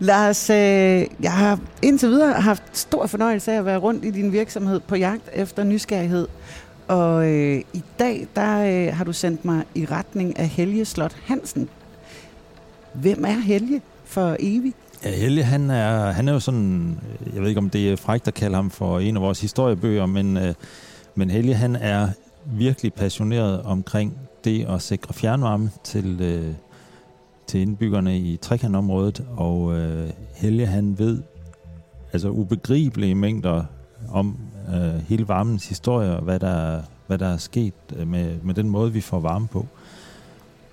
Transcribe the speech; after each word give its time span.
Lars, 0.00 0.50
øh, 0.50 0.56
jeg 1.22 1.32
har 1.32 1.58
indtil 1.82 2.08
videre 2.08 2.40
haft 2.40 2.62
stor 2.72 3.06
fornøjelse 3.06 3.52
af 3.52 3.58
at 3.58 3.64
være 3.64 3.78
rundt 3.78 4.04
i 4.04 4.10
din 4.10 4.32
virksomhed 4.32 4.80
på 4.80 4.96
jagt 4.96 5.28
efter 5.32 5.64
nysgerrighed. 5.64 6.28
Og 6.88 7.28
øh, 7.28 7.62
i 7.72 7.82
dag 7.98 8.26
der 8.36 8.86
øh, 8.88 8.96
har 8.96 9.04
du 9.04 9.12
sendt 9.12 9.44
mig 9.44 9.64
i 9.74 9.84
retning 9.84 10.38
af 10.38 10.48
Helge 10.48 10.84
Slot 10.84 11.16
Hansen. 11.24 11.68
Hvem 12.92 13.24
er 13.24 13.40
Helge 13.40 13.82
for 14.04 14.36
evigt? 14.38 14.76
Ja, 15.04 15.10
Helge, 15.10 15.42
han 15.42 15.70
er, 15.70 16.10
han 16.10 16.28
er 16.28 16.32
jo 16.32 16.40
sådan, 16.40 16.98
øh, 17.20 17.34
jeg 17.34 17.42
ved 17.42 17.48
ikke 17.48 17.58
om 17.58 17.70
det 17.70 17.92
er 17.92 17.96
frækt 17.96 18.28
at 18.28 18.34
kalde 18.34 18.56
ham 18.56 18.70
for 18.70 18.98
en 18.98 19.16
af 19.16 19.22
vores 19.22 19.40
historiebøger, 19.40 20.06
men, 20.06 20.36
øh, 20.36 20.54
men 21.14 21.30
Helge, 21.30 21.54
han 21.54 21.76
er 21.76 22.08
virkelig 22.44 22.92
passioneret 22.92 23.62
omkring 23.62 24.18
det 24.44 24.66
at 24.68 24.82
sikre 24.82 25.14
fjernvarme 25.14 25.70
til, 25.84 26.20
øh, 26.20 26.54
til 27.50 27.60
indbyggerne 27.60 28.18
i 28.18 28.36
trekantområdet, 28.36 29.24
og 29.36 29.78
øh, 29.78 30.10
Helge, 30.34 30.66
han 30.66 30.98
ved 30.98 31.22
altså 32.12 32.28
ubegribelige 32.28 33.14
mængder 33.14 33.64
om 34.10 34.36
øh, 34.74 35.08
hele 35.08 35.28
varmens 35.28 35.68
historie, 35.68 36.16
og 36.16 36.22
hvad 36.22 36.38
der, 36.38 36.80
hvad 37.06 37.18
der 37.18 37.28
er 37.28 37.36
sket 37.36 37.74
med, 38.06 38.34
med 38.42 38.54
den 38.54 38.68
måde, 38.68 38.92
vi 38.92 39.00
får 39.00 39.20
varme 39.20 39.46
på. 39.46 39.66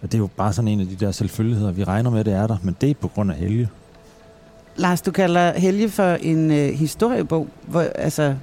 Og 0.02 0.12
det 0.12 0.14
er 0.14 0.18
jo 0.18 0.30
bare 0.38 0.54
sådan 0.54 0.68
en 0.68 0.80
af 0.80 0.88
de 0.88 0.96
der 0.96 1.12
selvfølgeligheder, 1.12 1.72
vi 1.72 1.84
regner 1.84 2.10
med, 2.10 2.24
det 2.24 2.34
er 2.34 2.48
der, 2.48 2.58
men 2.64 2.76
det 2.82 2.90
er 2.90 2.94
på 2.94 3.08
grund 3.08 3.32
af 3.32 3.38
Helge. 3.38 3.70
Lars, 4.76 5.02
du 5.02 5.12
kalder 5.12 5.60
Helge 5.60 5.90
for 5.90 6.14
en 6.14 6.52
øh, 6.52 6.70
historiebog. 6.70 7.48
Hvor, 7.68 7.82
altså, 7.82 8.36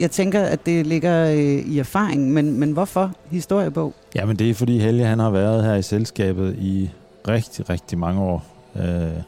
jeg 0.00 0.10
tænker, 0.10 0.42
at 0.42 0.66
det 0.66 0.86
ligger 0.86 1.30
øh, 1.30 1.38
i 1.42 1.78
erfaring, 1.78 2.32
men, 2.32 2.60
men 2.60 2.72
hvorfor 2.72 3.12
historiebog? 3.30 3.94
Jamen 4.14 4.36
det 4.36 4.50
er 4.50 4.54
fordi 4.54 4.78
Helge 4.78 5.04
han 5.04 5.18
har 5.18 5.30
været 5.30 5.64
her 5.64 5.74
i 5.74 5.82
selskabet 5.82 6.56
i 6.58 6.90
rigtig, 7.28 7.70
rigtig 7.70 7.98
mange 7.98 8.20
år, 8.20 8.44
øh, 8.76 9.22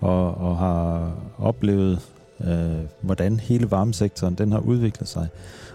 og, 0.00 0.34
og 0.34 0.56
har 0.58 1.12
oplevet, 1.38 2.00
øh, 2.44 2.78
hvordan 3.00 3.40
hele 3.40 3.70
varmesektoren 3.70 4.34
den 4.34 4.52
har 4.52 4.58
udviklet 4.58 5.08
sig. 5.08 5.28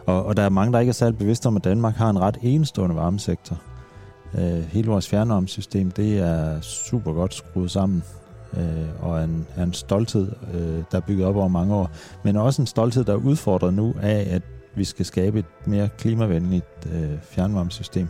Og, 0.05 0.25
og 0.25 0.37
der 0.37 0.43
er 0.43 0.49
mange, 0.49 0.73
der 0.73 0.79
ikke 0.79 0.89
er 0.89 0.93
særlig 0.93 1.17
bevidste 1.17 1.47
om, 1.47 1.55
at 1.55 1.63
Danmark 1.63 1.95
har 1.95 2.09
en 2.09 2.19
ret 2.19 2.37
enestående 2.41 2.95
varmesektor. 2.95 3.61
Øh, 4.37 4.59
hele 4.59 4.89
vores 4.89 5.09
fjernvarmesystem, 5.09 5.91
det 5.91 6.17
er 6.17 6.61
super 6.61 7.13
godt 7.13 7.33
skruet 7.33 7.71
sammen 7.71 8.03
øh, 8.57 9.03
og 9.03 9.23
en, 9.23 9.47
en 9.57 9.73
stolthed, 9.73 10.31
øh, 10.53 10.83
der 10.91 10.97
er 10.97 11.01
bygget 11.07 11.27
op 11.27 11.35
over 11.35 11.47
mange 11.47 11.75
år, 11.75 11.89
men 12.23 12.35
også 12.35 12.61
en 12.61 12.67
stolthed, 12.67 13.03
der 13.03 13.13
er 13.13 13.17
udfordret 13.17 13.73
nu 13.73 13.95
af, 14.01 14.27
at 14.31 14.41
vi 14.75 14.83
skal 14.83 15.05
skabe 15.05 15.39
et 15.39 15.45
mere 15.65 15.89
klimavenligt 15.97 16.87
øh, 16.93 17.09
fjernvarmesystem. 17.21 18.07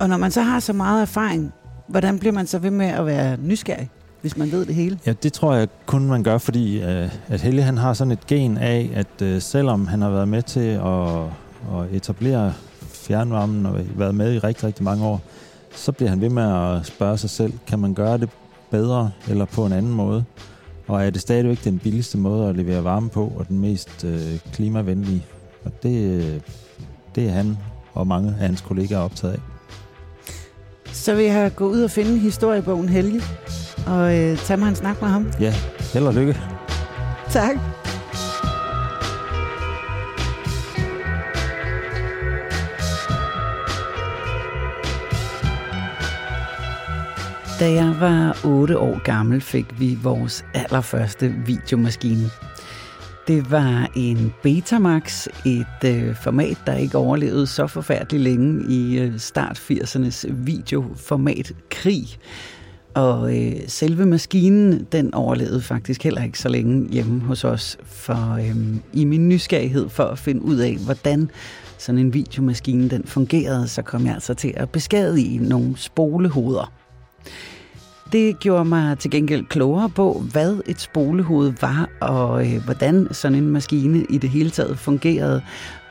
Og 0.00 0.08
når 0.08 0.16
man 0.16 0.30
så 0.30 0.42
har 0.42 0.60
så 0.60 0.72
meget 0.72 1.02
erfaring, 1.02 1.52
hvordan 1.86 2.18
bliver 2.18 2.32
man 2.32 2.46
så 2.46 2.58
ved 2.58 2.70
med 2.70 2.86
at 2.86 3.06
være 3.06 3.36
nysgerrig, 3.42 3.90
hvis 4.20 4.36
man 4.36 4.52
ved 4.52 4.66
det 4.66 4.74
hele? 4.74 4.98
Ja, 5.06 5.12
det 5.12 5.32
tror 5.32 5.54
jeg 5.54 5.68
kun 5.86 6.06
man 6.06 6.22
gør, 6.22 6.38
fordi 6.38 6.82
øh, 6.82 7.10
at 7.28 7.40
Helge 7.40 7.62
han 7.62 7.78
har 7.78 7.92
sådan 7.92 8.10
et 8.10 8.26
gen 8.26 8.56
af, 8.56 8.90
at 8.94 9.22
øh, 9.22 9.42
selvom 9.42 9.86
han 9.86 10.02
har 10.02 10.10
været 10.10 10.28
med 10.28 10.42
til 10.42 10.68
at, 10.68 11.18
at 11.78 11.96
etablere 11.96 12.52
fjernvarmen 12.80 13.66
og 13.66 13.80
været 13.96 14.14
med 14.14 14.34
i 14.34 14.38
rigtig, 14.38 14.64
rigtig 14.64 14.84
mange 14.84 15.04
år, 15.04 15.20
så 15.74 15.92
bliver 15.92 16.10
han 16.10 16.20
ved 16.20 16.30
med 16.30 16.42
at 16.42 16.86
spørge 16.86 17.18
sig 17.18 17.30
selv, 17.30 17.52
kan 17.66 17.78
man 17.78 17.94
gøre 17.94 18.18
det 18.18 18.30
bedre 18.70 19.10
eller 19.28 19.44
på 19.44 19.66
en 19.66 19.72
anden 19.72 19.92
måde? 19.92 20.24
Og 20.88 21.06
er 21.06 21.10
det 21.10 21.20
stadigvæk 21.20 21.64
den 21.64 21.78
billigste 21.78 22.18
måde 22.18 22.48
at 22.48 22.56
levere 22.56 22.84
varme 22.84 23.08
på, 23.08 23.32
og 23.36 23.48
den 23.48 23.58
mest 23.58 24.04
øh, 24.04 24.38
klimavenlige? 24.52 25.26
Og 25.64 25.82
det, 25.82 26.24
øh, 26.24 26.40
det 27.14 27.26
er 27.26 27.30
han 27.30 27.58
og 27.94 28.06
mange 28.06 28.28
af 28.40 28.46
hans 28.46 28.60
kollegaer 28.60 28.98
optaget 28.98 29.32
af. 29.32 29.55
Så 30.96 31.14
vil 31.14 31.24
jeg 31.24 31.54
gå 31.56 31.68
ud 31.68 31.82
og 31.82 31.90
finde 31.90 32.18
historiebogen 32.18 32.88
Helge, 32.88 33.22
og 33.86 34.18
øh, 34.18 34.38
tage 34.38 34.56
mig 34.56 34.68
en 34.68 34.76
snak 34.76 35.00
med 35.00 35.08
ham. 35.08 35.32
Ja, 35.40 35.54
held 35.92 36.04
og 36.06 36.14
lykke. 36.14 36.36
Tak. 37.30 37.56
Da 47.60 47.72
jeg 47.72 47.96
var 48.00 48.38
8 48.44 48.78
år 48.78 49.02
gammel, 49.04 49.40
fik 49.40 49.80
vi 49.80 49.98
vores 50.02 50.44
allerførste 50.54 51.34
videomaskine. 51.46 52.30
Det 53.28 53.50
var 53.50 53.90
en 53.96 54.34
Betamax, 54.42 55.26
et 55.46 55.84
øh, 55.84 56.14
format, 56.14 56.58
der 56.66 56.74
ikke 56.74 56.98
overlevede 56.98 57.46
så 57.46 57.66
forfærdeligt 57.66 58.22
længe 58.22 58.72
i 58.72 58.98
øh, 58.98 59.18
start 59.18 59.58
80'ernes 59.70 60.32
videoformat 60.32 61.52
krig. 61.70 62.06
Og 62.94 63.36
øh, 63.36 63.52
selve 63.66 64.06
maskinen, 64.06 64.86
den 64.92 65.14
overlevede 65.14 65.62
faktisk 65.62 66.04
heller 66.04 66.22
ikke 66.22 66.38
så 66.38 66.48
længe 66.48 66.88
hjemme 66.92 67.20
hos 67.20 67.44
os. 67.44 67.78
For 67.84 68.34
øh, 68.34 68.56
i 68.92 69.04
min 69.04 69.28
nysgerrighed 69.28 69.88
for 69.88 70.04
at 70.04 70.18
finde 70.18 70.42
ud 70.42 70.56
af, 70.56 70.76
hvordan 70.84 71.30
sådan 71.78 71.98
en 71.98 72.14
videomaskine 72.14 72.90
den 72.90 73.04
fungerede, 73.04 73.68
så 73.68 73.82
kom 73.82 74.06
jeg 74.06 74.14
altså 74.14 74.34
til 74.34 74.52
at 74.56 74.70
beskadige 74.70 75.38
nogle 75.38 75.76
spolehoveder. 75.76 76.72
Det 78.12 78.38
gjorde 78.38 78.64
mig 78.64 78.98
til 78.98 79.10
gengæld 79.10 79.44
klogere 79.44 79.88
på, 79.88 80.22
hvad 80.32 80.60
et 80.66 80.80
spolehoved 80.80 81.52
var, 81.60 81.88
og 82.00 82.46
øh, 82.46 82.64
hvordan 82.64 83.08
sådan 83.10 83.38
en 83.38 83.48
maskine 83.48 84.06
i 84.10 84.18
det 84.18 84.30
hele 84.30 84.50
taget 84.50 84.78
fungerede. 84.78 85.42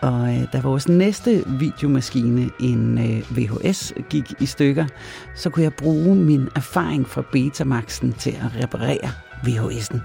Og 0.02 0.36
øh, 0.36 0.44
da 0.54 0.60
vores 0.62 0.88
næste 0.88 1.44
videomaskine, 1.60 2.50
en 2.60 2.98
øh, 2.98 3.38
VHS, 3.38 3.94
gik 4.10 4.34
i 4.40 4.46
stykker, 4.46 4.86
så 5.36 5.50
kunne 5.50 5.64
jeg 5.64 5.74
bruge 5.74 6.16
min 6.16 6.48
erfaring 6.56 7.08
fra 7.08 7.24
Betamaxen 7.32 8.14
til 8.14 8.32
at 8.32 8.64
reparere 8.64 9.10
VHS'en. 9.48 10.00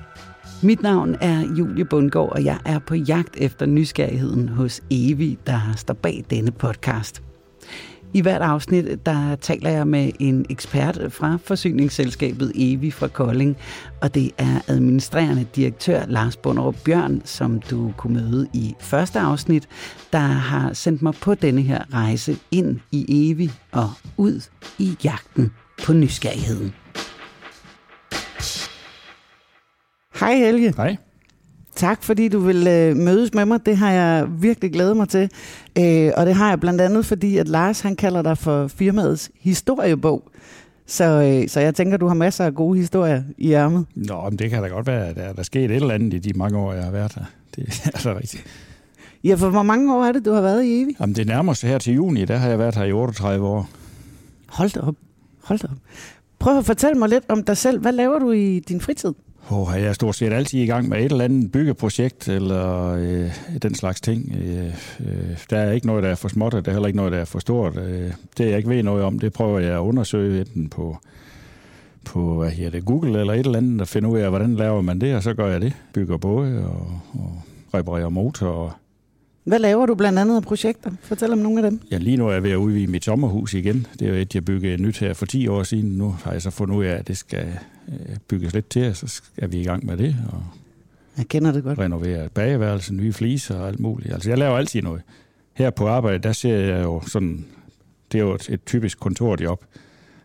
Mit 0.63 0.83
navn 0.83 1.17
er 1.21 1.41
Julie 1.59 1.85
Bundgaard, 1.85 2.33
og 2.33 2.45
jeg 2.45 2.59
er 2.65 2.79
på 2.79 2.95
jagt 2.95 3.37
efter 3.37 3.67
nysgerrigheden 3.67 4.49
hos 4.49 4.81
Evi, 4.91 5.39
der 5.47 5.61
står 5.77 5.95
bag 5.95 6.25
denne 6.31 6.51
podcast. 6.51 7.23
I 8.15 8.21
hvert 8.21 8.43
afsnit, 8.43 9.07
der 9.07 9.37
taler 9.37 9.71
jeg 9.71 9.87
med 9.87 10.11
en 10.19 10.47
ekspert 10.51 11.01
fra 11.09 11.39
forsyningsselskabet 11.45 12.53
Evi 12.55 12.91
fra 12.91 13.09
Kolding, 13.09 13.57
og 14.01 14.15
det 14.15 14.31
er 14.39 14.61
administrerende 14.69 15.47
direktør 15.57 16.07
Lars 16.07 16.37
Bunderup 16.37 16.77
Bjørn, 16.85 17.23
som 17.25 17.61
du 17.61 17.93
kunne 17.97 18.21
møde 18.21 18.49
i 18.55 18.75
første 18.81 19.19
afsnit, 19.21 19.69
der 20.13 20.19
har 20.19 20.73
sendt 20.73 21.03
mig 21.03 21.15
på 21.15 21.35
denne 21.35 21.63
her 21.63 21.95
rejse 21.95 22.37
ind 22.51 22.81
i 22.93 23.31
Evi 23.31 23.51
og 23.73 23.91
ud 24.17 24.49
i 24.79 24.97
jagten 25.05 25.53
på 25.85 25.93
nysgerrigheden. 25.93 26.75
Hej 30.21 30.35
Helge. 30.35 30.75
Hej. 30.77 30.97
Tak 31.77 32.03
fordi 32.03 32.29
du 32.29 32.39
vil 32.39 32.67
øh, 32.67 32.97
mødes 32.97 33.35
med 33.35 33.45
mig. 33.45 33.67
Det 33.67 33.77
har 33.77 33.91
jeg 33.91 34.27
virkelig 34.39 34.73
glædet 34.73 34.97
mig 34.97 35.09
til. 35.09 35.31
Øh, 35.79 36.11
og 36.17 36.27
det 36.27 36.35
har 36.35 36.49
jeg 36.49 36.61
blandt 36.61 36.81
andet, 36.81 37.07
fordi 37.07 37.37
at 37.37 37.49
Lars 37.49 37.81
han 37.81 37.97
kalder 37.97 38.23
dig 38.23 38.39
for 38.39 38.69
firmaets 38.69 39.31
historiebog. 39.41 40.31
Så, 40.87 41.05
øh, 41.05 41.49
så 41.49 41.61
jeg 41.61 41.75
tænker, 41.75 41.97
du 41.97 42.07
har 42.07 42.15
masser 42.15 42.45
af 42.45 42.55
gode 42.55 42.79
historier 42.79 43.23
i 43.39 43.53
ærmet. 43.53 43.87
Nå, 43.95 44.23
men 44.31 44.39
det 44.39 44.51
kan 44.51 44.63
da 44.63 44.69
godt 44.69 44.87
være, 44.87 45.09
at 45.09 45.17
der, 45.17 45.33
der 45.33 45.43
sket 45.43 45.65
et 45.65 45.77
eller 45.77 45.95
andet 45.95 46.15
i 46.15 46.19
de 46.19 46.39
mange 46.39 46.59
år, 46.59 46.73
jeg 46.73 46.85
har 46.85 46.91
været 46.91 47.13
her. 47.15 47.25
Det 47.57 47.65
er 47.69 47.91
altså 47.95 48.15
rigtigt. 48.15 48.45
Ja, 49.25 49.35
for 49.35 49.51
hvor 49.51 49.63
mange 49.63 49.95
år 49.95 50.05
er 50.05 50.13
det, 50.13 50.25
du 50.25 50.33
har 50.33 50.41
været 50.41 50.65
i 50.65 50.83
Evi? 50.83 50.97
Jamen, 51.01 51.17
det 51.17 51.27
nærmer 51.27 51.53
sig 51.53 51.71
her 51.71 51.79
til 51.79 51.95
juni, 51.95 52.25
der 52.25 52.37
har 52.37 52.49
jeg 52.49 52.59
været 52.59 52.75
her 52.75 52.85
i 52.85 52.93
38 52.93 53.47
år. 53.47 53.69
Hold 54.49 54.71
da 54.71 54.81
op. 54.81 54.95
Hold 55.43 55.59
da 55.59 55.67
op. 55.67 55.77
Prøv 56.39 56.59
at 56.59 56.65
fortælle 56.65 56.99
mig 56.99 57.09
lidt 57.09 57.25
om 57.29 57.43
dig 57.43 57.57
selv. 57.57 57.81
Hvad 57.81 57.93
laver 57.93 58.19
du 58.19 58.31
i 58.31 58.61
din 58.61 58.81
fritid? 58.81 59.13
Oh, 59.53 59.69
jeg 59.75 59.83
er 59.83 59.93
stort 59.93 60.15
set 60.15 60.33
altid 60.33 60.59
i 60.59 60.67
gang 60.67 60.89
med 60.89 60.99
et 60.99 61.13
eller 61.13 61.25
andet 61.25 61.53
byggeprojekt 61.53 62.29
eller 62.29 62.93
øh, 62.93 63.31
den 63.63 63.75
slags 63.75 64.01
ting. 64.01 64.35
Øh, 64.37 64.75
øh, 65.01 65.39
der 65.51 65.59
er 65.59 65.73
ikke 65.73 65.87
noget, 65.87 66.03
der 66.03 66.09
er 66.09 66.15
for 66.15 66.29
småt, 66.29 66.55
og 66.55 66.65
der 66.65 66.71
er 66.71 66.75
heller 66.75 66.87
ikke 66.87 66.97
noget, 66.97 67.13
der 67.13 67.19
er 67.19 67.25
for 67.25 67.39
stort. 67.39 67.77
Øh, 67.77 68.13
det 68.39 68.51
jeg 68.51 68.57
ikke 68.57 68.69
ved 68.69 68.83
noget 68.83 69.05
om, 69.05 69.19
det 69.19 69.33
prøver 69.33 69.59
jeg 69.59 69.75
at 69.75 69.79
undersøge 69.79 70.41
enten 70.41 70.69
på, 70.69 70.99
på 72.05 72.35
hvad 72.35 72.51
her 72.51 72.71
det, 72.71 72.85
Google 72.85 73.21
eller 73.21 73.33
et 73.33 73.47
eller 73.47 73.59
andet, 73.59 73.81
og 73.81 73.89
finde 73.89 74.09
ud 74.09 74.19
af, 74.19 74.29
hvordan 74.29 74.57
laver 74.57 74.81
man 74.81 75.01
det, 75.01 75.15
og 75.15 75.23
så 75.23 75.35
gør 75.35 75.47
jeg 75.47 75.61
det. 75.61 75.73
Bygger 75.93 76.17
både 76.17 76.67
og, 76.67 77.01
og 77.13 77.43
reparerer 77.75 78.09
motor 78.09 78.47
og 78.47 78.73
hvad 79.51 79.59
laver 79.59 79.87
du 79.87 79.95
blandt 79.95 80.19
andet 80.19 80.37
af 80.37 80.43
projekter? 80.43 80.91
Fortæl 81.03 81.33
om 81.33 81.39
nogle 81.39 81.65
af 81.65 81.71
dem. 81.71 81.81
Ja, 81.91 81.99
lige 81.99 82.17
nu 82.17 82.29
er 82.29 82.33
jeg 82.33 82.43
ved 82.43 82.51
at 82.51 82.57
udvide 82.57 82.87
mit 82.87 83.05
sommerhus 83.05 83.55
igen. 83.55 83.87
Det 83.99 84.09
er 84.09 84.13
jo 84.13 84.17
et, 84.17 84.35
jeg 84.35 84.45
byggede 84.45 84.83
nyt 84.83 84.99
her 84.99 85.15
for 85.15 85.27
10 85.27 85.49
år 85.49 85.63
siden. 85.63 85.91
Nu 85.91 86.17
har 86.25 86.33
jeg 86.33 86.43
så 86.43 86.51
fundet 86.51 86.77
ud 86.77 86.85
af, 86.85 86.95
at 86.95 87.09
det 87.09 87.17
skal 87.17 87.47
øh, 87.89 88.17
bygges 88.29 88.55
lidt 88.55 88.71
til, 88.71 88.89
og 88.89 88.97
så 88.97 89.07
skal 89.07 89.53
vi 89.53 89.61
i 89.61 89.65
gang 89.65 89.87
med 89.87 89.97
det. 89.97 90.17
Og 90.33 90.43
jeg 91.19 91.29
kender 91.29 91.53
det 91.53 91.65
godt. 91.65 91.79
Renovere 91.79 92.29
bageværelse, 92.29 92.95
nye 92.95 93.13
fliser 93.13 93.59
og 93.59 93.69
alt 93.69 93.81
muligt. 93.81 94.13
Altså, 94.13 94.31
jeg 94.31 94.39
laver 94.39 94.57
altid 94.57 94.83
noget. 94.83 95.03
Her 95.53 95.71
på 95.71 95.89
arbejde, 95.89 96.19
der 96.19 96.33
ser 96.33 96.57
jeg 96.57 96.85
jo 96.85 97.03
sådan... 97.07 97.45
Det 98.13 98.19
er 98.19 98.23
jo 98.23 98.35
et, 98.35 98.49
et 98.49 98.65
typisk 98.65 99.01
kontorjob. 99.01 99.65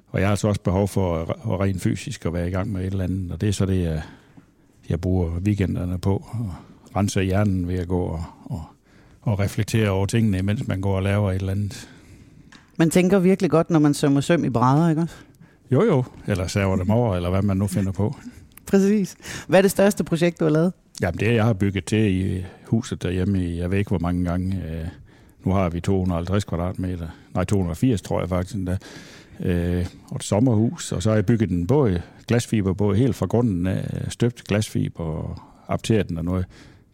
Og 0.08 0.20
jeg 0.20 0.28
har 0.28 0.32
altså 0.32 0.48
også 0.48 0.62
behov 0.62 0.88
for 0.88 1.16
at, 1.22 1.30
at 1.30 1.60
rent 1.60 1.82
fysisk 1.82 2.26
at 2.26 2.34
være 2.34 2.48
i 2.48 2.52
gang 2.52 2.72
med 2.72 2.82
et 2.82 2.88
eller 2.92 3.04
andet. 3.04 3.32
Og 3.32 3.42
det 3.42 3.50
er 3.50 3.54
så 3.54 3.66
det, 3.66 3.82
jeg, 3.82 4.02
jeg 4.90 5.02
bruger 5.02 5.30
weekenderne 5.30 5.98
på. 5.98 6.26
Og 6.32 6.54
rense 6.96 7.24
hjernen 7.24 7.68
ved 7.68 7.76
at 7.76 7.88
gå 7.88 8.02
og, 8.02 8.24
og 9.26 9.40
reflektere 9.40 9.90
over 9.90 10.06
tingene, 10.06 10.42
mens 10.42 10.68
man 10.68 10.82
går 10.82 10.96
og 10.96 11.04
laver 11.04 11.32
et 11.32 11.36
eller 11.36 11.52
andet. 11.52 11.90
Man 12.78 12.90
tænker 12.90 13.20
virkelig 13.20 13.52
godt, 13.52 13.70
når 13.70 13.80
man 13.80 13.94
sømmer 13.94 14.22
søm 14.22 14.46
i 14.46 14.50
brædder, 14.50 14.90
ikke 14.90 15.02
også? 15.02 15.16
Jo, 15.72 15.84
jo. 15.84 16.04
Eller 16.28 16.48
saver 16.48 16.76
dem 16.76 16.90
over, 16.90 17.16
eller 17.16 17.30
hvad 17.30 17.42
man 17.42 17.58
nu 17.58 17.68
finder 17.68 17.92
på. 17.92 18.16
præcis. 18.72 19.16
Hvad 19.48 19.60
er 19.60 19.62
det 19.62 19.72
største 19.72 20.04
projekt, 20.04 20.40
du 20.40 20.46
har 20.46 20.52
lavet? 20.52 20.74
Jamen, 21.02 21.20
det 21.20 21.36
jeg 21.36 21.46
har 21.46 21.54
bygget 21.54 21.86
til 21.86 22.00
i 22.00 22.46
huset 22.68 23.04
derhjemme 23.04 23.46
i, 23.46 23.58
jeg 23.60 23.72
ved 23.72 23.78
ikke 23.78 23.90
hvor 23.90 24.00
mange 24.00 24.26
gange. 24.26 24.56
Øh, 24.56 24.88
nu 25.44 25.52
har 25.52 25.70
vi 25.70 25.80
250 25.80 26.44
kvadratmeter. 26.44 27.08
Nej, 27.34 27.44
280 27.44 28.02
tror 28.02 28.20
jeg 28.20 28.30
faktisk 28.30 28.56
endda. 28.56 28.78
Øh, 29.40 29.86
og 30.10 30.16
et 30.16 30.24
sommerhus. 30.24 30.92
Og 30.92 31.04
så 31.04 31.10
har 31.10 31.16
jeg 31.16 31.26
bygget 31.26 31.52
en 31.52 31.68
både 31.68 32.02
glasfiber, 32.28 32.74
både 32.74 32.98
helt 32.98 33.16
fra 33.16 33.26
grunden 33.26 33.68
af 33.68 34.12
støbt 34.12 34.44
glasfiber 34.44 35.04
og 35.04 35.38
apteret 35.68 36.10
den 36.10 36.18
og 36.18 36.26
noget. 36.26 36.46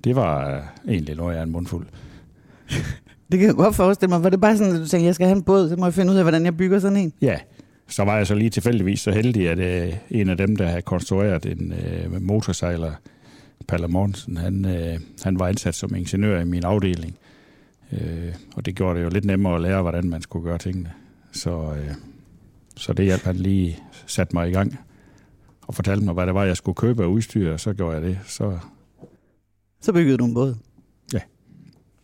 Det 0.04 0.16
var 0.16 0.56
øh, 0.56 0.64
egentlig 0.94 1.16
noget 1.16 1.36
af 1.36 1.44
en 1.44 1.52
mundfuld. 1.52 1.88
Det 3.32 3.40
kan 3.40 3.48
jeg 3.48 3.56
godt 3.56 3.76
forestille 3.76 4.10
mig. 4.10 4.24
Var 4.24 4.30
det 4.30 4.42
bare 4.42 4.58
sådan, 4.58 4.74
at 4.76 4.80
du 4.82 4.88
tænkte, 4.88 5.06
jeg 5.06 5.16
skal 5.16 5.28
have 5.28 5.38
en 5.38 5.44
båd, 5.44 5.70
så 5.70 5.76
må 5.76 5.86
jeg 5.86 5.94
finde 5.94 6.14
ud 6.14 6.18
af, 6.18 6.24
hvordan 6.24 6.46
jeg 6.46 6.58
bygger 6.58 6.80
sådan 6.80 6.98
en? 6.98 7.14
Ja, 7.22 7.40
så 7.88 8.04
var 8.04 8.18
jeg 8.18 8.28
så 8.28 8.36
lige 8.36 8.50
tilfældigvis 8.50 9.00
så 9.00 9.12
heldig, 9.12 9.50
at 9.50 9.60
øh, 9.60 9.94
en 10.10 10.30
af 10.30 10.38
dem, 10.38 10.56
der 10.56 10.68
havde 10.68 10.82
konstrueret 10.82 11.46
en 11.46 11.74
øh, 11.74 12.22
motorsejler, 12.22 12.92
Palle 13.68 13.88
Mortensen, 13.88 14.38
han, 14.38 14.66
øh, 14.66 15.00
han 15.24 15.40
var 15.40 15.48
ansat 15.48 15.76
som 15.76 15.96
ingeniør 15.96 16.40
i 16.40 16.46
min 16.46 16.64
afdeling. 16.66 17.16
Øh, 17.92 18.34
og 18.56 18.66
det 18.66 18.76
gjorde 18.76 19.00
det 19.00 19.06
jo 19.06 19.10
lidt 19.10 19.26
nemmere 19.26 19.56
at 19.56 19.62
lære, 19.62 19.82
hvordan 19.82 20.10
man 20.10 20.22
skulle 20.22 20.44
gøre 20.50 20.58
tingene. 20.58 20.92
Så, 21.32 21.74
øh, 21.74 21.94
så 22.78 22.94
det 22.94 23.06
hjalp 23.06 23.24
han 23.24 23.36
lige 23.36 23.80
sat 24.06 24.34
mig 24.34 24.50
i 24.50 24.52
gang 24.52 24.80
og 25.62 25.76
fortalte 25.76 26.06
mig, 26.06 26.14
hvad 26.14 26.26
det 26.26 26.34
var, 26.34 26.44
jeg 26.44 26.58
skulle 26.58 26.76
købe 26.76 27.04
af 27.04 27.08
udstyr, 27.08 27.54
og 27.54 27.60
så 27.60 27.74
gjorde 27.74 27.94
jeg 27.94 28.02
det. 28.02 28.20
Så, 28.28 28.58
Så 29.82 29.94
byggede 29.94 30.18
du 30.18 30.26
en 30.26 30.34
båd? 30.34 30.56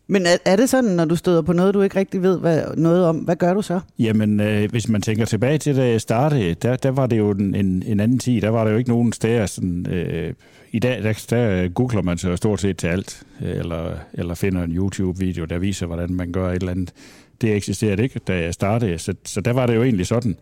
Men 0.08 0.26
er, 0.26 0.38
er 0.46 0.56
det 0.56 0.70
sådan, 0.70 0.90
når 0.90 1.06
du 1.06 1.16
støder 1.16 1.42
på 1.42 1.54
noget, 1.54 1.74
du 1.74 1.82
ikke 1.82 2.00
rigtig 2.00 2.22
ved 2.22 2.40
hvad, 2.40 2.64
noget 2.78 3.06
om, 3.06 3.18
hvad 3.18 3.36
gør 3.36 3.54
du 3.54 3.62
så? 3.62 3.80
Jamen, 4.00 4.40
øh, 4.40 4.72
hvis 4.72 4.90
man 4.90 5.02
tænker 5.02 5.26
tilbage 5.26 5.58
til, 5.58 5.76
da 5.76 5.90
jeg 5.90 6.02
startede, 6.02 6.54
der, 6.54 6.76
der 6.76 6.92
var 6.92 7.08
det 7.08 7.18
jo 7.18 7.32
en, 7.32 7.56
en, 7.56 7.84
en 7.86 8.00
anden 8.00 8.20
tid. 8.20 8.42
Der 8.42 8.50
var 8.50 8.64
der 8.64 8.72
jo 8.72 8.78
ikke 8.78 8.90
nogen 8.90 9.14
steder 9.14 9.46
sådan... 9.46 9.88
Øh, 9.90 10.34
I 10.72 10.80
dag, 10.80 11.04
der, 11.04 11.26
der 11.30 11.68
googler 11.70 12.02
man 12.02 12.18
så 12.18 12.36
stort 12.36 12.62
set 12.62 12.78
til 12.78 12.88
alt, 12.88 13.24
øh, 13.42 13.58
eller, 13.58 13.92
eller 14.14 14.36
finder 14.36 14.64
en 14.64 14.72
YouTube-video, 14.72 15.46
der 15.46 15.58
viser, 15.58 15.86
hvordan 15.86 16.14
man 16.14 16.32
gør 16.32 16.50
et 16.50 16.56
eller 16.56 16.72
andet. 16.72 16.94
Det 17.42 17.56
eksisterede 17.56 18.04
ikke, 18.04 18.20
da 18.20 18.40
jeg 18.40 18.54
startede. 18.54 18.98
Så, 18.98 19.14
så 19.26 19.42
der 19.42 19.54
var 19.54 19.66
det 19.66 19.76
jo 19.76 19.84
egentlig 19.84 20.08
sådan, 20.08 20.36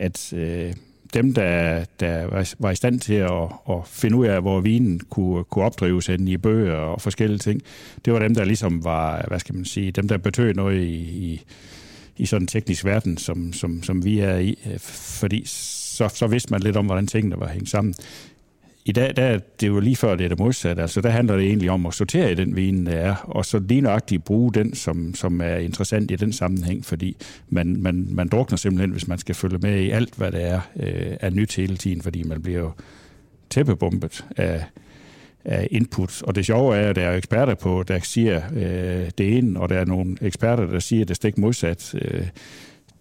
at 0.00 0.32
øh, 0.32 0.72
dem, 1.14 1.34
der, 1.34 1.84
der 2.00 2.44
var, 2.58 2.70
i 2.70 2.74
stand 2.74 3.00
til 3.00 3.14
at, 3.14 3.42
at 3.70 3.86
finde 3.86 4.16
ud 4.16 4.26
af, 4.26 4.40
hvor 4.40 4.60
vinen 4.60 5.00
kunne, 5.10 5.44
kunne 5.44 5.64
opdrives 5.64 6.06
hen 6.06 6.28
i 6.28 6.36
bøger 6.36 6.74
og 6.74 7.00
forskellige 7.00 7.38
ting, 7.38 7.62
det 8.04 8.12
var 8.12 8.18
dem, 8.18 8.34
der 8.34 8.44
ligesom 8.44 8.84
var, 8.84 9.24
hvad 9.28 9.38
skal 9.38 9.54
man 9.54 9.64
sige, 9.64 9.90
dem, 9.90 10.08
der 10.08 10.16
betød 10.16 10.54
noget 10.54 10.82
i, 10.82 10.94
i, 10.94 11.42
i 12.16 12.26
sådan 12.26 12.42
en 12.42 12.46
teknisk 12.46 12.84
verden, 12.84 13.16
som, 13.16 13.52
som, 13.52 13.82
som 13.82 14.04
vi 14.04 14.18
er 14.18 14.38
i, 14.38 14.58
fordi 14.80 15.42
så, 15.98 16.08
så 16.08 16.26
vidste 16.26 16.50
man 16.50 16.60
lidt 16.60 16.76
om, 16.76 16.86
hvordan 16.86 17.06
tingene 17.06 17.40
var 17.40 17.48
hængt 17.48 17.68
sammen. 17.68 17.94
I 18.88 18.92
dag 18.92 19.16
der 19.16 19.22
er 19.22 19.38
det 19.60 19.68
jo 19.68 19.80
lige 19.80 19.96
før 19.96 20.14
det 20.16 20.24
er 20.24 20.28
det 20.28 20.38
modsatte. 20.38 20.82
Altså, 20.82 21.00
der 21.00 21.10
handler 21.10 21.36
det 21.36 21.46
egentlig 21.46 21.70
om 21.70 21.86
at 21.86 21.94
sortere 21.94 22.32
i 22.32 22.34
den 22.34 22.56
vin, 22.56 22.86
der 22.86 22.92
er, 22.92 23.14
og 23.14 23.44
så 23.44 23.58
lige 23.58 23.80
nøjagtigt 23.80 24.24
bruge 24.24 24.52
den, 24.52 24.74
som, 24.74 25.14
som 25.14 25.40
er 25.40 25.56
interessant 25.56 26.10
i 26.10 26.16
den 26.16 26.32
sammenhæng, 26.32 26.84
fordi 26.84 27.16
man, 27.48 27.82
man, 27.82 28.08
man 28.10 28.28
drukner 28.28 28.56
simpelthen, 28.56 28.90
hvis 28.90 29.08
man 29.08 29.18
skal 29.18 29.34
følge 29.34 29.58
med 29.58 29.80
i 29.80 29.90
alt, 29.90 30.14
hvad 30.14 30.32
der 30.32 30.38
er 30.38 30.60
øh, 30.76 31.16
af 31.20 31.32
nyt 31.32 31.56
hele 31.56 31.76
tiden, 31.76 32.02
fordi 32.02 32.22
man 32.22 32.42
bliver 32.42 32.58
jo 32.58 32.70
tæppebombet 33.50 34.24
af, 34.36 34.64
af 35.44 35.68
input. 35.70 36.22
Og 36.22 36.34
det 36.34 36.46
sjove 36.46 36.76
er, 36.76 36.90
at 36.90 36.96
der 36.96 37.02
er 37.02 37.16
eksperter 37.16 37.54
på, 37.54 37.84
der 37.88 37.98
siger 38.02 38.42
øh, 38.54 39.10
det 39.18 39.38
ene, 39.38 39.60
og 39.60 39.68
der 39.68 39.78
er 39.78 39.84
nogle 39.84 40.16
eksperter, 40.20 40.66
der 40.66 40.78
siger 40.78 41.04
det 41.04 41.16
stik 41.16 41.38
modsat. 41.38 41.94
Øh, 41.94 42.26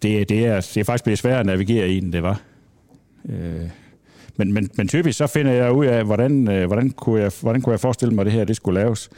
det, 0.02 0.30
det, 0.30 0.46
er, 0.46 0.56
det 0.74 0.78
er 0.78 0.84
faktisk 0.84 1.04
blevet 1.04 1.20
sværere 1.20 1.40
at 1.40 1.46
navigere 1.46 1.90
i, 1.90 1.98
end 1.98 2.14
det 2.14 2.24
var. 2.24 2.42
Øh, 3.30 3.70
men, 4.38 4.54
men, 4.54 4.70
men 4.76 4.88
typisk 4.88 5.18
så 5.18 5.28
finder 5.28 5.52
jeg 5.52 5.72
ud 5.72 5.86
af, 5.86 6.06
hvordan, 6.06 6.52
øh, 6.52 6.68
hvordan, 6.68 6.90
kunne 6.90 7.22
jeg, 7.22 7.32
hvordan 7.42 7.62
kunne 7.62 7.72
jeg 7.72 7.80
forestille 7.80 8.16
mig, 8.16 8.22
at 8.22 8.26
det 8.26 8.34
her 8.34 8.46
det 8.46 8.56
skulle 8.56 8.80
laves. 8.80 9.10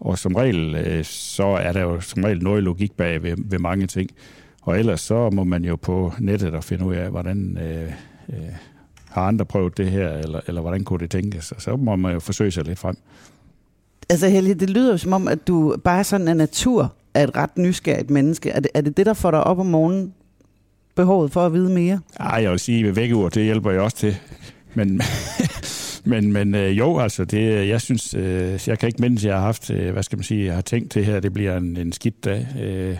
Og 0.00 0.18
som 0.18 0.34
regel, 0.34 0.74
øh, 0.74 1.04
så 1.04 1.46
er 1.46 1.72
der 1.72 1.80
jo 1.80 2.00
som 2.00 2.24
regel 2.24 2.42
noget 2.42 2.62
logik 2.62 2.92
bag 2.92 3.22
ved, 3.22 3.36
ved 3.38 3.58
mange 3.58 3.86
ting. 3.86 4.10
Og 4.62 4.78
ellers 4.78 5.00
så 5.00 5.30
må 5.30 5.44
man 5.44 5.64
jo 5.64 5.76
på 5.76 6.12
nettet 6.18 6.54
og 6.54 6.64
finde 6.64 6.84
ud 6.84 6.94
af, 6.94 7.10
hvordan 7.10 7.58
øh, 7.62 7.92
øh, 8.28 8.52
har 9.10 9.22
andre 9.22 9.44
prøvet 9.44 9.78
det 9.78 9.90
her, 9.90 10.08
eller, 10.08 10.40
eller 10.46 10.60
hvordan 10.60 10.84
kunne 10.84 10.98
det 10.98 11.10
tænkes. 11.10 11.52
Og 11.52 11.62
så 11.62 11.76
må 11.76 11.96
man 11.96 12.12
jo 12.12 12.20
forsøge 12.20 12.50
sig 12.50 12.64
lidt 12.64 12.78
frem. 12.78 12.96
Altså 14.10 14.28
Helge, 14.28 14.54
det 14.54 14.70
lyder 14.70 14.90
jo 14.90 14.98
som 14.98 15.12
om, 15.12 15.28
at 15.28 15.48
du 15.48 15.76
bare 15.84 16.04
sådan 16.04 16.28
af 16.28 16.36
natur 16.36 16.92
er 17.14 17.24
et 17.24 17.36
ret 17.36 17.58
nysgerrigt 17.58 18.10
menneske. 18.10 18.50
Er 18.50 18.60
det, 18.60 18.70
er 18.74 18.80
det 18.80 18.96
det, 18.96 19.06
der 19.06 19.14
får 19.14 19.30
dig 19.30 19.44
op 19.44 19.58
om 19.58 19.66
morgenen? 19.66 20.14
Behovet 20.94 21.32
for 21.32 21.46
at 21.46 21.52
vide 21.52 21.70
mere? 21.70 22.00
Ej, 22.20 22.42
jeg 22.42 22.50
vil 22.50 22.58
sige, 22.58 22.88
at 22.88 22.96
vækkeur, 22.96 23.28
det 23.28 23.44
hjælper 23.44 23.70
jeg 23.70 23.80
også 23.80 23.96
til. 23.96 24.16
Men, 24.76 25.00
men, 26.12 26.32
men 26.32 26.54
øh, 26.54 26.78
jo, 26.78 26.98
altså, 26.98 27.24
det, 27.24 27.68
jeg 27.68 27.80
synes, 27.80 28.14
øh, 28.14 28.60
jeg 28.66 28.78
kan 28.78 28.86
ikke 28.86 29.02
mindes, 29.02 29.24
at 29.24 29.28
jeg 29.28 29.36
har 29.36 29.44
haft, 29.44 29.70
øh, 29.70 29.92
hvad 29.92 30.02
skal 30.02 30.18
man 30.18 30.24
sige, 30.24 30.44
jeg 30.44 30.54
har 30.54 30.60
tænkt, 30.60 30.94
det 30.94 31.04
her, 31.04 31.20
det 31.20 31.32
bliver 31.32 31.56
en, 31.56 31.76
en 31.76 31.92
skidt 31.92 32.24
dag. 32.24 32.46
Øh, 32.60 32.96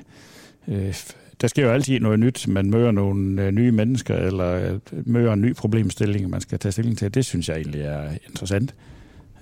øh, 0.68 0.94
der 1.40 1.48
sker 1.48 1.62
jo 1.62 1.70
altid 1.70 2.00
noget 2.00 2.20
nyt. 2.20 2.48
Man 2.48 2.70
møder 2.70 2.90
nogle 2.90 3.42
øh, 3.42 3.50
nye 3.50 3.72
mennesker, 3.72 4.16
eller 4.16 4.52
øh, 4.52 4.78
møder 5.06 5.32
en 5.32 5.40
ny 5.40 5.54
problemstilling, 5.54 6.30
man 6.30 6.40
skal 6.40 6.58
tage 6.58 6.72
stilling 6.72 6.98
til. 6.98 7.14
Det 7.14 7.24
synes 7.24 7.48
jeg 7.48 7.56
egentlig 7.56 7.80
er 7.80 8.10
interessant. 8.28 8.74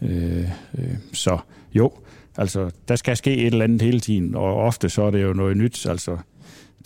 Øh, 0.03 0.49
øh, 0.79 0.95
så 1.13 1.39
jo, 1.75 1.93
altså, 2.37 2.71
der 2.89 2.97
skal 2.97 3.17
ske 3.17 3.37
et 3.37 3.47
eller 3.47 3.65
andet 3.65 3.83
hele 3.83 4.01
tiden, 4.01 4.35
og 4.35 4.57
ofte 4.57 4.89
så 4.89 5.03
er 5.03 5.11
det 5.11 5.23
jo 5.23 5.33
noget 5.33 5.57
nyt, 5.57 5.87
altså 5.87 6.17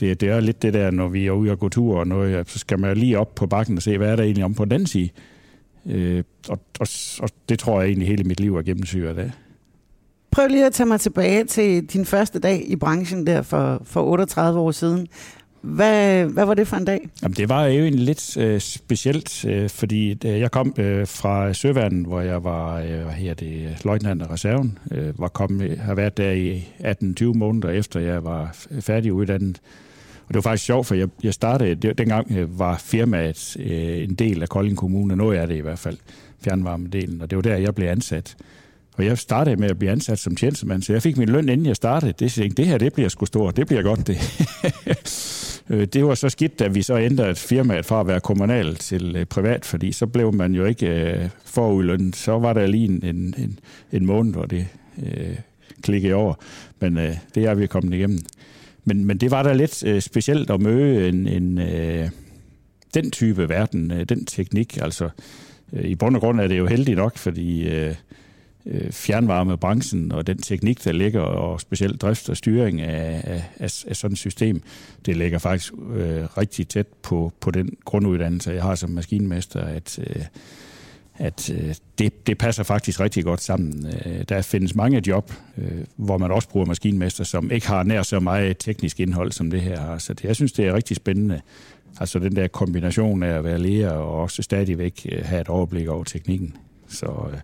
det, 0.00 0.20
det 0.20 0.28
er 0.28 0.40
lidt 0.40 0.62
det 0.62 0.74
der, 0.74 0.90
når 0.90 1.08
vi 1.08 1.26
er 1.26 1.30
ude 1.30 1.50
og 1.50 1.58
gå 1.58 1.68
tur 1.68 1.98
og 1.98 2.06
noget, 2.06 2.50
så 2.50 2.58
skal 2.58 2.78
man 2.78 2.96
lige 2.96 3.18
op 3.18 3.34
på 3.34 3.46
bakken 3.46 3.76
og 3.76 3.82
se, 3.82 3.98
hvad 3.98 4.08
er 4.08 4.16
der 4.16 4.22
egentlig 4.22 4.44
om 4.44 4.54
på 4.54 4.64
den 4.64 4.86
side. 4.86 5.08
Øh, 5.86 6.24
og, 6.48 6.60
og, 6.80 6.86
og 7.20 7.28
det 7.48 7.58
tror 7.58 7.80
jeg 7.80 7.88
egentlig 7.88 8.08
hele 8.08 8.24
mit 8.24 8.40
liv 8.40 8.56
er 8.56 8.62
gennemsyret 8.62 9.18
af. 9.18 9.30
Prøv 10.30 10.48
lige 10.48 10.66
at 10.66 10.72
tage 10.72 10.86
mig 10.86 11.00
tilbage 11.00 11.44
til 11.44 11.86
din 11.86 12.04
første 12.04 12.38
dag 12.38 12.64
i 12.66 12.76
branchen 12.76 13.26
der 13.26 13.42
for, 13.42 13.82
for 13.84 14.02
38 14.02 14.60
år 14.60 14.70
siden. 14.70 15.08
Hvad, 15.60 16.24
hvad 16.24 16.44
var 16.44 16.54
det 16.54 16.68
for 16.68 16.76
en 16.76 16.84
dag? 16.84 17.08
Jamen, 17.22 17.36
det 17.36 17.48
var 17.48 17.64
jo 17.64 17.82
egentlig 17.82 18.04
lidt 18.04 18.36
øh, 18.36 18.60
specielt, 18.60 19.44
øh, 19.44 19.68
fordi 19.68 20.18
øh, 20.24 20.40
jeg 20.40 20.50
kom 20.50 20.74
øh, 20.78 21.06
fra 21.06 21.52
Søværden, 21.52 22.06
hvor 22.06 22.20
jeg 22.20 22.44
var 22.44 22.78
øh, 22.78 23.08
her 23.08 23.34
det, 23.34 23.84
løjtnant 23.84 24.22
af 24.22 24.30
reserven, 24.30 24.78
øh, 24.90 25.20
var 25.20 25.28
kommet, 25.28 25.78
har 25.78 25.94
været 25.94 26.16
der 26.16 26.30
i 26.30 26.68
18-20 26.80 27.24
måneder 27.24 27.68
efter 27.68 28.00
jeg 28.00 28.24
var 28.24 28.56
færdiguddannet. 28.80 29.60
Og 30.28 30.34
det 30.34 30.34
var 30.34 30.40
faktisk 30.50 30.64
sjovt, 30.64 30.86
for 30.86 30.94
jeg, 30.94 31.08
jeg 31.22 31.34
startede, 31.34 31.74
det, 31.74 31.98
dengang 31.98 32.32
øh, 32.36 32.58
var 32.58 32.78
firmaet 32.78 33.56
øh, 33.60 34.02
en 34.02 34.14
del 34.14 34.42
af 34.42 34.48
Kolding 34.48 34.76
Kommune, 34.76 35.14
og 35.14 35.18
nu 35.18 35.28
er 35.28 35.46
det 35.46 35.56
i 35.56 35.60
hvert 35.60 35.78
fald, 35.78 35.96
fjernvarmedelen, 36.44 37.22
og 37.22 37.30
det 37.30 37.36
var 37.36 37.42
der, 37.42 37.56
jeg 37.56 37.74
blev 37.74 37.88
ansat. 37.88 38.36
Og 38.96 39.04
jeg 39.04 39.18
startede 39.18 39.56
med 39.56 39.70
at 39.70 39.78
blive 39.78 39.92
ansat 39.92 40.18
som 40.18 40.36
tjenestemand, 40.36 40.82
så 40.82 40.92
jeg 40.92 41.02
fik 41.02 41.16
min 41.16 41.28
løn, 41.28 41.48
inden 41.48 41.66
jeg 41.66 41.76
startede. 41.76 42.12
Det, 42.18 42.38
jeg 42.38 42.56
det 42.56 42.66
her, 42.66 42.78
det 42.78 42.92
bliver 42.92 43.08
sgu 43.08 43.26
stort, 43.26 43.56
det 43.56 43.66
bliver 43.66 43.82
godt, 43.82 44.06
det. 44.06 44.18
Øh, 45.70 45.86
det 45.86 46.04
var 46.04 46.14
så 46.14 46.28
skidt, 46.28 46.58
da 46.58 46.68
vi 46.68 46.82
så 46.82 46.98
ændrede 46.98 47.34
firmaet 47.34 47.86
fra 47.86 48.00
at 48.00 48.06
være 48.06 48.20
kommunal 48.20 48.76
til 48.76 49.16
øh, 49.16 49.26
privat, 49.26 49.64
fordi 49.64 49.92
så 49.92 50.06
blev 50.06 50.34
man 50.34 50.54
jo 50.54 50.64
ikke 50.64 50.86
øh, 50.86 51.28
forudlønnet. 51.44 52.16
Så 52.16 52.38
var 52.38 52.52
der 52.52 52.66
lige 52.66 52.84
en, 52.84 53.34
en, 53.38 53.58
en 53.92 54.06
måned, 54.06 54.32
hvor 54.32 54.44
det 54.44 54.66
øh, 55.02 55.36
klikkede 55.82 56.14
over. 56.14 56.34
Men 56.80 56.98
øh, 56.98 57.16
det 57.34 57.44
er 57.44 57.54
vi 57.54 57.66
kommet 57.66 57.94
igennem. 57.94 58.18
Men, 58.88 59.04
men 59.04 59.18
det 59.18 59.30
var 59.30 59.42
da 59.42 59.52
lidt 59.52 59.84
øh, 59.84 60.00
specielt 60.00 60.50
at 60.50 60.60
møde 60.60 61.08
en, 61.08 61.26
en, 61.26 61.58
øh, 61.58 62.08
den 62.94 63.10
type 63.10 63.48
verden, 63.48 63.90
øh, 63.90 64.04
den 64.04 64.24
teknik. 64.24 64.76
Altså, 64.82 65.08
øh, 65.72 65.84
i 65.84 65.94
bund 65.94 66.16
og 66.16 66.20
grund 66.20 66.40
er 66.40 66.48
det 66.48 66.58
jo 66.58 66.66
heldigt 66.66 66.96
nok, 66.96 67.18
fordi 67.18 67.68
øh, 67.68 67.94
øh, 68.66 68.92
fjernvarmebranchen 68.92 70.12
og 70.12 70.26
den 70.26 70.38
teknik, 70.38 70.84
der 70.84 70.92
ligger, 70.92 71.20
og 71.20 71.60
specielt 71.60 72.02
drift 72.02 72.28
og 72.28 72.36
styring 72.36 72.80
af, 72.80 73.20
af, 73.24 73.44
af, 73.58 73.84
af 73.88 73.96
sådan 73.96 74.12
et 74.12 74.18
system, 74.18 74.62
det 75.06 75.16
ligger 75.16 75.38
faktisk 75.38 75.72
øh, 75.72 76.38
rigtig 76.38 76.68
tæt 76.68 76.86
på, 77.02 77.32
på 77.40 77.50
den 77.50 77.70
grunduddannelse, 77.84 78.50
jeg 78.50 78.62
har 78.62 78.74
som 78.74 78.90
maskinmester, 78.90 79.60
at, 79.60 79.98
øh, 79.98 80.24
at 81.18 81.50
øh, 81.50 81.74
det, 81.98 82.26
det 82.26 82.38
passer 82.38 82.62
faktisk 82.62 83.00
rigtig 83.00 83.24
godt 83.24 83.42
sammen. 83.42 83.86
Øh, 83.86 84.24
der 84.28 84.42
findes 84.42 84.74
mange 84.74 85.02
job, 85.08 85.32
øh, 85.58 85.84
hvor 85.96 86.18
man 86.18 86.30
også 86.30 86.48
bruger 86.48 86.66
maskinmester, 86.66 87.24
som 87.24 87.50
ikke 87.50 87.68
har 87.68 87.82
nær 87.82 88.02
så 88.02 88.20
meget 88.20 88.58
teknisk 88.58 89.00
indhold, 89.00 89.32
som 89.32 89.50
det 89.50 89.60
her 89.60 89.80
har. 89.80 89.98
Så 89.98 90.14
det, 90.14 90.24
jeg 90.24 90.36
synes, 90.36 90.52
det 90.52 90.66
er 90.66 90.74
rigtig 90.74 90.96
spændende. 90.96 91.40
Altså 92.00 92.18
den 92.18 92.36
der 92.36 92.48
kombination 92.48 93.22
af 93.22 93.28
at 93.38 93.44
være 93.44 93.58
lærer 93.58 93.90
og 93.90 94.22
også 94.22 94.42
stadigvæk 94.42 95.06
øh, 95.12 95.24
have 95.24 95.40
et 95.40 95.48
overblik 95.48 95.88
over 95.88 96.04
teknikken. 96.04 96.56
Så 96.88 97.06
øh, 97.32 97.38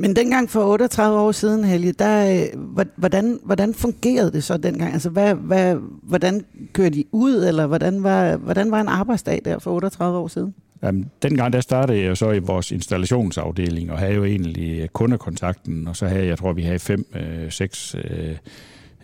men 0.00 0.16
dengang 0.16 0.50
for 0.50 0.64
38 0.64 1.20
år 1.20 1.32
siden, 1.32 1.64
Helge, 1.64 1.92
der, 1.92 2.42
øh, 2.54 2.60
hvordan, 2.96 3.40
hvordan 3.44 3.74
fungerede 3.74 4.32
det 4.32 4.44
så 4.44 4.56
dengang? 4.56 4.92
Altså, 4.92 5.10
hvad, 5.10 5.34
hvad, 5.34 5.76
hvordan 6.02 6.44
kørte 6.72 6.94
de 6.94 7.04
ud, 7.12 7.44
eller 7.44 7.66
hvordan 7.66 8.02
var, 8.02 8.36
hvordan 8.36 8.70
var 8.70 8.80
en 8.80 8.88
arbejdsdag 8.88 9.42
der 9.44 9.58
for 9.58 9.70
38 9.70 10.18
år 10.18 10.28
siden? 10.28 10.54
Jamen, 10.82 11.10
dengang 11.22 11.52
der 11.52 11.60
startede 11.60 12.00
jeg 12.00 12.16
så 12.16 12.30
i 12.30 12.38
vores 12.38 12.72
installationsafdeling, 12.72 13.92
og 13.92 13.98
havde 13.98 14.14
jo 14.14 14.24
egentlig 14.24 14.80
øh, 14.80 14.88
kundekontakten, 14.88 15.88
og 15.88 15.96
så 15.96 16.06
havde 16.06 16.26
jeg, 16.26 16.38
tror 16.38 16.52
vi 16.52 16.62
havde 16.62 16.78
fem, 16.78 17.06
øh, 17.14 17.52
seks 17.52 17.94
øh, 17.94 18.36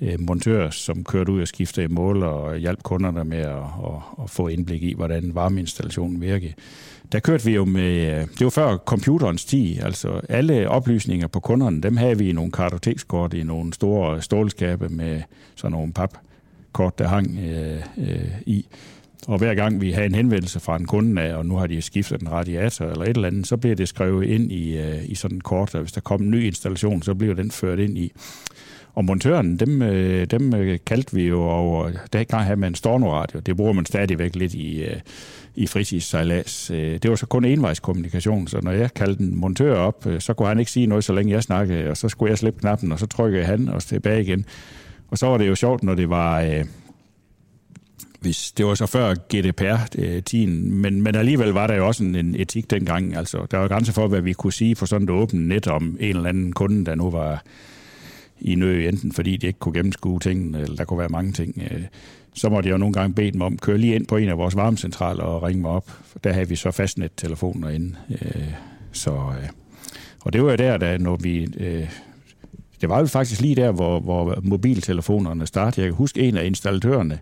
øh, 0.01 0.21
montører, 0.21 0.71
som 0.71 1.05
kørte 1.05 1.33
ud 1.33 1.41
og 1.41 1.49
skiftede 1.49 1.89
mål 1.89 2.23
og 2.23 2.57
hjalp 2.57 2.83
kunderne 2.83 3.25
med 3.25 3.39
at, 3.39 3.57
at, 3.57 4.23
at 4.23 4.31
få 4.31 4.49
indblik 4.49 4.83
i, 4.83 4.95
hvordan 4.95 5.35
varmeinstallationen 5.35 6.21
virker. 6.21 6.49
Der 7.13 7.21
kørte 7.21 7.45
vi 7.45 7.55
jo 7.55 7.65
med, 7.65 8.21
øh, 8.21 8.27
det 8.39 8.45
var 8.45 8.51
før 8.51 8.77
computerens 8.77 9.45
tid, 9.45 9.83
altså 9.83 10.21
alle 10.29 10.69
oplysninger 10.69 11.27
på 11.27 11.41
kunderne, 11.41 11.83
dem 11.83 11.97
havde 11.97 12.19
vi 12.19 12.29
i 12.29 12.33
nogle 12.33 12.53
kartotekskort 12.53 13.35
i 13.35 13.43
nogle 13.43 13.73
store 13.73 14.23
stålskabe 14.23 14.89
med 14.89 15.23
sådan 15.55 15.73
nogle 15.73 15.93
papkort, 15.93 16.99
der 16.99 17.09
hang 17.09 17.39
øh, 17.39 17.83
øh, 17.99 18.31
i. 18.47 18.67
Og 19.27 19.39
hver 19.39 19.55
gang 19.55 19.81
vi 19.81 19.93
har 19.93 20.03
en 20.03 20.15
henvendelse 20.15 20.61
fra 20.61 20.77
en 20.77 20.87
kunde 20.87 21.23
af, 21.23 21.35
og 21.35 21.47
nu 21.47 21.57
har 21.57 21.67
de 21.67 21.83
skiftet 21.83 22.21
en 22.21 22.33
radiator 22.33 22.85
eller 22.85 23.05
et 23.05 23.09
eller 23.09 23.29
andet, 23.29 23.47
så 23.47 23.57
bliver 23.57 23.77
det 23.77 23.89
skrevet 23.89 24.27
ind 24.27 24.53
i, 24.53 24.79
øh, 24.79 25.11
i 25.11 25.15
sådan 25.15 25.37
en 25.37 25.41
kort, 25.41 25.75
og 25.75 25.81
hvis 25.81 25.93
der 25.93 26.01
kommer 26.01 26.25
en 26.25 26.31
ny 26.31 26.47
installation, 26.47 27.03
så 27.03 27.15
bliver 27.15 27.35
den 27.35 27.51
ført 27.51 27.79
ind 27.79 27.99
i. 27.99 28.13
Og 28.95 29.05
montøren, 29.05 29.57
dem, 29.57 29.83
øh, 29.83 30.27
dem 30.27 30.55
øh, 30.55 30.79
kaldte 30.87 31.15
vi 31.15 31.23
jo 31.23 31.43
over, 31.43 31.91
gang 32.25 32.45
havde 32.45 32.61
man 32.61 32.69
en 32.73 32.75
stornoradio, 32.75 33.41
det 33.41 33.57
bruger 33.57 33.73
man 33.73 33.87
stadigvæk 33.87 34.37
lidt 34.37 34.55
i, 34.55 34.83
øh, 34.83 34.97
i 35.55 35.67
fritidssejlads. 35.67 36.71
Øh, 36.71 36.93
det 37.03 37.11
var 37.11 37.17
så 37.17 37.27
kun 37.27 37.45
envejskommunikation, 37.45 38.49
så 38.49 38.61
når 38.63 38.73
jeg 38.73 38.95
kaldte 38.95 39.23
en 39.23 39.37
montør 39.37 39.77
op, 39.77 40.07
så 40.19 40.35
kunne 40.35 40.49
han 40.49 40.59
ikke 40.59 40.71
sige 40.71 40.87
noget, 40.87 41.05
så 41.05 41.13
længe 41.13 41.33
jeg 41.33 41.43
snakkede, 41.43 41.91
og 41.91 41.97
så 41.97 42.09
skulle 42.09 42.31
jeg 42.31 42.39
slippe 42.39 42.61
knappen, 42.61 42.93
og 42.93 42.99
så 42.99 43.07
trykkede 43.07 43.45
han 43.45 43.69
os 43.69 43.85
tilbage 43.85 44.23
igen. 44.23 44.45
Og 45.11 45.19
så 45.19 45.27
var 45.27 45.39
det 45.39 45.49
jo 45.49 45.55
sjovt, 45.55 45.83
når 45.83 45.95
det 45.95 46.11
var 46.11 46.65
hvis 48.25 48.53
det 48.53 48.67
var 48.67 48.75
så 48.75 48.87
før 48.87 49.15
GDPR-tiden, 49.15 50.67
øh, 50.67 50.73
men, 50.73 51.03
men 51.03 51.15
alligevel 51.15 51.49
var 51.49 51.67
der 51.67 51.75
jo 51.75 51.87
også 51.87 52.05
en, 52.05 52.15
en 52.15 52.35
etik 52.39 52.71
dengang. 52.71 53.17
Altså, 53.17 53.47
der 53.51 53.59
var 53.59 53.69
grænser 53.69 53.93
for, 53.93 54.09
hvad 54.09 54.21
vi 54.21 54.33
kunne 54.33 54.53
sige 54.53 54.75
på 54.75 54.87
sådan 54.87 55.05
et 55.05 55.11
åbent 55.11 55.49
net 55.49 55.67
om 55.67 55.97
en 56.01 56.17
eller 56.17 56.29
anden 56.29 56.53
kunde, 56.53 56.87
der 56.87 56.95
nu 56.95 57.11
var 57.11 57.43
i 58.41 58.55
nø, 58.55 58.89
enten 58.89 59.13
fordi 59.13 59.37
de 59.37 59.47
ikke 59.47 59.59
kunne 59.59 59.75
gennemskue 59.75 60.21
tingene, 60.21 60.61
eller 60.61 60.77
der 60.77 60.85
kunne 60.85 60.99
være 60.99 61.09
mange 61.09 61.33
ting. 61.33 61.63
Øh, 61.71 61.83
så 62.35 62.49
måtte 62.49 62.69
jeg 62.69 62.73
jo 62.73 62.79
nogle 62.79 62.93
gange 62.93 63.15
bede 63.15 63.31
dem 63.31 63.41
om, 63.41 63.59
køre 63.59 63.79
lige 63.79 63.95
ind 63.95 64.07
på 64.07 64.17
en 64.17 64.29
af 64.29 64.39
vores 64.39 64.57
varmecentraler 64.57 65.23
og 65.23 65.43
ringe 65.43 65.63
mig 65.63 65.71
op. 65.71 65.91
Der 66.25 66.33
havde 66.33 66.49
vi 66.49 66.57
så 66.57 66.71
fastnet-telefoner 66.71 67.69
inde. 67.69 67.97
Øh, 68.11 68.53
så, 68.93 69.33
og 70.21 70.33
det 70.33 70.43
var 70.43 70.51
jo 70.51 70.57
der, 70.57 70.77
da, 70.77 70.99
når 70.99 71.17
vi... 71.17 71.47
Det 72.81 72.89
var 72.89 73.01
jo 73.01 73.07
faktisk 73.07 73.41
lige 73.41 73.55
der, 73.55 73.73
hvor, 73.73 74.01
hvor 74.01 74.39
mobiltelefonerne 74.43 75.47
startede. 75.47 75.81
Jeg 75.81 75.91
kan 75.91 75.97
huske 75.97 76.21
en 76.21 76.37
af 76.37 76.45
installatørerne, 76.45 77.19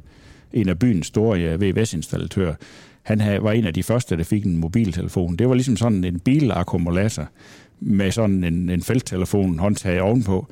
en 0.54 0.68
af 0.68 0.78
byens 0.78 1.06
store 1.06 1.56
VVS-installatører, 1.61 2.54
han 3.02 3.42
var 3.42 3.52
en 3.52 3.66
af 3.66 3.75
de 3.75 3.82
første, 3.82 4.16
der 4.16 4.25
fik 4.25 4.44
en 4.47 4.56
mobiltelefon. 4.56 5.37
Det 5.37 5.49
var 5.49 5.54
ligesom 5.54 5.76
sådan 5.76 6.04
en 6.04 6.21
bilakkumulator 6.21 7.28
med 7.80 8.11
sådan 8.11 8.44
en, 8.44 8.68
en 8.68 8.82
felttelefon 8.82 9.59
håndtag 9.59 10.02
ovenpå. 10.02 10.47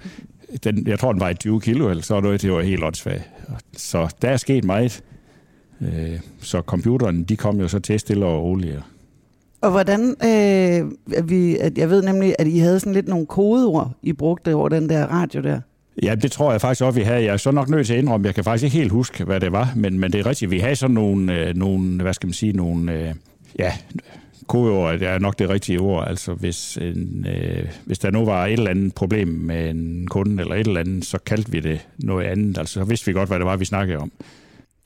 Den, 0.64 0.87
jeg 0.87 0.99
tror, 0.99 1.12
den 1.12 1.21
var 1.21 1.28
i 1.28 1.35
20 1.35 1.61
kilo, 1.61 1.90
eller 1.90 2.02
så 2.02 2.21
noget, 2.21 2.42
det 2.42 2.52
var 2.52 2.61
helt 2.61 2.85
åndssvagt. 2.85 3.30
Så 3.76 4.14
der 4.23 4.28
er 4.28 4.37
sket 4.37 4.64
meget. 4.64 5.02
Øh, 5.80 6.21
så 6.40 6.61
computeren, 6.61 7.25
de 7.25 7.37
kom 7.37 7.61
jo 7.61 7.69
så 7.69 7.78
til 7.78 8.00
stille 8.00 8.26
og 8.26 8.42
roligere. 8.42 8.83
Og 9.61 9.71
hvordan, 9.71 10.00
øh, 10.25 10.90
vi, 11.28 11.57
at 11.57 11.78
jeg 11.78 11.90
ved 11.90 12.02
nemlig, 12.02 12.35
at 12.38 12.47
I 12.47 12.59
havde 12.59 12.80
sådan 12.80 12.92
lidt 12.92 13.09
nogle 13.09 13.26
kodeord, 13.26 13.90
I 14.02 14.12
brugte 14.12 14.54
over 14.54 14.69
den 14.69 14.88
der 14.88 15.07
radio 15.07 15.42
der. 15.42 15.61
Ja, 16.02 16.14
det 16.14 16.33
tror 16.33 16.52
jeg 16.52 16.61
faktisk 16.61 16.85
også, 16.85 16.99
vi 16.99 17.04
havde. 17.04 17.25
Jeg 17.25 17.33
er 17.33 17.37
så 17.37 17.50
nok 17.50 17.69
nødt 17.69 17.87
til 17.87 17.95
at 17.95 17.99
indrømme, 17.99 18.26
jeg 18.26 18.35
kan 18.35 18.45
faktisk 18.45 18.64
ikke 18.64 18.76
helt 18.76 18.92
huske, 18.92 19.25
hvad 19.25 19.40
det 19.40 19.52
var, 19.52 19.73
men, 19.76 19.99
men 19.99 20.12
det 20.12 20.21
er 20.21 20.26
rigtigt. 20.26 20.50
Vi 20.50 20.59
havde 20.59 20.76
sådan 20.76 20.95
nogle, 20.95 21.38
øh, 21.38 21.57
nogle 21.57 22.02
hvad 22.02 22.14
skal 22.14 22.26
man 22.26 22.35
sige, 22.35 22.52
nogle, 22.52 22.92
øh, 22.92 23.14
ja, 23.59 23.73
kodeord 24.50 24.99
det 24.99 25.09
er 25.09 25.19
nok 25.19 25.38
det 25.38 25.49
rigtige 25.49 25.80
ord. 25.80 26.09
Altså 26.09 26.35
hvis, 26.35 26.76
en, 26.76 27.26
øh, 27.28 27.64
hvis 27.85 27.99
der 27.99 28.11
nu 28.11 28.25
var 28.25 28.47
et 28.47 28.52
eller 28.52 28.71
andet 28.71 28.95
problem 28.95 29.28
med 29.28 29.71
en 29.71 30.07
kunde 30.07 30.42
eller 30.42 30.54
et 30.54 30.66
eller 30.66 30.80
andet, 30.80 31.04
så 31.04 31.19
kaldte 31.19 31.52
vi 31.52 31.61
det 31.61 31.87
noget 31.99 32.26
andet. 32.26 32.59
Altså 32.59 32.75
så 32.75 32.85
vidste 32.85 33.07
vi 33.07 33.12
godt, 33.12 33.28
hvad 33.28 33.38
det 33.38 33.47
var, 33.47 33.57
vi 33.57 33.64
snakkede 33.64 33.99
om. 33.99 34.12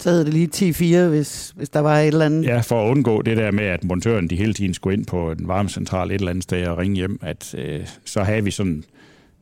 Så 0.00 0.11
hed 0.11 0.25
det 0.25 0.35
lige 0.35 1.04
10-4, 1.06 1.09
hvis, 1.09 1.52
hvis 1.56 1.68
der 1.68 1.80
var 1.80 1.99
et 1.99 2.06
eller 2.06 2.26
andet? 2.26 2.44
Ja, 2.44 2.61
for 2.61 2.87
at 2.87 2.90
undgå 2.90 3.23
det 3.23 3.37
der 3.37 3.50
med, 3.50 3.64
at 3.64 3.85
montøren 3.85 4.30
de 4.30 4.37
hele 4.37 4.54
tiden 4.54 4.75
skulle 4.75 4.97
ind 4.97 5.06
på 5.06 5.30
en 5.30 5.49
varmecentral 5.49 6.11
et 6.11 6.14
eller 6.14 6.30
andet 6.30 6.44
sted 6.44 6.66
og 6.66 6.78
ringe 6.78 6.97
hjem, 6.97 7.18
at 7.23 7.54
øh, 7.59 7.87
så 8.04 8.23
havde 8.23 8.44
vi 8.44 8.50
sådan 8.50 8.85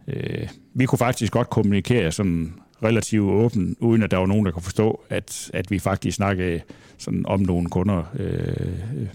Øh, 0.08 0.48
vi 0.74 0.86
kunne 0.86 0.98
faktisk 0.98 1.32
godt 1.32 1.50
kommunikere 1.50 2.12
sådan 2.12 2.54
relativt 2.82 3.30
åben, 3.30 3.76
uden 3.80 4.02
at 4.02 4.10
der 4.10 4.16
var 4.16 4.26
nogen, 4.26 4.46
der 4.46 4.52
kunne 4.52 4.62
forstå, 4.62 5.00
at, 5.10 5.50
at 5.54 5.70
vi 5.70 5.78
faktisk 5.78 6.16
snakkede 6.16 6.60
sådan 6.98 7.26
om 7.26 7.40
nogle 7.40 7.68
kunder. 7.68 8.02
Øh, 8.18 9.06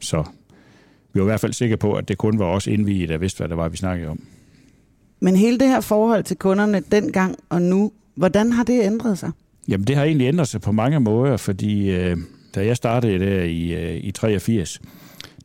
så 0.00 0.24
vi 1.12 1.20
var 1.20 1.26
i 1.26 1.30
hvert 1.30 1.40
fald 1.40 1.52
sikre 1.52 1.76
på, 1.76 1.92
at 1.92 2.08
det 2.08 2.18
kun 2.18 2.38
var 2.38 2.46
os 2.46 2.66
indviget, 2.66 3.08
der 3.08 3.18
vidste, 3.18 3.38
hvad 3.38 3.48
det 3.48 3.56
var, 3.56 3.68
vi 3.68 3.76
snakkede 3.76 4.08
om. 4.08 4.20
Men 5.20 5.36
hele 5.36 5.58
det 5.58 5.68
her 5.68 5.80
forhold 5.80 6.24
til 6.24 6.36
kunderne 6.36 6.82
dengang 6.92 7.36
og 7.48 7.62
nu, 7.62 7.92
hvordan 8.14 8.52
har 8.52 8.64
det 8.64 8.82
ændret 8.82 9.18
sig? 9.18 9.30
Jamen, 9.68 9.86
det 9.86 9.96
har 9.96 10.04
egentlig 10.04 10.28
ændret 10.28 10.48
sig 10.48 10.60
på 10.60 10.72
mange 10.72 11.00
måder, 11.00 11.36
fordi 11.36 11.90
øh, 11.90 12.16
da 12.54 12.66
jeg 12.66 12.76
startede 12.76 13.18
der 13.18 13.42
i, 13.42 13.74
øh, 13.74 14.04
i 14.04 14.10
83, 14.10 14.80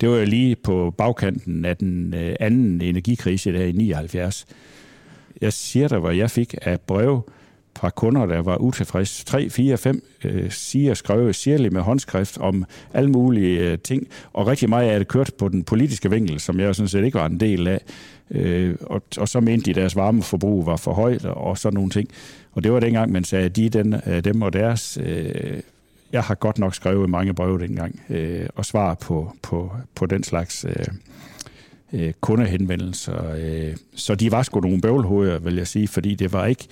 det 0.01 0.09
var 0.09 0.17
jo 0.17 0.25
lige 0.25 0.55
på 0.55 0.93
bagkanten 0.97 1.65
af 1.65 1.77
den 1.77 2.13
øh, 2.13 2.35
anden 2.39 2.81
energikrise 2.81 3.53
der 3.53 3.65
i 3.65 3.71
79. 3.71 4.45
Jeg 5.41 5.53
siger 5.53 5.87
dig, 5.87 5.99
hvor 5.99 6.11
jeg 6.11 6.31
fik 6.31 6.55
af 6.61 6.81
brev 6.81 7.29
fra 7.77 7.89
kunder, 7.89 8.25
der 8.25 8.41
var 8.41 8.57
utilfredse. 8.57 9.25
3, 9.25 9.49
4, 9.49 9.77
5 9.77 10.03
øh, 10.23 10.51
siger 10.51 10.93
skrev 10.93 11.33
sirligt 11.33 11.73
med 11.73 11.81
håndskrift 11.81 12.37
om 12.37 12.65
alle 12.93 13.09
mulige 13.09 13.59
øh, 13.59 13.77
ting, 13.77 14.07
og 14.33 14.47
rigtig 14.47 14.69
meget 14.69 14.89
af 14.89 14.99
det 14.99 15.07
kørt 15.07 15.31
på 15.37 15.47
den 15.47 15.63
politiske 15.63 16.09
vinkel, 16.09 16.39
som 16.39 16.59
jeg 16.59 16.75
sådan 16.75 16.87
set 16.87 17.05
ikke 17.05 17.19
var 17.19 17.25
en 17.25 17.39
del 17.39 17.67
af. 17.67 17.81
Øh, 18.31 18.75
og, 18.81 19.01
og 19.17 19.27
så 19.27 19.39
mente 19.39 19.65
de, 19.65 19.69
at 19.69 19.75
deres 19.75 19.95
varmeforbrug 19.95 20.65
var 20.65 20.77
for 20.77 20.93
højt, 20.93 21.25
og 21.25 21.57
sådan 21.57 21.75
nogle 21.75 21.89
ting. 21.89 22.09
Og 22.51 22.63
det 22.63 22.73
var 22.73 22.79
dengang, 22.79 23.11
man 23.11 23.23
sagde, 23.23 23.45
at 23.45 23.55
de, 23.55 23.69
den, 23.69 23.95
øh, 24.07 24.23
dem 24.23 24.41
og 24.41 24.53
deres 24.53 24.97
øh, 25.03 25.59
jeg 26.11 26.23
har 26.23 26.35
godt 26.35 26.57
nok 26.57 26.75
skrevet 26.75 27.09
mange 27.09 27.33
breve 27.33 27.59
dengang 27.59 28.01
øh, 28.09 28.45
og 28.55 28.65
svar 28.65 28.93
på, 28.93 29.35
på, 29.41 29.71
på 29.95 30.05
den 30.05 30.23
slags 30.23 30.65
øh, 30.65 30.85
øh, 31.93 32.13
kundehenvendelser. 32.21 33.33
Øh, 33.37 33.75
så 33.95 34.15
de 34.15 34.31
var 34.31 34.43
sgu 34.43 34.59
nogle 34.59 34.81
bøvlhoveder, 34.81 35.39
vil 35.39 35.55
jeg 35.55 35.67
sige, 35.67 35.87
fordi 35.87 36.15
det 36.15 36.33
var 36.33 36.45
ikke 36.45 36.67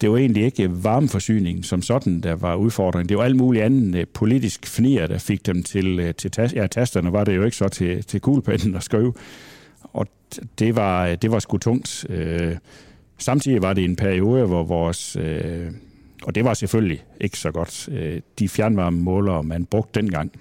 det 0.00 0.10
var 0.10 0.16
egentlig 0.16 0.44
ikke 0.44 0.84
varmeforsyningen 0.84 1.62
som 1.62 1.82
sådan, 1.82 2.20
der 2.20 2.34
var 2.34 2.54
udfordringen. 2.54 3.08
Det 3.08 3.16
var 3.16 3.24
alt 3.24 3.36
muligt 3.36 3.64
andet 3.64 3.94
øh, 4.00 4.06
politisk 4.14 4.66
fnier, 4.66 5.06
der 5.06 5.18
fik 5.18 5.46
dem 5.46 5.62
til, 5.62 6.00
øh, 6.00 6.14
til 6.14 6.30
tas- 6.38 6.54
ja, 6.54 6.66
tasterne 6.66 7.12
var 7.12 7.24
det 7.24 7.36
jo 7.36 7.44
ikke 7.44 7.56
så 7.56 7.68
til, 7.68 8.04
til 8.04 8.20
kuglepennen 8.20 8.74
at 8.74 8.82
skrive. 8.82 9.14
Og 9.82 10.06
det 10.58 10.76
var, 10.76 11.14
det 11.14 11.30
var 11.30 11.38
sgu 11.38 11.58
tungt. 11.58 12.06
Øh, 12.08 12.56
samtidig 13.18 13.62
var 13.62 13.72
det 13.72 13.84
en 13.84 13.96
periode, 13.96 14.46
hvor 14.46 14.64
vores... 14.64 15.16
Øh, 15.16 15.70
og 16.24 16.34
det 16.34 16.44
var 16.44 16.54
selvfølgelig 16.54 17.04
ikke 17.20 17.38
så 17.38 17.50
godt. 17.50 17.88
Øh, 17.92 18.20
de 18.38 18.48
fjernvarmemålere, 18.48 19.42
man 19.42 19.66
brugte 19.66 20.00
dengang, 20.00 20.32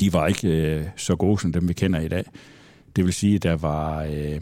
de 0.00 0.12
var 0.12 0.26
ikke 0.26 0.48
øh, 0.48 0.84
så 0.96 1.16
gode 1.16 1.38
som 1.38 1.52
dem, 1.52 1.68
vi 1.68 1.72
kender 1.72 2.00
i 2.00 2.08
dag. 2.08 2.24
Det 2.96 3.04
vil 3.04 3.12
sige, 3.12 3.34
at 3.34 3.42
der 3.42 3.56
var, 3.56 4.02
øh, 4.02 4.40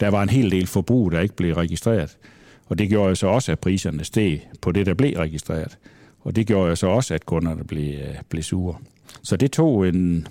der 0.00 0.08
var 0.08 0.22
en 0.22 0.28
hel 0.28 0.50
del 0.50 0.66
forbrug, 0.66 1.12
der 1.12 1.20
ikke 1.20 1.36
blev 1.36 1.54
registreret. 1.54 2.18
Og 2.66 2.78
det 2.78 2.88
gjorde 2.88 3.08
jo 3.08 3.14
så 3.14 3.26
også, 3.26 3.52
at 3.52 3.58
priserne 3.58 4.04
steg 4.04 4.48
på 4.60 4.72
det, 4.72 4.86
der 4.86 4.94
blev 4.94 5.18
registreret. 5.18 5.78
Og 6.20 6.36
det 6.36 6.46
gjorde 6.46 6.68
jo 6.68 6.76
så 6.76 6.86
også, 6.86 7.14
at 7.14 7.26
kunderne 7.26 7.64
blev, 7.64 7.94
øh, 7.94 8.14
blev 8.28 8.42
sure. 8.42 8.76
Så 9.22 9.36
det 9.36 9.52
tog 9.52 9.88
en, 9.88 10.26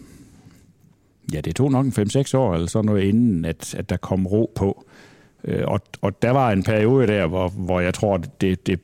ja, 1.33 1.41
det 1.41 1.55
tog 1.55 1.71
nok 1.71 1.86
en 1.86 1.91
5-6 1.91 2.38
år, 2.38 2.53
eller 2.53 2.67
sådan 2.67 2.86
noget, 2.86 3.03
inden 3.03 3.45
at, 3.45 3.75
at 3.75 3.89
der 3.89 3.98
kom 3.98 4.27
ro 4.27 4.51
på. 4.55 4.86
Øh, 4.88 5.11
Øh, 5.43 5.63
og, 5.67 5.81
og 6.01 6.21
der 6.21 6.31
var 6.31 6.51
en 6.51 6.63
periode 6.63 7.07
der, 7.07 7.27
hvor, 7.27 7.50
hvor 7.50 7.79
jeg 7.79 7.93
tror, 7.93 8.15
at 8.15 8.41
det, 8.41 8.67
det, 8.67 8.79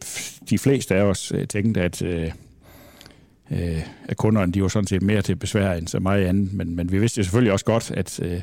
de 0.50 0.58
fleste 0.58 0.96
af 0.96 1.02
os 1.02 1.32
øh, 1.36 1.48
tænkte, 1.48 1.82
at, 1.82 2.02
øh, 2.02 2.32
øh, 3.52 3.82
at 4.08 4.18
kunderne 4.18 4.52
de 4.52 4.62
var 4.62 4.68
sådan 4.68 4.88
set 4.88 5.02
mere 5.02 5.22
til 5.22 5.36
besvær 5.36 5.74
end 5.74 5.88
så 5.88 6.00
meget 6.00 6.26
andet. 6.26 6.54
Men, 6.54 6.76
men 6.76 6.92
vi 6.92 7.00
vidste 7.00 7.24
selvfølgelig 7.24 7.54
også 7.54 7.66
godt, 7.66 7.92
at 7.92 8.20
øh, 8.24 8.42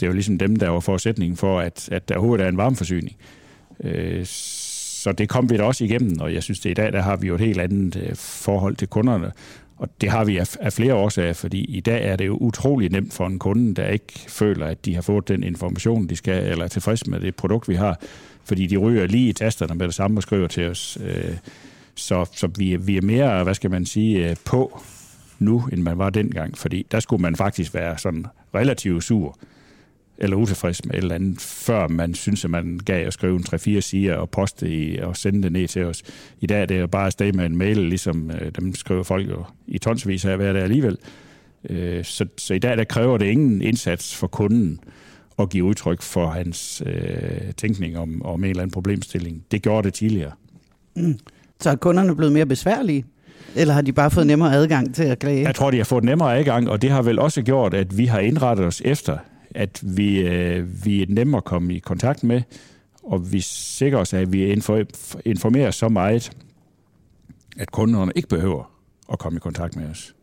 det 0.00 0.08
var 0.08 0.14
ligesom 0.14 0.38
dem, 0.38 0.56
der 0.56 0.68
var 0.68 0.80
forudsætningen 0.80 1.36
for, 1.36 1.60
at, 1.60 1.88
at 1.92 2.08
der 2.08 2.14
overhovedet 2.14 2.44
er 2.44 2.48
en 2.48 2.56
varmeforsyning. 2.56 3.16
Øh, 3.84 4.26
så 5.02 5.12
det 5.12 5.28
kom 5.28 5.50
vi 5.50 5.56
da 5.56 5.62
også 5.62 5.84
igennem, 5.84 6.20
og 6.20 6.34
jeg 6.34 6.42
synes, 6.42 6.60
det 6.60 6.70
i 6.70 6.74
dag, 6.74 6.92
der 6.92 7.02
har 7.02 7.16
vi 7.16 7.26
jo 7.26 7.34
et 7.34 7.40
helt 7.40 7.60
andet 7.60 7.96
øh, 7.96 8.16
forhold 8.16 8.76
til 8.76 8.88
kunderne. 8.88 9.32
Og 9.82 9.88
det 10.00 10.10
har 10.10 10.24
vi 10.24 10.36
af, 10.36 10.56
af 10.60 10.72
flere 10.72 10.94
årsager, 10.94 11.32
fordi 11.32 11.64
i 11.64 11.80
dag 11.80 12.08
er 12.08 12.16
det 12.16 12.26
jo 12.26 12.36
utrolig 12.36 12.90
nemt 12.90 13.12
for 13.12 13.26
en 13.26 13.38
kunde, 13.38 13.74
der 13.74 13.88
ikke 13.88 14.12
føler, 14.28 14.66
at 14.66 14.84
de 14.84 14.94
har 14.94 15.02
fået 15.02 15.28
den 15.28 15.42
information, 15.42 16.06
de 16.06 16.16
skal, 16.16 16.50
eller 16.50 16.64
er 16.64 16.68
tilfreds 16.68 17.06
med 17.06 17.20
det 17.20 17.34
produkt, 17.34 17.68
vi 17.68 17.74
har, 17.74 18.00
fordi 18.44 18.66
de 18.66 18.76
ryger 18.76 19.06
lige 19.06 19.28
i 19.28 19.32
tasterne 19.32 19.74
med 19.74 19.86
det 19.86 19.94
samme 19.94 20.18
og 20.18 20.22
skriver 20.22 20.46
til 20.48 20.68
os. 20.68 20.98
Øh, 21.04 21.36
så 21.94 22.24
så 22.34 22.48
vi, 22.58 22.76
vi 22.76 22.96
er 22.96 23.02
mere, 23.02 23.44
hvad 23.44 23.54
skal 23.54 23.70
man 23.70 23.86
sige, 23.86 24.30
øh, 24.30 24.36
på 24.44 24.82
nu, 25.38 25.68
end 25.72 25.82
man 25.82 25.98
var 25.98 26.10
dengang, 26.10 26.58
fordi 26.58 26.86
der 26.90 27.00
skulle 27.00 27.22
man 27.22 27.36
faktisk 27.36 27.74
være 27.74 27.98
sådan 27.98 28.26
relativt 28.54 29.04
sur 29.04 29.38
eller 30.22 30.36
utilfreds 30.36 30.84
med 30.84 30.94
et 30.94 30.98
eller 30.98 31.14
andet, 31.14 31.40
før 31.40 31.88
man 31.88 32.14
synes, 32.14 32.44
at 32.44 32.50
man 32.50 32.80
gav 32.84 33.06
at 33.06 33.12
skrive 33.12 33.36
en 33.36 33.44
3-4 33.54 33.80
sider 33.80 34.14
og 34.14 34.30
poste 34.30 34.68
i, 34.68 34.98
og 34.98 35.16
sende 35.16 35.42
det 35.42 35.52
ned 35.52 35.68
til 35.68 35.84
os. 35.84 36.02
I 36.40 36.46
dag 36.46 36.62
er 36.62 36.66
det 36.66 36.80
jo 36.80 36.86
bare 36.86 37.06
at 37.06 37.34
med 37.34 37.46
en 37.46 37.56
mail, 37.56 37.76
ligesom 37.76 38.30
øh, 38.30 38.52
dem 38.60 38.74
skriver 38.74 39.02
folk 39.02 39.30
jo 39.30 39.44
i 39.66 39.78
tonsvis 39.78 40.24
af 40.24 40.36
hver 40.36 40.52
dag 40.52 40.62
alligevel. 40.62 40.98
Øh, 41.70 42.04
så, 42.04 42.26
så 42.38 42.54
i 42.54 42.58
dag 42.58 42.76
der 42.76 42.84
kræver 42.84 43.18
det 43.18 43.26
ingen 43.26 43.62
indsats 43.62 44.16
for 44.16 44.26
kunden 44.26 44.80
at 45.38 45.50
give 45.50 45.64
udtryk 45.64 46.02
for 46.02 46.26
hans 46.26 46.82
øh, 46.86 47.52
tænkning 47.56 47.98
om, 47.98 48.22
om 48.24 48.44
en 48.44 48.50
eller 48.50 48.62
anden 48.62 48.72
problemstilling. 48.72 49.44
Det 49.50 49.62
gjorde 49.62 49.84
det 49.84 49.94
tidligere. 49.94 50.32
Mm. 50.96 51.18
Så 51.60 51.70
er 51.70 51.76
kunderne 51.76 52.16
blevet 52.16 52.32
mere 52.32 52.46
besværlige? 52.46 53.04
Eller 53.56 53.74
har 53.74 53.82
de 53.82 53.92
bare 53.92 54.10
fået 54.10 54.26
nemmere 54.26 54.54
adgang 54.54 54.94
til 54.94 55.02
at 55.02 55.18
klage? 55.18 55.42
Jeg 55.42 55.54
tror, 55.54 55.70
de 55.70 55.76
har 55.76 55.84
fået 55.84 56.04
nemmere 56.04 56.38
adgang, 56.38 56.70
og 56.70 56.82
det 56.82 56.90
har 56.90 57.02
vel 57.02 57.18
også 57.18 57.42
gjort, 57.42 57.74
at 57.74 57.98
vi 57.98 58.06
har 58.06 58.18
indrettet 58.18 58.66
os 58.66 58.82
efter, 58.84 59.18
at 59.54 59.82
vi, 59.96 60.20
øh, 60.20 60.84
vi 60.84 61.02
er 61.02 61.06
nemme 61.08 61.36
at 61.36 61.44
komme 61.44 61.74
i 61.74 61.78
kontakt 61.78 62.24
med, 62.24 62.42
og 63.02 63.32
vi 63.32 63.40
sikrer 63.40 63.98
os, 63.98 64.14
at 64.14 64.32
vi 64.32 64.52
informerer 65.24 65.70
så 65.70 65.88
meget, 65.88 66.30
at 67.58 67.70
kunderne 67.72 68.12
ikke 68.16 68.28
behøver 68.28 68.70
at 69.12 69.18
komme 69.18 69.36
i 69.36 69.40
kontakt 69.40 69.76
med 69.76 69.86
os. 69.86 70.14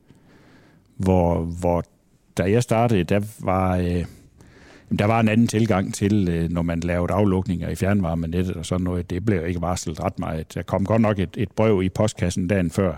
Hvor, 0.97 1.41
hvor 1.43 1.83
da 2.37 2.51
jeg 2.51 2.63
startede, 2.63 3.03
der 3.03 3.21
var, 3.39 3.77
øh, 3.77 4.05
der 4.99 5.05
var 5.05 5.19
en 5.19 5.27
anden 5.27 5.47
tilgang 5.47 5.93
til, 5.93 6.29
øh, 6.29 6.49
når 6.49 6.61
man 6.61 6.79
lavede 6.79 7.13
aflukninger 7.13 7.69
i 7.69 7.75
fjernvarmenettet 7.75 8.55
og 8.55 8.65
sådan 8.65 8.83
noget. 8.83 9.09
Det 9.09 9.25
blev 9.25 9.47
ikke 9.47 9.61
varslet 9.61 10.03
ret 10.03 10.19
meget. 10.19 10.53
Der 10.53 10.61
kom 10.61 10.85
godt 10.85 11.01
nok 11.01 11.19
et, 11.19 11.37
et 11.37 11.51
brev 11.51 11.83
i 11.83 11.89
postkassen 11.89 12.47
dagen 12.47 12.71
før. 12.71 12.95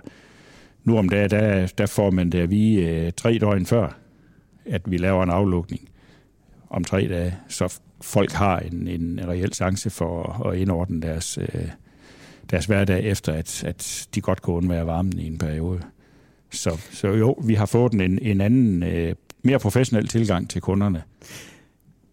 Nu 0.83 0.97
om 0.97 1.09
dagen, 1.09 1.29
der, 1.29 1.67
der 1.77 1.85
får 1.85 2.11
man 2.11 2.29
det 2.29 2.39
at 2.39 2.50
vide 2.50 2.81
øh, 2.81 3.11
tre 3.17 3.38
døgn 3.38 3.65
før, 3.65 3.97
at 4.65 4.91
vi 4.91 4.97
laver 4.97 5.23
en 5.23 5.29
aflukning 5.29 5.90
om 6.71 6.83
tre 6.83 7.07
dage, 7.07 7.35
så 7.47 7.79
folk 8.01 8.31
har 8.31 8.59
en, 8.59 8.87
en 8.87 9.19
reel 9.27 9.53
chance 9.53 9.89
for 9.89 10.47
at 10.47 10.57
indordne 10.57 11.01
deres, 11.01 11.37
øh, 11.37 11.67
deres 12.51 12.65
hverdag 12.65 13.03
efter, 13.03 13.33
at, 13.33 13.63
at 13.63 14.07
de 14.15 14.21
godt 14.21 14.41
kunne 14.41 14.55
undvære 14.55 14.87
varmen 14.87 15.19
i 15.19 15.27
en 15.27 15.37
periode. 15.37 15.81
Så, 16.51 16.81
så 16.91 17.07
jo, 17.07 17.35
vi 17.43 17.53
har 17.53 17.65
fået 17.65 17.93
en, 17.93 18.19
en 18.21 18.41
anden, 18.41 18.83
øh, 18.83 19.15
mere 19.43 19.59
professionel 19.59 20.07
tilgang 20.07 20.49
til 20.49 20.61
kunderne. 20.61 21.03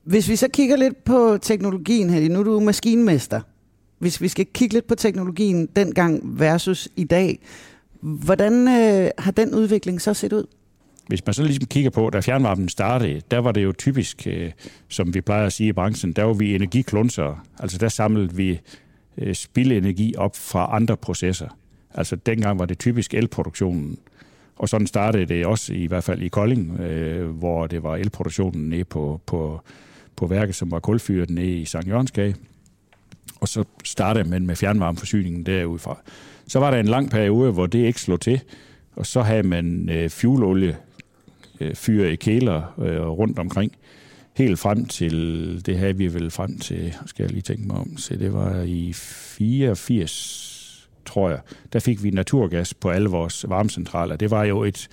Hvis 0.05 0.29
vi 0.29 0.37
så 0.37 0.49
kigger 0.49 0.77
lidt 0.77 1.05
på 1.05 1.39
teknologien, 1.43 2.11
her, 2.11 2.29
nu 2.29 2.41
er 2.41 2.45
du 2.45 2.61
maskinmester. 2.61 3.41
Hvis 3.99 4.21
vi 4.21 4.29
skal 4.29 4.47
kigge 4.55 4.75
lidt 4.75 4.87
på 4.87 4.95
teknologien 4.95 5.67
dengang 5.77 6.41
versus 6.41 6.89
i 6.97 7.05
dag, 7.05 7.41
hvordan 8.01 8.69
øh, 8.69 9.11
har 9.19 9.31
den 9.31 9.55
udvikling 9.55 10.01
så 10.01 10.15
set 10.15 10.33
ud? 10.33 10.47
Hvis 11.09 11.27
man 11.27 11.35
så 11.35 11.43
ligesom 11.43 11.67
kigger 11.67 11.91
på, 11.91 12.11
da 12.11 12.21
fjernvarmen 12.21 12.69
startede, 12.69 13.21
der 13.31 13.39
var 13.39 13.53
det 13.53 13.65
jo 13.65 13.73
typisk, 13.73 14.27
øh, 14.27 14.51
som 14.89 15.15
vi 15.15 15.21
plejer 15.21 15.47
at 15.47 15.53
sige 15.53 15.69
i 15.69 15.73
branchen, 15.73 16.13
der 16.13 16.25
var 16.25 16.33
vi 16.33 16.55
energiklunser. 16.55 17.47
Altså 17.59 17.79
der 17.79 17.89
samlede 17.89 18.35
vi 18.37 18.61
øh, 19.19 19.35
spildenergi 19.35 20.15
op 20.19 20.37
fra 20.37 20.77
andre 20.77 20.97
processer. 20.97 21.49
Altså 21.95 22.17
dengang 22.17 22.59
var 22.59 22.65
det 22.65 22.79
typisk 22.79 23.15
elproduktionen. 23.15 23.99
Og 24.57 24.69
sådan 24.69 24.87
startede 24.87 25.27
det 25.27 25.47
også 25.47 25.75
i 25.75 25.87
hvert 25.87 26.05
fald 26.05 26.23
i 26.23 26.29
Kolding, 26.29 26.81
øh, 26.81 27.29
hvor 27.29 27.67
det 27.67 27.83
var 27.83 27.97
elproduktionen 27.97 28.69
nede 28.69 28.85
på, 28.85 29.21
på, 29.27 29.61
på 30.17 30.27
værket, 30.27 30.55
som 30.55 30.71
var 30.71 30.81
kulfyret 30.81 31.31
nede 31.31 31.57
i 31.57 31.65
Sankt 31.65 31.89
Jørgenskage. 31.89 32.37
Og 33.41 33.49
så 33.49 33.65
startede 33.85 34.29
man 34.29 34.47
med 34.47 34.57
fjernvarmeforsyningen 34.57 35.47
derudfra. 35.47 35.99
Så 36.47 36.59
var 36.59 36.71
der 36.71 36.79
en 36.79 36.89
lang 36.89 37.11
periode, 37.11 37.53
hvor 37.53 37.67
det 37.67 37.79
ikke 37.79 38.01
slog 38.01 38.21
til, 38.21 38.41
og 38.97 39.07
så 39.07 39.23
havde 39.23 39.43
man 39.43 39.89
øh, 39.93 40.11
fuelolie 40.11 40.77
øh, 41.61 41.75
fyre 41.75 42.13
i 42.13 42.17
kæler 42.17 42.75
øh, 42.79 43.07
rundt 43.07 43.39
omkring. 43.39 43.73
Helt 44.37 44.59
frem 44.59 44.85
til, 44.85 45.63
det 45.67 45.79
havde 45.79 45.97
vi 45.97 46.15
vel 46.15 46.31
frem 46.31 46.59
til, 46.59 46.95
skal 47.07 47.23
jeg 47.23 47.33
lige 47.33 47.43
tænke 47.43 47.67
mig 47.67 47.77
om, 47.77 47.97
så 47.97 48.17
det 48.17 48.33
var 48.33 48.63
i 48.63 48.93
84, 48.93 50.89
tror 51.05 51.31
jeg, 51.31 51.41
der 51.73 51.79
fik 51.79 52.03
vi 52.03 52.11
naturgas 52.11 52.75
på 52.75 52.91
alle 52.91 53.09
vores 53.09 53.45
varmecentraler. 53.49 54.17
Det 54.17 54.31
var 54.31 54.45
jo 54.45 54.65
et 54.65 54.89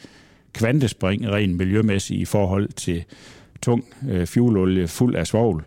kvantespring 0.54 1.30
rent 1.30 1.56
miljømæssigt 1.58 2.22
i 2.22 2.26
forhold 2.26 2.70
til 2.70 3.04
tung 3.62 3.86
øh, 4.10 4.28
fuelolie 4.28 4.88
fuld 4.88 5.16
af 5.16 5.28
svovl 5.28 5.66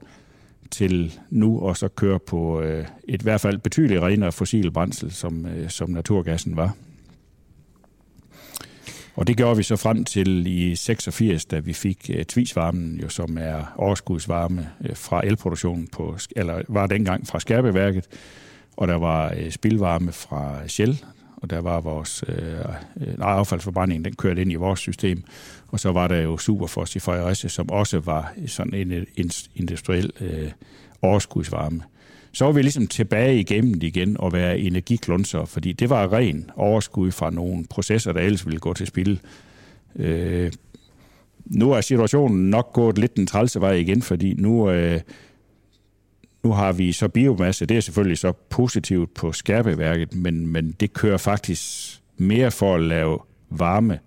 til 0.70 1.18
nu 1.30 1.60
og 1.60 1.76
så 1.76 1.88
køre 1.88 2.18
på 2.18 2.60
øh, 2.60 2.84
et 3.08 3.22
i 3.22 3.24
hvert 3.24 3.40
fald 3.40 3.58
betydeligt 3.58 4.00
renere 4.00 4.32
fossil 4.32 4.70
brændsel, 4.70 5.12
som, 5.12 5.46
øh, 5.46 5.70
som 5.70 5.90
naturgassen 5.90 6.56
var. 6.56 6.76
Og 9.18 9.26
det 9.26 9.36
gjorde 9.36 9.56
vi 9.56 9.62
så 9.62 9.76
frem 9.76 10.04
til 10.04 10.46
i 10.46 10.74
86, 10.74 11.44
da 11.44 11.58
vi 11.58 11.72
fik 11.72 12.10
øh, 12.14 12.24
tvisvarmen, 12.24 13.00
jo, 13.02 13.08
som 13.08 13.38
er 13.40 13.74
overskudsvarme 13.76 14.68
øh, 14.84 14.96
fra 14.96 15.26
elproduktionen, 15.26 15.86
på, 15.86 16.16
eller 16.36 16.62
var 16.68 16.86
dengang 16.86 17.26
fra 17.26 17.40
Skærbeværket, 17.40 18.06
og 18.76 18.88
der 18.88 18.94
var 18.94 19.34
øh, 19.36 19.50
spildvarme 19.50 20.12
fra 20.12 20.68
Shell, 20.68 21.04
og 21.36 21.50
der 21.50 21.60
var 21.60 21.80
vores 21.80 22.24
uh, 22.28 22.74
affaldsforbrænding, 23.18 24.04
den 24.04 24.14
kørte 24.14 24.42
ind 24.42 24.52
i 24.52 24.54
vores 24.54 24.80
system. 24.80 25.22
Og 25.68 25.80
så 25.80 25.92
var 25.92 26.08
der 26.08 26.16
jo 26.16 26.38
Superfos 26.38 26.96
i 26.96 26.98
Fredericia, 26.98 27.48
som 27.48 27.70
også 27.70 27.98
var 28.00 28.32
sådan 28.46 28.74
en, 28.74 28.92
en 28.92 29.30
industriel 29.54 30.12
øh, 30.20 30.50
overskudsvarme 31.02 31.82
så 32.32 32.44
var 32.44 32.52
vi 32.52 32.62
ligesom 32.62 32.86
tilbage 32.86 33.40
igennem 33.40 33.74
igen 33.82 34.16
og 34.20 34.32
være 34.32 34.58
energiklunser, 34.58 35.44
fordi 35.44 35.72
det 35.72 35.90
var 35.90 36.12
ren 36.12 36.50
overskud 36.56 37.10
fra 37.10 37.30
nogle 37.30 37.64
processer, 37.70 38.12
der 38.12 38.20
ellers 38.20 38.46
ville 38.46 38.60
gå 38.60 38.74
til 38.74 38.86
spil. 38.86 39.20
Øh, 39.96 40.52
nu 41.46 41.72
er 41.72 41.80
situationen 41.80 42.50
nok 42.50 42.72
gået 42.72 42.98
lidt 42.98 43.16
den 43.16 43.26
trælse 43.26 43.60
vej 43.60 43.72
igen, 43.72 44.02
fordi 44.02 44.34
nu, 44.34 44.70
øh, 44.70 45.00
nu 46.42 46.52
har 46.52 46.72
vi 46.72 46.92
så 46.92 47.08
biomasse. 47.08 47.66
Det 47.66 47.76
er 47.76 47.80
selvfølgelig 47.80 48.18
så 48.18 48.32
positivt 48.32 49.14
på 49.14 49.32
skærpeværket, 49.32 50.14
men, 50.14 50.46
men 50.46 50.74
det 50.80 50.92
kører 50.92 51.16
faktisk 51.16 51.62
mere 52.16 52.50
for 52.50 52.74
at 52.74 52.82
lave 52.82 53.18
varme, 53.50 53.98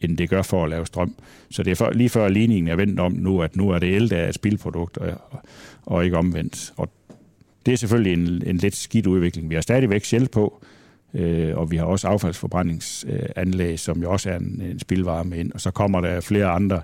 end 0.00 0.18
det 0.18 0.30
gør 0.30 0.42
for 0.42 0.64
at 0.64 0.70
lave 0.70 0.86
strøm. 0.86 1.14
Så 1.50 1.62
det 1.62 1.70
er 1.70 1.74
for, 1.74 1.90
lige 1.90 2.08
før 2.08 2.28
ligningen 2.28 2.68
er 2.68 2.76
vendt 2.76 3.00
om 3.00 3.12
nu, 3.12 3.42
at 3.42 3.56
nu 3.56 3.70
er 3.70 3.78
det 3.78 3.96
el, 3.96 4.10
der 4.10 4.16
er 4.16 4.28
et 4.28 4.34
spildprodukt, 4.34 4.98
og, 4.98 5.18
og 5.82 6.04
ikke 6.04 6.16
omvendt. 6.16 6.72
Og 6.76 6.88
det 7.66 7.72
er 7.72 7.76
selvfølgelig 7.76 8.12
en, 8.12 8.42
en 8.46 8.56
lidt 8.56 8.76
skidt 8.76 9.06
udvikling. 9.06 9.50
Vi 9.50 9.54
har 9.54 9.62
stadigvæk 9.62 10.04
sjæl 10.04 10.28
på, 10.28 10.64
øh, 11.14 11.56
og 11.56 11.70
vi 11.70 11.76
har 11.76 11.84
også 11.84 12.08
affaldsforbrændingsanlæg, 12.08 13.78
som 13.78 14.02
jo 14.02 14.12
også 14.12 14.30
er 14.30 14.36
en, 14.36 14.62
en 14.62 14.78
spildvarme 14.78 15.38
ind. 15.38 15.52
Og 15.52 15.60
så 15.60 15.70
kommer 15.70 16.00
der 16.00 16.20
flere 16.20 16.46
andre 16.46 16.82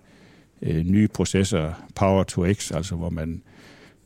øh, 0.62 0.84
nye 0.84 1.08
processer, 1.08 1.72
Power 1.94 2.22
to 2.22 2.52
X, 2.52 2.72
altså 2.72 2.94
hvor 2.94 3.10
man 3.10 3.42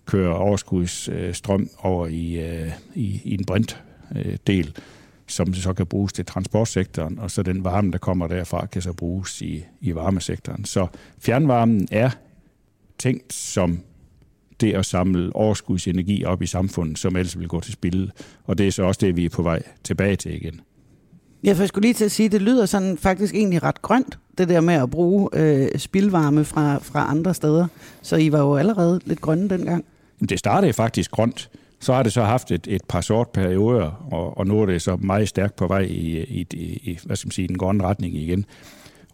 kører 0.07 0.35
overskudsstrøm 0.35 1.71
over 1.79 2.07
i, 2.07 2.41
øh, 2.41 2.71
i, 2.95 3.21
i 3.25 3.35
en 3.35 3.45
brintdel, 3.45 4.67
øh, 4.67 4.83
som 5.27 5.55
så 5.55 5.73
kan 5.73 5.87
bruges 5.87 6.13
til 6.13 6.25
transportsektoren, 6.25 7.19
og 7.19 7.31
så 7.31 7.43
den 7.43 7.65
varme, 7.65 7.93
der 7.93 7.99
kommer 7.99 8.27
derfra, 8.27 8.67
kan 8.67 8.83
så 8.83 8.93
bruges 8.93 9.43
i, 9.43 9.65
i 9.81 9.95
varmesektoren. 9.95 10.65
Så 10.65 10.87
fjernvarmen 11.19 11.89
er 11.91 12.11
tænkt 12.99 13.33
som 13.33 13.81
det 14.63 14.75
at 14.75 14.87
samle 14.87 15.37
overskudsenergi 15.37 16.25
op 16.25 16.43
i 16.43 16.47
samfundet, 16.47 16.99
som 16.99 17.17
ellers 17.17 17.39
vil 17.39 17.49
gå 17.49 17.61
til 17.61 17.73
spil. 17.73 18.13
Og 18.45 18.59
det 18.59 18.67
er 18.67 18.73
så 18.73 18.83
også 18.83 18.99
det, 19.07 19.17
vi 19.17 19.25
er 19.25 19.31
på 19.31 19.43
vej 19.43 19.63
tilbage 19.85 20.17
til 20.17 20.35
igen. 20.35 20.61
Ja, 21.45 21.53
for 21.53 21.63
jeg 21.63 21.69
skulle 21.69 21.83
lige 21.83 21.95
til 21.95 22.05
at 22.05 22.11
sige, 22.11 22.29
det 22.29 22.43
lyder 22.43 22.67
sådan 22.67 22.99
faktisk 22.99 23.35
egentlig 23.35 23.63
ret 23.63 23.83
grønt, 23.83 24.19
det 24.39 24.49
der 24.49 24.61
med 24.61 24.75
at 24.75 24.91
bruge 24.91 25.29
øh, 25.33 25.69
spildvarme 25.79 26.45
fra, 26.45 26.79
fra 26.79 27.11
andre 27.11 27.35
steder. 27.35 27.67
Så 28.03 28.17
I 28.17 28.33
var 28.33 28.39
jo 28.39 28.57
allerede 28.57 29.01
lidt 29.05 29.21
grønne 29.21 29.49
dengang. 29.49 29.85
Det 30.29 30.39
startede 30.39 30.73
faktisk 30.73 31.11
grønt. 31.11 31.51
Så 31.81 31.93
har 31.93 32.03
det 32.03 32.13
så 32.13 32.23
haft 32.23 32.51
et, 32.51 32.67
et 32.71 32.83
par 32.89 33.01
sort 33.01 33.29
perioder, 33.29 34.09
og, 34.13 34.39
og 34.39 34.47
nu 34.47 34.63
er 34.63 34.67
det 34.67 34.83
så 34.83 34.97
meget 34.97 35.29
stærkt 35.29 35.57
på 35.57 35.67
vej 35.67 35.81
i, 35.81 36.23
i, 36.23 36.47
i 36.83 36.99
hvad 37.05 37.17
skal 37.17 37.27
man 37.27 37.33
sige, 37.33 37.49
den 37.49 37.59
grønne 37.59 37.85
retning 37.85 38.15
igen. 38.15 38.45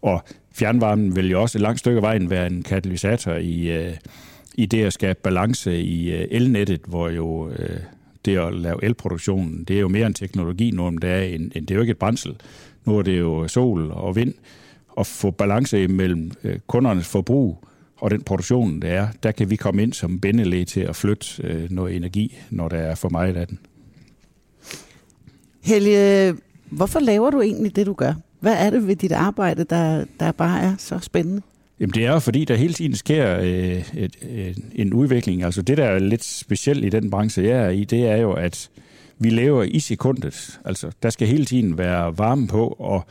Og 0.01 0.23
fjernvarmen 0.53 1.15
vil 1.15 1.31
jo 1.31 1.41
også 1.41 1.57
et 1.57 1.61
langt 1.61 1.79
stykke 1.79 1.97
af 1.97 2.01
vejen 2.01 2.29
være 2.29 2.47
en 2.47 2.63
katalysator 2.63 3.33
i, 3.33 3.71
øh, 3.71 3.93
i 4.59 4.65
det 4.65 4.83
at 4.83 4.93
skabe 4.93 5.19
balance 5.23 5.81
i 5.81 6.11
øh, 6.11 6.27
elnettet, 6.31 6.81
hvor 6.87 7.09
jo 7.09 7.49
øh, 7.49 7.79
det 8.25 8.37
at 8.37 8.53
lave 8.53 8.83
elproduktionen, 8.83 9.63
det 9.63 9.75
er 9.75 9.79
jo 9.79 9.87
mere 9.87 10.07
en 10.07 10.13
teknologi 10.13 10.71
nu, 10.71 10.89
det 11.01 11.09
er, 11.09 11.21
en, 11.21 11.51
end 11.55 11.67
det 11.67 11.71
er 11.71 11.75
jo 11.75 11.81
ikke 11.81 11.91
et 11.91 11.97
brændsel. 11.97 12.35
Nu 12.85 12.97
er 12.97 13.01
det 13.01 13.19
jo 13.19 13.47
sol 13.47 13.91
og 13.91 14.15
vind. 14.15 14.33
Og 14.87 15.07
få 15.07 15.31
balance 15.31 15.87
mellem 15.87 16.31
øh, 16.43 16.59
kundernes 16.67 17.07
forbrug 17.07 17.63
og 17.97 18.11
den 18.11 18.21
produktion, 18.21 18.81
der 18.81 18.87
er, 18.87 19.07
der 19.23 19.31
kan 19.31 19.49
vi 19.49 19.55
komme 19.55 19.83
ind 19.83 19.93
som 19.93 20.19
bindelæge 20.19 20.65
til 20.65 20.81
at 20.81 20.95
flytte 20.95 21.43
øh, 21.43 21.71
noget 21.71 21.95
energi, 21.95 22.37
når 22.49 22.69
der 22.69 22.77
er 22.77 22.95
for 22.95 23.09
meget 23.09 23.37
af 23.37 23.47
den. 23.47 23.59
Helge, 25.63 26.35
hvorfor 26.71 26.99
laver 26.99 27.29
du 27.29 27.41
egentlig 27.41 27.75
det, 27.75 27.85
du 27.85 27.93
gør? 27.93 28.13
Hvad 28.39 28.55
er 28.65 28.69
det 28.69 28.87
ved 28.87 28.95
dit 28.95 29.11
arbejde, 29.11 29.63
der, 29.63 30.05
der 30.19 30.31
bare 30.31 30.61
er 30.61 30.75
så 30.77 30.99
spændende? 30.99 31.41
Jamen 31.79 31.93
det 31.93 32.05
er 32.05 32.11
jo 32.11 32.19
fordi, 32.19 32.45
der 32.45 32.55
hele 32.55 32.73
tiden 32.73 32.95
sker 32.95 33.39
øh, 33.39 33.97
et, 33.97 34.15
et, 34.21 34.57
en 34.75 34.93
udvikling. 34.93 35.43
Altså 35.43 35.61
det, 35.61 35.77
der 35.77 35.85
er 35.85 35.99
lidt 35.99 36.23
specielt 36.23 36.85
i 36.85 36.89
den 36.89 37.09
branche, 37.09 37.43
jeg 37.43 37.65
er 37.65 37.69
i, 37.69 37.83
det 37.83 38.07
er 38.07 38.17
jo, 38.17 38.33
at 38.33 38.69
vi 39.19 39.29
lever 39.29 39.63
i 39.63 39.79
sekundet. 39.79 40.59
Altså 40.65 40.91
der 41.03 41.09
skal 41.09 41.27
hele 41.27 41.45
tiden 41.45 41.77
være 41.77 42.17
varme 42.17 42.47
på, 42.47 42.67
og, 42.79 43.05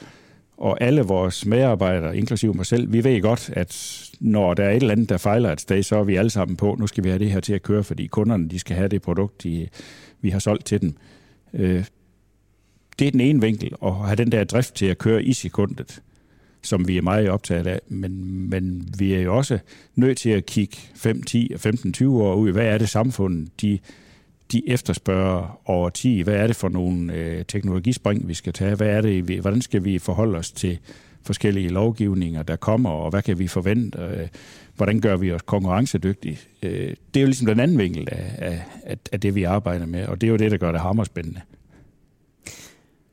og 0.57 0.83
alle 0.83 1.02
vores 1.02 1.46
medarbejdere, 1.46 2.16
inklusive 2.16 2.54
mig 2.54 2.66
selv, 2.66 2.92
vi 2.92 3.04
ved 3.04 3.22
godt, 3.22 3.50
at 3.52 4.02
når 4.20 4.54
der 4.54 4.64
er 4.64 4.70
et 4.70 4.76
eller 4.76 4.92
andet, 4.92 5.09
der 5.09 5.16
fejler 5.16 5.52
et 5.52 5.61
sted, 5.61 5.83
så 5.83 5.96
er 5.96 6.04
vi 6.04 6.16
alle 6.16 6.31
sammen 6.31 6.57
på, 6.57 6.76
nu 6.78 6.87
skal 6.87 7.04
vi 7.04 7.09
have 7.09 7.18
det 7.18 7.31
her 7.31 7.40
til 7.40 7.52
at 7.54 7.62
køre, 7.62 7.85
fordi 7.85 8.07
kunderne 8.07 8.48
de 8.48 8.59
skal 8.59 8.76
have 8.76 8.88
det 8.88 9.02
produkt, 9.02 9.42
de, 9.42 9.68
vi 10.20 10.31
har 10.31 10.38
solgt 10.38 10.64
til 10.64 10.81
dem. 10.81 10.94
Øh, 11.54 11.85
det 12.98 13.07
er 13.07 13.11
den 13.11 13.20
ene 13.20 13.40
vinkel, 13.40 13.72
at 13.85 13.94
have 13.94 14.16
den 14.16 14.33
der 14.33 14.44
drift 14.44 14.74
til 14.74 14.87
at 14.87 14.98
køre 14.98 15.22
i 15.22 15.33
sekundet 15.33 16.02
som 16.68 16.88
vi 16.88 16.96
er 16.96 17.02
meget 17.02 17.28
optaget 17.28 17.66
af. 17.66 17.81
Men, 17.88 18.42
men 18.50 18.88
vi 18.98 19.14
er 19.14 19.20
jo 19.20 19.37
også 19.37 19.59
nødt 19.94 20.18
til 20.18 20.31
at 20.31 20.46
kigge 20.46 20.76
5, 20.94 21.22
10, 21.22 21.52
15, 21.57 21.92
20 21.92 22.22
år 22.22 22.35
ud. 22.35 22.52
Hvad 22.52 22.66
er 22.66 22.78
det 22.78 22.88
samfundet, 22.88 23.61
de, 23.61 23.78
de 24.52 24.68
efterspørger 24.68 25.61
over 25.64 25.90
10? 25.90 26.20
Hvad 26.20 26.35
er 26.35 26.46
det 26.46 26.57
for 26.57 26.68
nogle 26.68 27.14
øh, 27.14 27.44
teknologispring, 27.44 28.28
vi 28.28 28.35
skal 28.35 28.52
tage? 28.52 28.74
Hvad 28.74 28.88
er 28.88 29.00
det, 29.00 29.40
hvordan 29.40 29.62
skal 29.62 29.85
vi 29.85 29.98
forholde 29.98 30.38
os 30.38 30.52
til 30.52 30.78
forskellige 31.22 31.68
lovgivninger, 31.68 32.42
der 32.42 32.57
kommer, 32.57 32.90
og 32.90 33.11
hvad 33.11 33.22
kan 33.22 33.38
vi 33.38 33.48
forvente? 33.48 33.98
Øh, 33.98 34.28
hvordan 34.76 35.00
gør 35.00 35.16
vi 35.16 35.33
os 35.33 35.42
konkurrencedygtige? 35.42 36.38
Øh, 36.62 36.94
det 37.14 37.20
er 37.20 37.20
jo 37.20 37.26
ligesom 37.26 37.46
den 37.46 37.61
anden 37.61 37.78
vinkel 37.78 38.09
af, 38.12 38.61
af, 38.83 38.96
af 39.12 39.20
det, 39.20 39.35
vi 39.35 39.42
arbejder 39.42 39.87
med, 39.87 40.07
og 40.07 40.20
det 40.20 40.26
er 40.26 40.31
jo 40.31 40.37
det, 40.37 40.50
der 40.50 40.57
gør 40.57 40.72
det 40.72 40.81
hammerspændende. 40.81 41.40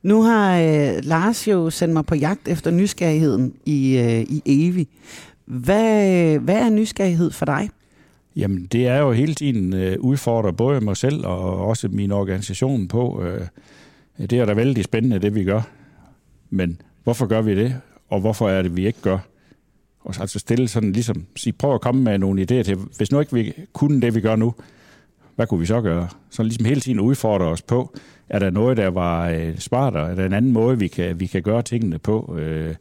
Nu 0.06 0.22
har 0.22 0.58
øh, 0.58 1.04
Lars 1.04 1.48
jo 1.48 1.70
sendt 1.70 1.94
mig 1.94 2.06
på 2.06 2.14
jagt 2.14 2.48
efter 2.48 2.70
nysgerrigheden 2.70 3.54
i, 3.64 3.98
øh, 3.98 4.20
i 4.20 4.42
Evi. 4.46 4.88
Hvad, 5.44 6.38
hvad 6.38 6.54
er 6.54 6.70
nysgerrighed 6.70 7.30
for 7.30 7.44
dig? 7.44 7.70
Jamen, 8.36 8.66
det 8.66 8.86
er 8.86 8.98
jo 8.98 9.12
hele 9.12 9.34
tiden 9.34 9.74
øh, 9.74 9.96
udfordrer 10.00 10.52
både 10.52 10.80
mig 10.80 10.96
selv 10.96 11.26
og 11.26 11.66
også 11.66 11.88
min 11.88 12.12
organisation 12.12 12.88
på. 12.88 13.24
Øh, 13.24 13.46
det 14.30 14.32
er 14.32 14.44
da 14.44 14.52
vældig 14.52 14.84
spændende, 14.84 15.18
det 15.18 15.34
vi 15.34 15.44
gør. 15.44 15.62
Men 16.50 16.80
hvorfor 17.04 17.26
gør 17.26 17.42
vi 17.42 17.54
det? 17.54 17.76
Og 18.08 18.20
hvorfor 18.20 18.48
er 18.48 18.62
det, 18.62 18.76
vi 18.76 18.86
ikke 18.86 19.00
gør? 19.02 19.18
Og 20.00 20.14
så 20.14 20.20
altså 20.20 20.38
stille 20.38 20.68
sådan 20.68 20.92
ligesom, 20.92 21.24
sige, 21.36 21.52
prøv 21.52 21.74
at 21.74 21.80
komme 21.80 22.02
med 22.02 22.18
nogle 22.18 22.42
idéer 22.42 22.62
til, 22.62 22.78
hvis 22.96 23.12
nu 23.12 23.20
ikke 23.20 23.34
vi 23.34 23.52
kunne 23.72 24.00
det, 24.00 24.14
vi 24.14 24.20
gør 24.20 24.36
nu, 24.36 24.54
hvad 25.36 25.46
kunne 25.46 25.60
vi 25.60 25.66
så 25.66 25.80
gøre? 25.80 26.08
Så 26.30 26.42
ligesom 26.42 26.64
hele 26.64 26.80
tiden 26.80 27.00
udfordrer 27.00 27.46
os 27.46 27.62
på, 27.62 27.96
er 28.28 28.38
der 28.38 28.50
noget, 28.50 28.76
der 28.76 28.88
var 28.88 29.28
øh, 29.28 29.58
smartere? 29.58 30.10
Er 30.10 30.14
der 30.14 30.26
en 30.26 30.32
anden 30.32 30.52
måde, 30.52 30.78
vi 30.78 30.88
kan, 30.88 31.20
vi 31.20 31.26
kan 31.26 31.42
gøre 31.42 31.62
tingene 31.62 31.98
på? 31.98 32.36
Øh, 32.38 32.74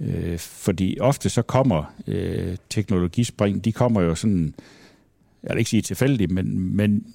øh, 0.00 0.38
fordi 0.38 0.98
ofte 1.00 1.28
så 1.28 1.42
kommer 1.42 1.94
øh, 2.06 2.56
teknologispring, 2.70 3.64
de 3.64 3.72
kommer 3.72 4.00
jo 4.00 4.14
sådan, 4.14 4.54
jeg 5.42 5.50
vil 5.50 5.58
ikke 5.58 5.70
sige 5.70 5.82
tilfældigt, 5.82 6.30
men, 6.30 6.76
men 6.76 7.06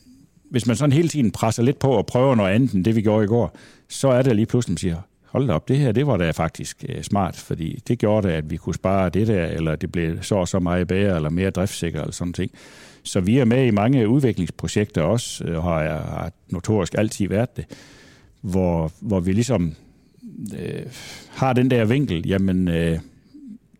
hvis 0.50 0.68
man 0.68 0.76
sådan 0.76 0.94
hele 0.94 1.10
tiden 1.10 1.32
presser 1.32 1.64
lidt 1.64 1.80
på 1.80 1.92
og 1.92 2.06
prøver 2.06 2.36
noget 2.36 2.52
andet 2.52 2.72
end 2.72 2.86
det, 2.86 2.96
vi 2.96 3.02
gjorde 3.02 3.24
i 3.24 3.28
går, 3.28 3.58
så 3.90 4.08
er 4.08 4.22
det 4.22 4.36
lige 4.36 4.46
pludselig, 4.46 4.72
man 4.72 4.78
siger, 4.78 4.98
hold 5.26 5.48
da 5.48 5.54
op, 5.54 5.68
det 5.68 5.78
her, 5.78 5.92
det 5.92 6.08
var 6.08 6.18
da 6.18 6.32
faktisk 6.32 6.86
øh, 6.90 7.04
smart, 7.04 7.36
fordi 7.36 7.80
det 7.88 8.00
gjorde 8.00 8.28
da, 8.28 8.34
at 8.34 8.50
vi 8.50 8.58
kunne 8.58 8.76
spare 8.76 9.10
det 9.10 9.28
der, 9.28 9.46
eller 9.46 9.76
det 9.76 9.92
blev 9.92 10.24
så 10.24 10.36
og 10.36 10.48
så 10.48 10.60
meget 10.60 10.88
bedre, 10.88 11.16
eller 11.16 11.30
mere 11.30 11.50
driftsikker, 11.50 12.02
eller 12.02 12.14
sådan 12.14 12.34
ting. 12.34 12.52
Så 13.08 13.20
vi 13.20 13.38
er 13.38 13.46
med 13.46 13.66
i 13.66 13.72
mange 13.72 14.08
udviklingsprojekter 14.08 15.02
også, 15.02 15.44
og 15.46 15.64
har, 15.64 15.84
har 15.88 16.32
notorisk 16.50 16.96
altid 16.98 17.28
været 17.28 17.58
det, 17.58 17.66
hvor, 18.42 18.92
hvor 19.02 19.20
vi 19.20 19.32
ligesom 19.32 19.74
øh, 20.60 20.86
har 21.30 21.54
den 21.54 21.72
der 21.72 21.86
vinkel, 21.86 22.28
jamen 22.28 22.68
øh, 22.68 23.00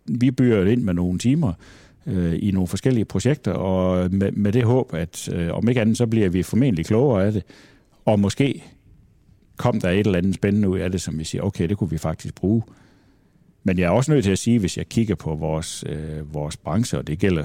vi 0.06 0.32
byder 0.32 0.66
ind 0.66 0.82
med 0.82 0.94
nogle 0.94 1.20
timer 1.20 1.54
øh, 2.06 2.34
i 2.42 2.52
nogle 2.52 2.68
forskellige 2.68 3.06
projekter, 3.06 3.52
og 3.52 4.12
med, 4.12 4.32
med 4.32 4.52
det 4.52 4.64
håb, 4.64 4.94
at 4.94 5.30
øh, 5.34 5.54
om 5.54 5.70
ikke 5.70 5.82
andet, 5.82 5.98
så 5.98 6.08
bliver 6.08 6.30
vi 6.30 6.44
formentlig 6.44 6.86
klogere 6.86 7.26
af 7.26 7.32
det, 7.32 7.44
og 8.06 8.20
måske 8.20 8.64
kom 9.58 9.82
der 9.82 9.90
et 9.90 10.00
eller 10.00 10.18
andet 10.18 10.36
spændende 10.36 10.70
ud 10.70 10.80
af 10.80 10.92
det, 10.92 11.02
som 11.02 11.20
vi 11.20 11.24
siger, 11.24 11.42
okay, 11.42 11.70
det 11.70 11.78
kunne 11.78 11.90
vi 11.90 11.98
faktisk 11.98 12.36
bruge. 12.36 12.64
Men 13.64 13.80
jeg 13.80 13.86
er 13.86 13.90
også 13.90 14.12
nødt 14.12 14.24
til 14.24 14.32
at 14.32 14.40
sige, 14.40 14.60
hvis 14.60 14.78
jeg 14.78 14.90
kigger 14.90 15.16
på 15.16 15.36
vores, 15.36 15.84
øh, 15.88 16.34
vores 16.34 16.58
branche, 16.58 16.98
og 16.98 17.08
det 17.08 17.20
gælder 17.20 17.44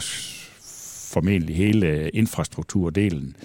formentlig 1.13 1.57
hele 1.57 1.87
øh, 1.87 2.11
infrastrukturdelen, 2.15 3.37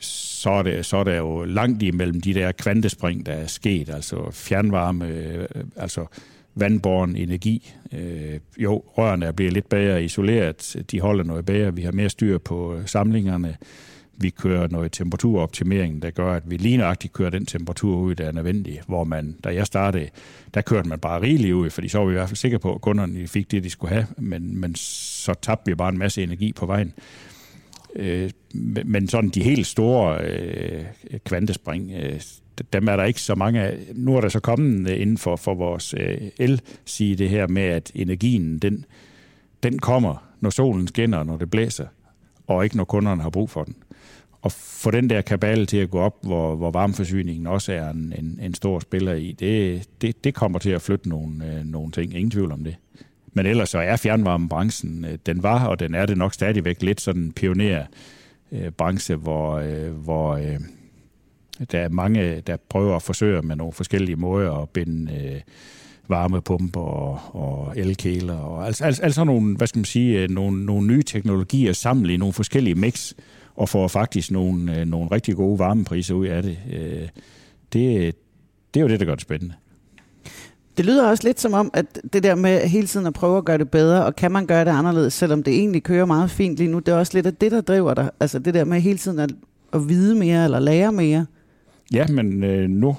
så 0.00 0.50
er, 0.50 0.62
det, 0.62 0.86
så 0.86 0.96
er 0.96 1.04
der 1.04 1.16
jo 1.16 1.44
langt 1.44 1.82
imellem 1.82 2.20
de 2.20 2.34
der 2.34 2.52
kvantespring, 2.52 3.26
der 3.26 3.32
er 3.32 3.46
sket, 3.46 3.90
altså 3.90 4.30
fjernvarme, 4.32 5.06
øh, 5.06 5.46
altså 5.76 6.06
vandborgen 6.54 7.16
energi. 7.16 7.72
Øh, 7.92 8.40
jo, 8.58 8.84
rørene 8.98 9.32
bliver 9.32 9.50
lidt 9.50 9.68
bedre 9.68 10.04
isoleret, 10.04 10.76
de 10.90 11.00
holder 11.00 11.24
noget 11.24 11.46
bedre, 11.46 11.74
vi 11.74 11.82
har 11.82 11.92
mere 11.92 12.08
styr 12.08 12.38
på 12.38 12.74
øh, 12.74 12.86
samlingerne, 12.86 13.56
vi 14.16 14.30
kører 14.30 14.68
noget 14.68 14.92
temperaturoptimering, 14.92 16.02
der 16.02 16.10
gør, 16.10 16.32
at 16.32 16.50
vi 16.50 16.56
lige 16.56 16.76
nøjagtigt 16.76 17.12
kører 17.12 17.30
den 17.30 17.46
temperatur 17.46 17.96
ud, 17.96 18.14
der 18.14 18.24
er 18.24 18.32
nødvendig. 18.32 18.80
Hvor 18.86 19.04
man, 19.04 19.36
da 19.44 19.54
jeg 19.54 19.66
startede, 19.66 20.08
der 20.54 20.60
kørte 20.60 20.88
man 20.88 20.98
bare 20.98 21.22
rigeligt 21.22 21.54
ud, 21.54 21.70
fordi 21.70 21.88
så 21.88 21.98
var 21.98 22.04
vi 22.04 22.12
i 22.12 22.14
hvert 22.14 22.28
fald 22.28 22.36
sikre 22.36 22.58
på, 22.58 22.74
at 22.74 22.80
kunderne 22.80 23.26
fik 23.26 23.50
det, 23.50 23.64
de 23.64 23.70
skulle 23.70 23.94
have, 23.94 24.06
men, 24.18 24.60
men 24.60 24.74
så 24.74 25.34
tabte 25.42 25.70
vi 25.70 25.74
bare 25.74 25.88
en 25.88 25.98
masse 25.98 26.22
energi 26.22 26.52
på 26.52 26.66
vejen. 26.66 26.92
Øh, 27.96 28.30
men 28.84 29.08
sådan 29.08 29.30
de 29.30 29.42
helt 29.42 29.66
store 29.66 30.18
øh, 30.24 30.84
kvantespring, 31.24 31.92
øh, 31.92 32.20
dem 32.72 32.88
er 32.88 32.96
der 32.96 33.04
ikke 33.04 33.20
så 33.20 33.34
mange 33.34 33.60
af. 33.60 33.78
Nu 33.94 34.16
er 34.16 34.20
der 34.20 34.28
så 34.28 34.40
kommet 34.40 34.90
øh, 34.90 35.00
inden 35.00 35.18
for, 35.18 35.36
for 35.36 35.54
vores 35.54 35.94
øh, 35.98 36.18
el-sige 36.38 37.16
det 37.16 37.28
her 37.28 37.46
med, 37.46 37.62
at 37.62 37.92
energien, 37.94 38.58
den, 38.58 38.84
den 39.62 39.78
kommer, 39.78 40.28
når 40.40 40.50
solen 40.50 40.88
skinner, 40.88 41.22
når 41.22 41.36
det 41.36 41.50
blæser, 41.50 41.86
og 42.46 42.64
ikke 42.64 42.76
når 42.76 42.84
kunderne 42.84 43.22
har 43.22 43.30
brug 43.30 43.50
for 43.50 43.64
den 43.64 43.74
at 44.44 44.52
få 44.52 44.90
den 44.90 45.10
der 45.10 45.20
kabale 45.20 45.66
til 45.66 45.76
at 45.76 45.90
gå 45.90 45.98
op, 45.98 46.16
hvor, 46.22 46.56
hvor 46.56 46.70
varmeforsyningen 46.70 47.46
også 47.46 47.72
er 47.72 47.90
en, 47.90 48.14
en, 48.18 48.38
en 48.42 48.54
stor 48.54 48.80
spiller 48.80 49.12
i, 49.12 49.32
det, 49.32 49.82
det, 50.00 50.24
det 50.24 50.34
kommer 50.34 50.58
til 50.58 50.70
at 50.70 50.82
flytte 50.82 51.08
nogle, 51.08 51.46
øh, 51.46 51.64
nogle 51.64 51.92
ting. 51.92 52.14
Ingen 52.14 52.30
tvivl 52.30 52.52
om 52.52 52.64
det. 52.64 52.76
Men 53.32 53.46
ellers 53.46 53.70
så 53.70 53.78
er 53.78 53.96
fjernvarmebranchen, 53.96 55.04
øh, 55.04 55.18
den 55.26 55.42
var, 55.42 55.66
og 55.66 55.80
den 55.80 55.94
er 55.94 56.06
det 56.06 56.18
nok 56.18 56.34
stadigvæk 56.34 56.82
lidt 56.82 57.00
sådan 57.00 57.22
en 57.22 57.32
pionerbranche, 57.32 59.14
øh, 59.14 59.20
hvor, 59.20 59.56
øh, 59.56 59.90
hvor 59.90 60.36
øh, 60.36 60.60
der 61.72 61.80
er 61.80 61.88
mange, 61.88 62.40
der 62.40 62.56
prøver 62.68 62.96
at 62.96 63.02
forsøge 63.02 63.42
med 63.42 63.56
nogle 63.56 63.72
forskellige 63.72 64.16
måder 64.16 64.52
at 64.52 64.68
binde 64.68 65.12
øh, 65.12 65.40
varmepumper 66.08 66.80
og, 66.80 67.20
og 67.34 67.72
elkæler, 67.76 68.34
og 68.34 68.66
altså, 68.66 68.84
altså, 68.84 69.02
altså 69.02 69.24
nogle, 69.24 69.56
hvad 69.56 69.66
skal 69.66 69.78
man 69.78 69.84
sige, 69.84 70.22
øh, 70.22 70.30
nogle, 70.30 70.64
nogle 70.64 70.86
nye 70.86 71.02
teknologier 71.02 71.72
sammen 71.72 72.10
i 72.10 72.16
nogle 72.16 72.32
forskellige 72.32 72.74
mix, 72.74 73.14
og 73.56 73.68
får 73.68 73.88
faktisk 73.88 74.30
nogle, 74.30 74.80
øh, 74.80 74.86
nogle 74.86 75.08
rigtig 75.12 75.36
gode 75.36 75.58
varmepriser 75.58 76.14
ud 76.14 76.26
af 76.26 76.42
det. 76.42 76.58
Øh, 76.72 77.08
det. 77.72 78.14
Det 78.74 78.80
er 78.80 78.84
jo 78.84 78.88
det, 78.88 79.00
der 79.00 79.06
gør 79.06 79.14
det 79.14 79.22
spændende. 79.22 79.54
Det 80.76 80.84
lyder 80.84 81.08
også 81.08 81.24
lidt 81.24 81.40
som 81.40 81.52
om, 81.52 81.70
at 81.74 82.00
det 82.12 82.22
der 82.22 82.34
med 82.34 82.68
hele 82.68 82.86
tiden 82.86 83.06
at 83.06 83.14
prøve 83.14 83.38
at 83.38 83.44
gøre 83.44 83.58
det 83.58 83.70
bedre, 83.70 84.04
og 84.04 84.16
kan 84.16 84.32
man 84.32 84.46
gøre 84.46 84.64
det 84.64 84.70
anderledes, 84.70 85.14
selvom 85.14 85.42
det 85.42 85.54
egentlig 85.54 85.82
kører 85.82 86.04
meget 86.04 86.30
fint 86.30 86.56
lige 86.56 86.70
nu, 86.70 86.78
det 86.78 86.88
er 86.88 86.96
også 86.96 87.12
lidt 87.14 87.26
af 87.26 87.34
det, 87.34 87.52
der 87.52 87.60
driver 87.60 87.94
dig. 87.94 88.10
Altså 88.20 88.38
det 88.38 88.54
der 88.54 88.64
med 88.64 88.80
hele 88.80 88.98
tiden 88.98 89.18
at, 89.18 89.32
at 89.72 89.88
vide 89.88 90.14
mere 90.14 90.44
eller 90.44 90.60
lære 90.60 90.92
mere. 90.92 91.26
Ja, 91.92 92.06
men 92.06 92.44
øh, 92.44 92.70
nu 92.70 92.96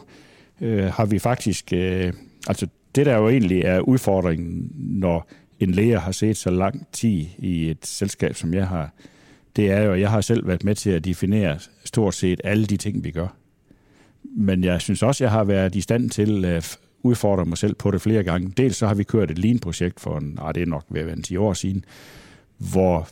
øh, 0.61 0.85
har 0.85 1.05
vi 1.05 1.19
faktisk... 1.19 1.73
Øh, 1.73 2.13
altså 2.47 2.67
det 2.95 3.05
der 3.05 3.17
jo 3.17 3.29
egentlig 3.29 3.61
er 3.61 3.79
udfordringen, 3.79 4.71
når 4.75 5.27
en 5.59 5.71
læger 5.71 5.99
har 5.99 6.11
set 6.11 6.37
så 6.37 6.49
lang 6.49 6.87
tid 6.91 7.25
i 7.37 7.69
et 7.69 7.85
selskab, 7.85 8.35
som 8.35 8.53
jeg 8.53 8.67
har, 8.67 8.93
det 9.55 9.71
er 9.71 9.81
jo, 9.81 9.93
at 9.93 9.99
jeg 9.99 10.09
har 10.09 10.21
selv 10.21 10.47
været 10.47 10.63
med 10.63 10.75
til 10.75 10.89
at 10.89 11.05
definere 11.05 11.59
stort 11.85 12.15
set 12.15 12.41
alle 12.43 12.65
de 12.65 12.77
ting, 12.77 13.03
vi 13.03 13.11
gør. 13.11 13.27
Men 14.23 14.63
jeg 14.63 14.81
synes 14.81 15.03
også, 15.03 15.23
jeg 15.23 15.31
har 15.31 15.43
været 15.43 15.75
i 15.75 15.81
stand 15.81 16.09
til 16.09 16.45
øh, 16.45 16.55
at 16.55 16.77
udfordre 17.03 17.45
mig 17.45 17.57
selv 17.57 17.75
på 17.75 17.91
det 17.91 18.01
flere 18.01 18.23
gange. 18.23 18.53
Dels 18.57 18.77
så 18.77 18.87
har 18.87 18.93
vi 18.93 19.03
kørt 19.03 19.31
et 19.31 19.37
lean-projekt 19.37 19.99
for 19.99 20.17
en, 20.17 20.39
ah, 20.41 20.55
det 20.55 20.61
er 20.61 20.67
nok 20.67 20.85
ved 20.89 21.01
at 21.01 21.07
være 21.07 21.21
10 21.21 21.37
år 21.37 21.53
siden, 21.53 21.85
hvor 22.57 23.07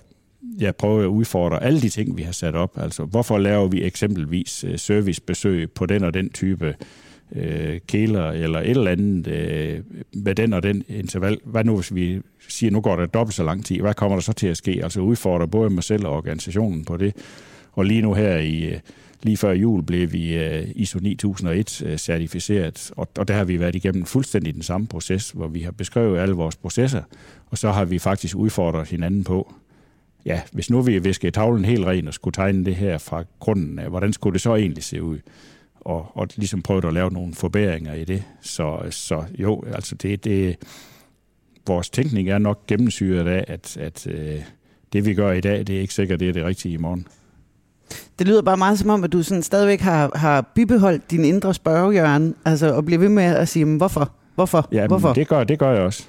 jeg 0.60 0.76
prøver 0.76 1.02
at 1.02 1.08
udfordre 1.08 1.64
alle 1.64 1.82
de 1.82 1.90
ting, 1.90 2.18
vi 2.18 2.22
har 2.22 2.32
sat 2.32 2.56
op. 2.56 2.78
Altså, 2.78 3.06
hvorfor 3.06 3.38
laver 3.38 3.68
vi 3.68 3.84
eksempelvis 3.84 4.64
øh, 4.64 4.80
servicebesøg 4.80 5.72
på 5.72 5.86
den 5.86 6.04
og 6.04 6.14
den 6.14 6.30
type 6.30 6.76
øh, 7.36 7.80
kæler 7.88 8.32
eller 8.32 8.60
et 8.60 8.70
eller 8.70 8.92
andet 8.92 9.28
øh, 9.28 9.80
med 10.14 10.36
den 10.36 10.54
og 10.54 10.64
den 10.64 10.84
interval. 10.88 11.38
Hvad 11.46 11.64
nu, 11.64 11.76
hvis 11.76 11.96
vi 11.96 12.22
siger, 12.50 12.72
nu 12.72 12.82
går 12.82 12.96
der 12.96 13.06
dobbelt 13.06 13.36
så 13.36 13.44
lang 13.44 13.66
tid? 13.66 13.80
Hvad 13.80 13.94
kommer 13.94 14.18
der 14.18 14.22
så 14.22 14.34
til 14.34 14.48
at 14.48 14.58
ske? 14.58 14.80
Altså 14.84 15.02
udfordrer 15.02 15.46
både 15.46 15.70
mig 15.70 15.84
selv 15.84 16.06
og 16.06 16.14
organisationen 16.14 16.86
på 16.86 16.98
det. 16.98 17.16
Og 17.72 17.86
lige 17.86 18.02
nu 18.02 18.14
her 18.14 18.38
i 18.38 18.64
øh, 18.64 18.80
lige 19.24 19.38
før 19.38 19.52
jul 19.52 19.84
blev 19.84 20.12
vi 20.12 20.38
øh, 20.38 20.68
ISO 20.76 21.00
9001-certificeret, 21.00 22.92
øh, 22.92 22.98
og, 22.98 23.08
og 23.18 23.28
der 23.28 23.34
har 23.34 23.44
vi 23.44 23.60
været 23.60 23.76
igennem 23.76 24.06
fuldstændig 24.06 24.54
den 24.54 24.62
samme 24.62 24.88
proces, 24.88 25.32
hvor 25.32 25.48
vi 25.48 25.62
har 25.62 25.72
beskrevet 25.72 26.20
alle 26.20 26.36
vores 26.36 26.56
processer, 26.56 27.02
og 27.50 27.58
så 27.58 27.72
har 27.72 27.86
vi 27.86 28.00
faktisk 28.00 28.36
udfordret 28.36 28.90
hinanden 28.90 29.24
på, 29.24 29.54
ja, 30.26 30.42
hvis 30.52 30.70
nu 30.70 30.82
vi 30.82 31.00
viskede 31.00 31.32
tavlen 31.32 31.66
helt 31.66 31.86
ren 31.86 32.08
og 32.08 32.14
skulle 32.14 32.34
tegne 32.34 32.66
det 32.66 32.76
her 32.76 32.98
fra 32.98 33.24
grunden 33.40 33.80
af, 33.80 33.90
hvordan 33.90 34.14
skulle 34.14 34.34
det 34.34 34.42
så 34.42 34.56
egentlig 34.56 34.84
se 34.84 35.04
ud? 35.04 35.18
Og, 35.82 36.12
og 36.14 36.28
ligesom 36.36 36.62
prøvet 36.62 36.86
at 36.86 36.94
lave 36.94 37.10
nogle 37.10 37.34
forbedringer 37.34 37.94
i 37.94 38.04
det. 38.04 38.24
Så, 38.42 38.80
så 38.90 39.24
jo, 39.40 39.64
altså 39.74 39.96
det, 39.96 40.24
det, 40.24 40.58
vores 41.68 41.90
tænkning 41.90 42.30
er 42.30 42.38
nok 42.38 42.68
gennemsyret 42.68 43.28
af, 43.28 43.46
at, 43.48 43.78
at 43.78 44.08
øh, 44.08 44.42
det 44.94 45.06
vi 45.06 45.14
gør 45.14 45.32
i 45.32 45.42
dag, 45.42 45.60
det 45.60 45.76
er 45.76 45.80
ikke 45.80 45.94
sikkert, 45.94 46.20
det 46.20 46.30
er 46.30 46.34
det 46.34 46.46
rigtige 46.46 46.74
i 46.74 46.78
morgen. 46.78 47.08
Det 48.20 48.28
lyder 48.28 48.42
bare 48.42 48.58
meget 48.58 48.80
som 48.80 48.90
om, 48.90 49.04
at 49.04 49.12
du 49.12 49.24
sådan 49.24 49.44
stadigvæk 49.44 49.82
har, 49.82 50.12
har 50.16 50.52
bibeholdt 50.56 51.12
din 51.12 51.26
indre 51.26 51.54
spørgehjørne, 51.54 52.34
altså 52.46 52.74
og 52.74 52.86
bliver 52.86 53.00
ved 53.00 53.10
med 53.10 53.24
at 53.24 53.48
sige, 53.48 53.66
hvorfor? 53.66 54.12
Hvorfor? 54.36 54.68
Ja, 54.72 54.88
hvorfor? 54.88 55.14
det 55.14 55.28
gør, 55.28 55.44
det 55.44 55.60
gør 55.60 55.72
jeg 55.72 55.82
også. 55.82 56.08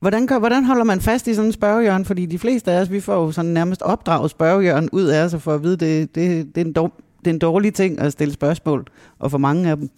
Hvordan, 0.00 0.26
gør, 0.26 0.38
hvordan 0.38 0.64
holder 0.64 0.84
man 0.84 1.00
fast 1.00 1.26
i 1.26 1.34
sådan 1.34 1.46
en 1.48 1.52
spørgehjørne? 1.52 2.04
Fordi 2.04 2.26
de 2.26 2.38
fleste 2.38 2.72
af 2.72 2.80
os, 2.80 2.90
vi 2.90 3.00
får 3.00 3.14
jo 3.14 3.32
sådan 3.32 3.50
nærmest 3.50 3.82
opdraget 3.82 4.30
spørgehjørne 4.30 4.88
ud 4.94 5.04
af 5.04 5.24
os, 5.24 5.36
for 5.38 5.54
at 5.54 5.62
vide, 5.62 5.76
det, 5.76 6.14
det, 6.14 6.54
det 6.54 6.60
er 6.60 6.64
en 6.64 6.72
dum, 6.72 6.92
det 7.26 7.30
er 7.30 7.34
en 7.34 7.38
dårlig 7.38 7.74
ting 7.74 7.98
at 7.98 8.12
stille 8.12 8.34
spørgsmål, 8.34 8.86
og 9.18 9.30
for 9.30 9.38
mange 9.38 9.70
af 9.70 9.76
dem. 9.76 9.90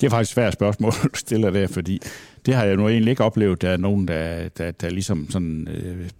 Det 0.00 0.06
er 0.06 0.10
faktisk 0.10 0.32
svært 0.32 0.52
spørgsmål, 0.52 0.92
du 1.02 1.08
stiller 1.14 1.50
der, 1.50 1.66
fordi 1.66 2.00
det 2.46 2.54
har 2.54 2.64
jeg 2.64 2.76
nu 2.76 2.88
egentlig 2.88 3.10
ikke 3.10 3.24
oplevet, 3.24 3.62
der 3.62 3.70
er 3.70 3.76
nogen, 3.76 4.08
der, 4.08 4.48
der, 4.48 4.70
der 4.70 4.90
ligesom 4.90 5.30
sådan, 5.30 5.68
øh, 5.68 6.10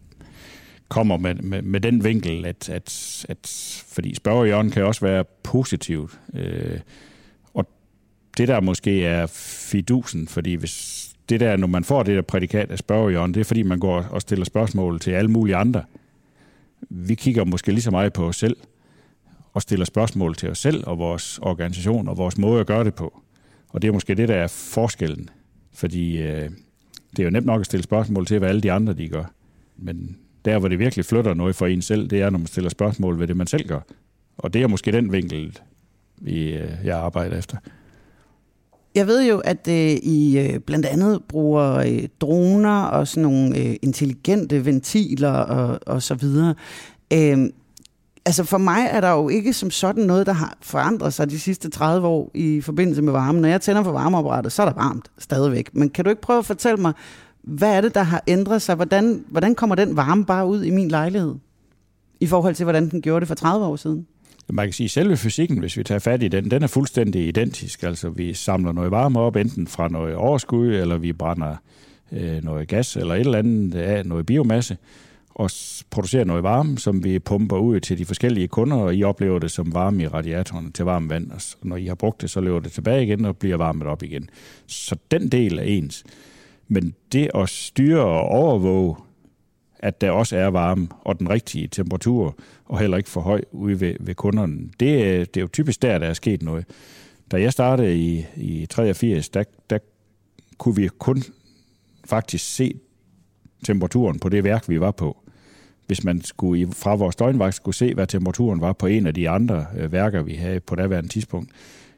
kommer 0.88 1.16
med, 1.16 1.34
med, 1.34 1.62
med 1.62 1.80
den 1.80 2.04
vinkel, 2.04 2.46
at, 2.46 2.68
at, 2.68 3.26
at 3.28 3.38
fordi 3.92 4.14
spørgejørgen 4.14 4.70
kan 4.70 4.84
også 4.84 5.00
være 5.00 5.24
positivt. 5.42 6.20
Øh, 6.34 6.80
og 7.54 7.66
det 8.36 8.48
der 8.48 8.60
måske 8.60 9.04
er 9.04 9.26
fidusen, 9.70 10.28
fordi 10.28 10.54
hvis 10.54 11.08
det 11.28 11.40
der, 11.40 11.56
når 11.56 11.66
man 11.66 11.84
får 11.84 12.02
det 12.02 12.16
der 12.16 12.22
prædikat 12.22 12.70
af 12.70 12.78
spørgejørgen, 12.78 13.34
det 13.34 13.40
er 13.40 13.44
fordi, 13.44 13.62
man 13.62 13.78
går 13.78 14.06
og 14.10 14.20
stiller 14.20 14.44
spørgsmål 14.44 15.00
til 15.00 15.10
alle 15.10 15.30
mulige 15.30 15.56
andre. 15.56 15.82
Vi 16.90 17.14
kigger 17.14 17.44
måske 17.44 17.72
lige 17.72 17.82
så 17.82 17.90
meget 17.90 18.12
på 18.12 18.26
os 18.26 18.36
selv, 18.36 18.56
og 19.54 19.62
stiller 19.62 19.84
spørgsmål 19.84 20.34
til 20.34 20.50
os 20.50 20.58
selv 20.58 20.84
og 20.86 20.98
vores 20.98 21.38
organisation 21.42 22.08
og 22.08 22.18
vores 22.18 22.38
måde 22.38 22.60
at 22.60 22.66
gøre 22.66 22.84
det 22.84 22.94
på. 22.94 23.20
Og 23.68 23.82
det 23.82 23.88
er 23.88 23.92
måske 23.92 24.14
det, 24.14 24.28
der 24.28 24.34
er 24.34 24.46
forskellen. 24.46 25.28
Fordi 25.72 26.22
øh, 26.22 26.50
det 27.10 27.18
er 27.18 27.24
jo 27.24 27.30
nemt 27.30 27.46
nok 27.46 27.60
at 27.60 27.66
stille 27.66 27.84
spørgsmål 27.84 28.26
til, 28.26 28.38
hvad 28.38 28.48
alle 28.48 28.60
de 28.60 28.72
andre 28.72 28.92
de 28.92 29.08
gør. 29.08 29.24
Men 29.76 30.16
der, 30.44 30.58
hvor 30.58 30.68
det 30.68 30.78
virkelig 30.78 31.04
flytter 31.04 31.34
noget 31.34 31.56
for 31.56 31.66
en 31.66 31.82
selv, 31.82 32.08
det 32.08 32.20
er, 32.20 32.30
når 32.30 32.38
man 32.38 32.46
stiller 32.46 32.70
spørgsmål 32.70 33.18
ved 33.18 33.26
det, 33.26 33.36
man 33.36 33.46
selv 33.46 33.68
gør. 33.68 33.80
Og 34.38 34.54
det 34.54 34.62
er 34.62 34.66
måske 34.66 34.92
den 34.92 35.12
vinkel, 35.12 35.58
vi, 36.18 36.54
øh, 36.54 36.70
jeg 36.84 36.98
arbejder 36.98 37.38
efter. 37.38 37.56
Jeg 38.94 39.06
ved 39.06 39.28
jo, 39.28 39.38
at 39.38 39.68
øh, 39.68 39.90
I 40.02 40.38
øh, 40.38 40.58
blandt 40.60 40.86
andet 40.86 41.24
bruger 41.28 41.74
øh, 41.74 42.08
droner 42.20 42.82
og 42.82 43.08
sådan 43.08 43.22
nogle 43.22 43.58
øh, 43.58 43.76
intelligente 43.82 44.64
ventiler 44.64 45.32
og, 45.32 45.80
og 45.86 46.02
så 46.02 46.14
videre. 46.14 46.54
Øh, 47.12 47.50
altså 48.26 48.44
for 48.44 48.58
mig 48.58 48.88
er 48.90 49.00
der 49.00 49.10
jo 49.10 49.28
ikke 49.28 49.52
som 49.52 49.70
sådan 49.70 50.04
noget, 50.04 50.26
der 50.26 50.32
har 50.32 50.56
forandret 50.60 51.14
sig 51.14 51.30
de 51.30 51.40
sidste 51.40 51.70
30 51.70 52.06
år 52.06 52.30
i 52.34 52.60
forbindelse 52.60 53.02
med 53.02 53.12
varmen. 53.12 53.42
Når 53.42 53.48
jeg 53.48 53.60
tænder 53.60 53.82
for 53.82 53.92
varmeapparatet, 53.92 54.52
så 54.52 54.62
er 54.62 54.66
der 54.66 54.74
varmt 54.74 55.08
stadigvæk. 55.18 55.70
Men 55.72 55.90
kan 55.90 56.04
du 56.04 56.10
ikke 56.10 56.22
prøve 56.22 56.38
at 56.38 56.46
fortælle 56.46 56.76
mig, 56.76 56.92
hvad 57.42 57.76
er 57.76 57.80
det, 57.80 57.94
der 57.94 58.02
har 58.02 58.22
ændret 58.26 58.62
sig? 58.62 58.74
Hvordan, 58.74 59.24
hvordan 59.28 59.54
kommer 59.54 59.76
den 59.76 59.96
varme 59.96 60.24
bare 60.24 60.46
ud 60.46 60.64
i 60.64 60.70
min 60.70 60.88
lejlighed? 60.88 61.34
I 62.20 62.26
forhold 62.26 62.54
til, 62.54 62.64
hvordan 62.64 62.90
den 62.90 63.02
gjorde 63.02 63.20
det 63.20 63.28
for 63.28 63.34
30 63.34 63.66
år 63.66 63.76
siden? 63.76 64.06
Man 64.52 64.66
kan 64.66 64.72
sige, 64.72 64.84
at 64.84 64.90
selve 64.90 65.16
fysikken, 65.16 65.58
hvis 65.58 65.76
vi 65.76 65.82
tager 65.82 65.98
fat 65.98 66.22
i 66.22 66.28
den, 66.28 66.50
den 66.50 66.62
er 66.62 66.66
fuldstændig 66.66 67.28
identisk. 67.28 67.82
Altså, 67.82 68.08
vi 68.08 68.34
samler 68.34 68.72
noget 68.72 68.90
varme 68.90 69.20
op, 69.20 69.36
enten 69.36 69.66
fra 69.66 69.88
noget 69.88 70.14
overskud, 70.14 70.68
eller 70.68 70.96
vi 70.96 71.12
brænder 71.12 71.56
øh, 72.12 72.44
noget 72.44 72.68
gas, 72.68 72.96
eller 72.96 73.14
et 73.14 73.20
eller 73.20 73.38
andet 73.38 73.74
af 73.74 74.06
noget 74.06 74.26
biomasse, 74.26 74.76
og 75.34 75.50
producerer 75.90 76.24
noget 76.24 76.42
varme, 76.42 76.78
som 76.78 77.04
vi 77.04 77.18
pumper 77.18 77.56
ud 77.56 77.80
til 77.80 77.98
de 77.98 78.04
forskellige 78.04 78.48
kunder, 78.48 78.76
og 78.76 78.94
I 78.94 79.02
oplever 79.02 79.38
det 79.38 79.50
som 79.50 79.74
varme 79.74 80.02
i 80.02 80.06
radiatoren 80.06 80.72
til 80.72 80.84
varmt 80.84 81.10
vand. 81.10 81.30
Og 81.30 81.40
når 81.62 81.76
I 81.76 81.86
har 81.86 81.94
brugt 81.94 82.20
det, 82.20 82.30
så 82.30 82.40
løber 82.40 82.60
det 82.60 82.72
tilbage 82.72 83.02
igen 83.02 83.24
og 83.24 83.36
bliver 83.36 83.56
varmet 83.56 83.86
op 83.86 84.02
igen. 84.02 84.30
Så 84.66 84.96
den 85.10 85.28
del 85.28 85.58
er 85.58 85.62
ens. 85.62 86.04
Men 86.68 86.94
det 87.12 87.30
at 87.34 87.48
styre 87.48 88.04
og 88.04 88.20
overvåge, 88.20 88.96
at 89.78 90.00
der 90.00 90.10
også 90.10 90.36
er 90.36 90.46
varme 90.46 90.88
og 91.00 91.18
den 91.18 91.30
rigtige 91.30 91.68
temperatur, 91.68 92.36
og 92.64 92.78
heller 92.78 92.96
ikke 92.96 93.10
for 93.10 93.20
høj 93.20 93.42
ude 93.52 93.80
ved, 93.80 93.94
ved 94.00 94.14
kunderne, 94.14 94.58
det, 94.80 95.34
det 95.34 95.36
er 95.36 95.40
jo 95.40 95.48
typisk 95.52 95.82
der, 95.82 95.98
der 95.98 96.06
er 96.06 96.12
sket 96.12 96.42
noget. 96.42 96.64
Da 97.30 97.40
jeg 97.40 97.52
startede 97.52 97.96
i, 97.98 98.26
i 98.36 98.66
83, 98.66 99.28
der, 99.28 99.44
der 99.70 99.78
kunne 100.58 100.76
vi 100.76 100.88
kun 100.98 101.22
faktisk 102.04 102.54
se 102.54 102.74
temperaturen 103.64 104.18
på 104.18 104.28
det 104.28 104.44
værk, 104.44 104.68
vi 104.68 104.80
var 104.80 104.90
på. 104.90 105.23
Hvis 105.86 106.04
man 106.04 106.22
skulle 106.22 106.72
fra 106.72 106.94
vores 106.94 107.16
døgnvagt 107.16 107.54
skulle 107.54 107.74
se, 107.74 107.94
hvad 107.94 108.06
temperaturen 108.06 108.60
var 108.60 108.72
på 108.72 108.86
en 108.86 109.06
af 109.06 109.14
de 109.14 109.28
andre 109.28 109.66
øh, 109.78 109.92
værker, 109.92 110.22
vi 110.22 110.34
havde 110.34 110.60
på 110.60 110.74
daværende 110.74 111.08
tidspunkt, 111.08 111.50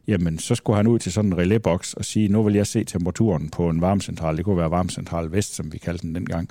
jamen 0.06 0.38
så 0.38 0.54
skulle 0.54 0.76
han 0.76 0.86
ud 0.86 0.98
til 0.98 1.12
sådan 1.12 1.32
en 1.32 1.38
relæboks 1.38 1.94
og 1.94 2.04
sige, 2.04 2.28
nu 2.28 2.42
vil 2.42 2.54
jeg 2.54 2.66
se 2.66 2.84
temperaturen 2.84 3.48
på 3.48 3.68
en 3.70 3.80
varmecentral. 3.80 4.36
Det 4.36 4.44
kunne 4.44 4.56
være 4.56 4.70
varmecentral 4.70 5.32
vest, 5.32 5.54
som 5.54 5.72
vi 5.72 5.78
kaldte 5.78 6.06
den 6.06 6.14
dengang. 6.14 6.48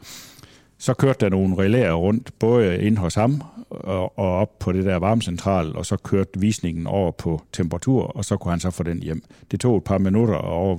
Så 0.77 0.93
kørte 0.93 1.19
der 1.19 1.29
nogle 1.29 1.57
relæer 1.57 1.93
rundt, 1.93 2.39
både 2.39 2.81
ind 2.81 2.97
hos 2.97 3.15
ham 3.15 3.41
og, 3.69 4.19
og 4.19 4.37
op 4.37 4.59
på 4.59 4.71
det 4.71 4.85
der 4.85 4.95
varmecentral, 4.95 5.75
og 5.75 5.85
så 5.85 5.97
kørte 5.97 6.39
visningen 6.39 6.87
over 6.87 7.11
på 7.11 7.41
temperatur, 7.53 8.03
og 8.03 8.25
så 8.25 8.37
kunne 8.37 8.51
han 8.51 8.59
så 8.59 8.71
få 8.71 8.83
den 8.83 9.03
hjem. 9.03 9.23
Det 9.51 9.59
tog 9.59 9.77
et 9.77 9.83
par 9.83 9.97
minutter 9.97 10.37
at, 10.71 10.77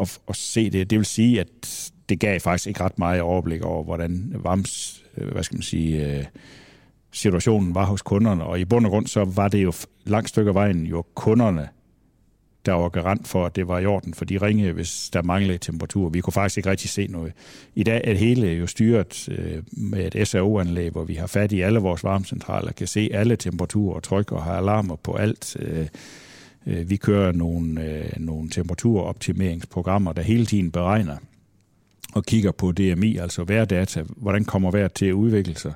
at, 0.00 0.18
at 0.28 0.36
se 0.36 0.70
det. 0.70 0.90
Det 0.90 0.98
vil 0.98 1.06
sige, 1.06 1.40
at 1.40 1.92
det 2.08 2.20
gav 2.20 2.40
faktisk 2.40 2.66
ikke 2.66 2.80
ret 2.80 2.98
meget 2.98 3.20
overblik 3.20 3.62
over, 3.62 3.84
hvordan 3.84 4.32
varmes, 4.34 5.04
Øh, 5.16 5.32
hvad 5.32 5.42
skal 5.42 5.56
man 5.56 5.62
sige, 5.62 6.18
øh, 6.18 6.24
situationen 7.12 7.74
var 7.74 7.84
hos 7.84 8.02
kunderne, 8.02 8.44
og 8.44 8.60
i 8.60 8.64
bund 8.64 8.86
og 8.86 8.90
grund 8.90 9.06
så 9.06 9.24
var 9.24 9.48
det 9.48 9.62
jo 9.64 9.72
langt 10.04 10.28
stykke 10.28 10.48
af 10.48 10.54
vejen 10.54 10.86
jo 10.86 11.04
kunderne, 11.14 11.68
der 12.66 12.72
var 12.72 12.88
garant 12.88 13.28
for, 13.28 13.46
at 13.46 13.56
det 13.56 13.68
var 13.68 13.78
i 13.78 13.86
orden, 13.86 14.14
for 14.14 14.24
de 14.24 14.38
ringede, 14.38 14.72
hvis 14.72 15.10
der 15.12 15.22
manglede 15.22 15.58
temperatur. 15.58 16.08
Vi 16.08 16.20
kunne 16.20 16.32
faktisk 16.32 16.56
ikke 16.56 16.70
rigtig 16.70 16.90
se 16.90 17.06
noget. 17.06 17.32
I 17.74 17.82
dag 17.82 18.00
er 18.04 18.10
det 18.10 18.18
hele 18.18 18.46
jo 18.46 18.66
styret 18.66 19.28
øh, 19.28 19.62
med 19.72 20.14
et 20.14 20.28
SAO-anlæg, 20.28 20.90
hvor 20.90 21.04
vi 21.04 21.14
har 21.14 21.26
fat 21.26 21.52
i 21.52 21.60
alle 21.60 21.78
vores 21.78 22.04
varmecentraler, 22.04 22.72
kan 22.72 22.86
se 22.86 23.10
alle 23.12 23.36
temperaturer 23.36 23.94
og 23.94 24.02
tryk 24.02 24.32
og 24.32 24.42
har 24.42 24.52
alarmer 24.52 24.96
på 24.96 25.14
alt. 25.14 25.56
Vi 26.64 26.96
kører 26.96 27.32
nogle, 27.32 28.04
nogle 28.16 28.50
temperaturoptimeringsprogrammer, 28.50 30.12
der 30.12 30.22
hele 30.22 30.46
tiden 30.46 30.70
beregner 30.70 31.16
og 32.14 32.24
kigger 32.24 32.50
på 32.52 32.72
DMI, 32.72 33.16
altså 33.16 33.44
værdata, 33.44 34.04
hvordan 34.16 34.44
kommer 34.44 34.70
vejret 34.70 34.92
til 34.92 35.06
at 35.06 35.12
udvikle 35.12 35.56
sig 35.56 35.74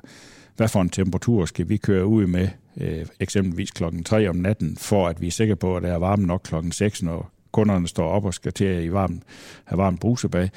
hvad 0.55 0.67
for 0.67 0.81
en 0.81 0.89
temperatur 0.89 1.45
skal 1.45 1.69
vi 1.69 1.77
køre 1.77 2.05
ud 2.05 2.27
med, 2.27 2.47
øh, 2.77 3.05
eksempelvis 3.19 3.71
klokken 3.71 4.03
3 4.03 4.29
om 4.29 4.35
natten, 4.35 4.77
for 4.77 5.07
at 5.07 5.21
vi 5.21 5.27
er 5.27 5.31
sikre 5.31 5.55
på, 5.55 5.77
at 5.77 5.83
der 5.83 5.93
er 5.93 5.97
varme 5.97 6.25
nok 6.25 6.41
klokken 6.43 6.71
6, 6.71 7.03
når 7.03 7.31
kunderne 7.51 7.87
står 7.87 8.07
op 8.07 8.25
og 8.25 8.33
skal 8.33 8.53
til 8.53 8.65
at 8.65 8.83
i 8.83 8.91
varm, 8.91 9.21
have 9.65 9.77
varmt 9.77 9.99
brusebag. 9.99 10.49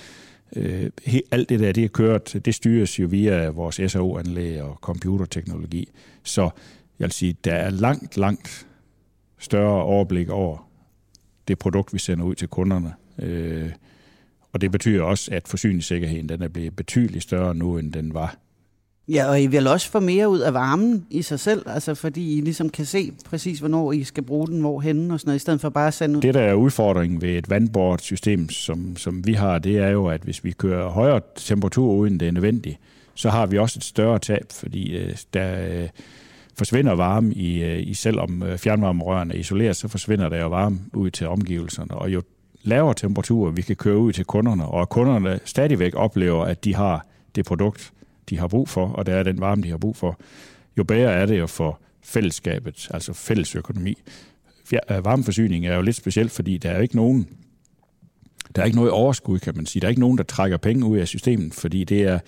Øh, 0.57 0.91
alt 1.31 1.49
det 1.49 1.61
der, 1.61 1.73
det 1.73 1.85
er 1.85 1.89
kørt, 1.89 2.37
det 2.45 2.55
styres 2.55 2.99
jo 2.99 3.07
via 3.07 3.49
vores 3.49 3.93
SAO-anlæg 3.93 4.63
og 4.63 4.79
computerteknologi. 4.81 5.89
Så 6.23 6.43
jeg 6.99 7.05
vil 7.05 7.13
sige, 7.13 7.37
der 7.45 7.55
er 7.55 7.71
langt, 7.71 8.17
langt 8.17 8.67
større 9.39 9.83
overblik 9.83 10.29
over 10.29 10.69
det 11.49 11.59
produkt, 11.59 11.93
vi 11.93 11.99
sender 11.99 12.25
ud 12.25 12.35
til 12.35 12.49
kunderne. 12.49 12.95
Øh, 13.19 13.71
og 14.53 14.61
det 14.61 14.73
betyder 14.73 15.03
også, 15.03 15.31
at 15.35 15.49
forsyningssikkerheden 15.49 16.29
den 16.29 16.43
er 16.43 16.49
blevet 16.49 16.77
betydeligt 16.77 17.23
større 17.23 17.55
nu, 17.55 17.79
end 17.79 17.93
den 17.93 18.15
var 18.15 18.37
Ja, 19.09 19.29
og 19.29 19.43
I 19.43 19.47
vil 19.47 19.67
også 19.67 19.91
få 19.91 20.01
mere 20.01 20.29
ud 20.29 20.39
af 20.39 20.55
varmen 20.55 21.07
i 21.11 21.23
sig 21.23 21.41
selv, 21.41 21.63
altså 21.67 21.95
fordi 21.95 22.39
I 22.39 22.41
ligesom 22.41 22.69
kan 22.69 22.85
se 22.85 23.13
præcis, 23.25 23.59
hvornår 23.59 23.93
I 23.93 24.05
skal 24.05 24.23
bruge 24.23 24.47
den, 24.47 24.61
hvorhenne 24.61 25.15
og 25.15 25.21
sådan 25.21 25.29
noget, 25.29 25.39
i 25.39 25.41
stedet 25.41 25.61
for 25.61 25.69
bare 25.69 25.87
at 25.87 25.95
sende 25.95 26.17
ud. 26.17 26.23
Det, 26.23 26.35
der 26.35 26.41
er 26.41 26.55
udfordringen 26.55 27.23
ved 27.23 27.29
et 27.29 27.51
vandbort 27.51 28.03
system, 28.03 28.49
som, 28.49 28.97
som 28.97 29.27
vi 29.27 29.33
har, 29.33 29.59
det 29.59 29.79
er 29.79 29.89
jo, 29.89 30.07
at 30.07 30.21
hvis 30.21 30.45
vi 30.45 30.51
kører 30.51 30.89
højere 30.89 31.21
temperatur 31.37 31.93
uden 31.93 32.21
det 32.21 32.29
er 32.29 32.33
nødvendigt, 32.33 32.79
så 33.15 33.31
har 33.31 33.47
vi 33.47 33.59
også 33.59 33.79
et 33.79 33.85
større 33.85 34.19
tab, 34.19 34.47
fordi 34.53 34.97
øh, 34.97 35.17
der 35.35 35.67
øh, 35.69 35.89
forsvinder 36.59 36.93
varme 36.93 37.35
i, 37.35 37.63
øh, 37.63 37.87
i 37.87 37.95
selvom 37.95 38.43
øh, 38.43 38.59
fjernvarmerørene 38.59 39.35
er 39.35 39.39
isoleret, 39.39 39.77
så 39.77 39.89
forsvinder 39.89 40.29
der 40.29 40.41
jo 40.41 40.49
varme 40.49 40.79
ud 40.93 41.11
til 41.11 41.29
omgivelserne, 41.29 41.95
og 41.95 42.13
jo 42.13 42.23
lavere 42.69 42.95
temperaturer 42.95 43.51
vi 43.51 43.63
kan 43.63 43.77
køre 43.77 43.99
ud 43.99 44.13
til 44.13 44.25
kunderne, 44.25 44.67
og 44.67 44.89
kunderne 44.89 45.41
stadigvæk 45.45 45.95
oplever, 45.97 46.45
at 46.45 46.65
de 46.65 46.75
har 46.75 47.07
det 47.35 47.45
produkt, 47.45 47.93
de 48.31 48.39
har 48.39 48.49
brug 48.49 48.69
for, 48.69 48.87
og 48.87 49.07
der 49.07 49.15
er 49.15 49.23
den 49.23 49.41
varme, 49.41 49.63
de 49.63 49.71
har 49.71 49.79
brug 49.79 49.97
for, 49.97 50.21
jo 50.79 50.85
bedre 50.85 51.13
er 51.13 51.27
det 51.27 51.39
jo 51.39 51.47
for 51.47 51.81
fællesskabet, 52.03 52.89
altså 52.91 53.13
fælles 53.13 53.55
økonomi. 53.55 54.03
Øh, 54.73 55.05
varmeforsyning 55.05 55.67
er 55.67 55.75
jo 55.75 55.83
lidt 55.83 55.97
specielt, 55.97 56.31
fordi 56.31 56.59
der 56.59 56.71
er 56.71 56.81
ikke 56.81 56.97
nogen 56.97 57.29
der 58.57 58.63
er 58.63 58.67
ikke 58.67 58.77
noget 58.77 58.93
overskud, 58.93 59.39
kan 59.39 59.57
man 59.57 59.67
sige. 59.67 59.81
Der 59.81 59.87
er 59.87 59.91
ikke 59.91 60.01
nogen, 60.01 60.19
der 60.19 60.25
trækker 60.25 60.57
penge 60.57 60.87
ud 60.87 60.99
af 60.99 61.09
systemet, 61.09 61.55
fordi 61.55 61.85
det 61.85 62.03
er, 62.03 62.19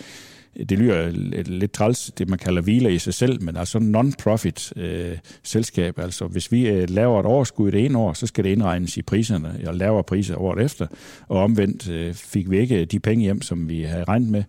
det 0.57 0.79
lyder 0.79 1.11
lidt 1.43 1.73
træls, 1.73 2.13
det 2.19 2.29
man 2.29 2.39
kalder 2.39 2.63
hvile 2.63 2.95
i 2.95 2.99
sig 2.99 3.15
selv, 3.15 3.43
men 3.43 3.57
altså 3.57 3.79
non-profit 3.79 4.73
øh, 4.77 5.19
selskab. 5.43 5.99
Altså 5.99 6.27
hvis 6.27 6.53
vi 6.53 6.69
øh, 6.69 6.91
laver 6.91 7.21
et 7.21 7.27
overskud 7.27 7.73
det 7.73 7.85
ene 7.85 7.99
år, 7.99 8.13
så 8.13 8.27
skal 8.27 8.45
det 8.45 8.51
indregnes 8.51 8.97
i 8.97 9.03
priserne, 9.03 9.61
og 9.67 9.75
lavere 9.75 10.05
priser 10.05 10.37
året 10.37 10.65
efter. 10.65 10.87
Og 11.29 11.43
omvendt 11.43 11.91
øh, 11.91 12.15
fik 12.15 12.51
vi 12.51 12.59
ikke 12.59 12.85
de 12.85 13.01
penge 13.01 13.23
hjem, 13.23 13.43
som 13.43 13.69
vi 13.69 13.83
havde 13.83 14.05
regnet 14.05 14.29
med, 14.29 14.43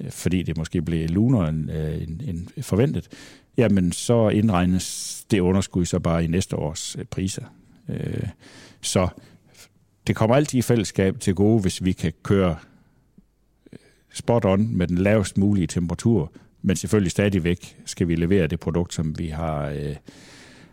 Øh, 0.00 0.10
fordi 0.10 0.42
det 0.42 0.56
måske 0.56 0.82
blev 0.82 1.08
lunere 1.08 1.48
end, 1.48 1.70
øh, 1.70 2.02
end, 2.02 2.20
end 2.20 2.62
forventet, 2.62 3.08
jamen 3.56 3.92
så 3.92 4.28
indregnes 4.28 5.24
det 5.30 5.40
underskud 5.40 5.84
så 5.84 5.98
bare 5.98 6.24
i 6.24 6.26
næste 6.26 6.56
års 6.56 6.96
øh, 6.98 7.04
priser. 7.04 7.44
Øh, 7.88 8.28
så 8.80 9.08
det 10.06 10.16
kommer 10.16 10.36
altid 10.36 10.58
i 10.58 10.62
fællesskab 10.62 11.20
til 11.20 11.34
gode, 11.34 11.60
hvis 11.60 11.84
vi 11.84 11.92
kan 11.92 12.12
køre 12.22 12.56
spot 14.18 14.44
on 14.44 14.76
med 14.76 14.86
den 14.86 14.98
lavest 14.98 15.38
mulige 15.38 15.66
temperatur, 15.66 16.32
men 16.62 16.76
selvfølgelig 16.76 17.10
stadigvæk 17.10 17.76
skal 17.84 18.08
vi 18.08 18.14
levere 18.14 18.46
det 18.46 18.60
produkt, 18.60 18.94
som 18.94 19.18
vi 19.18 19.26
har, 19.26 19.68
øh, 19.68 19.96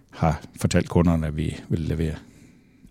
har 0.10 0.42
fortalt 0.62 0.90
kunderne, 0.90 1.28
at 1.28 1.38
vi 1.38 1.56
vil 1.70 1.80
levere. 1.80 2.16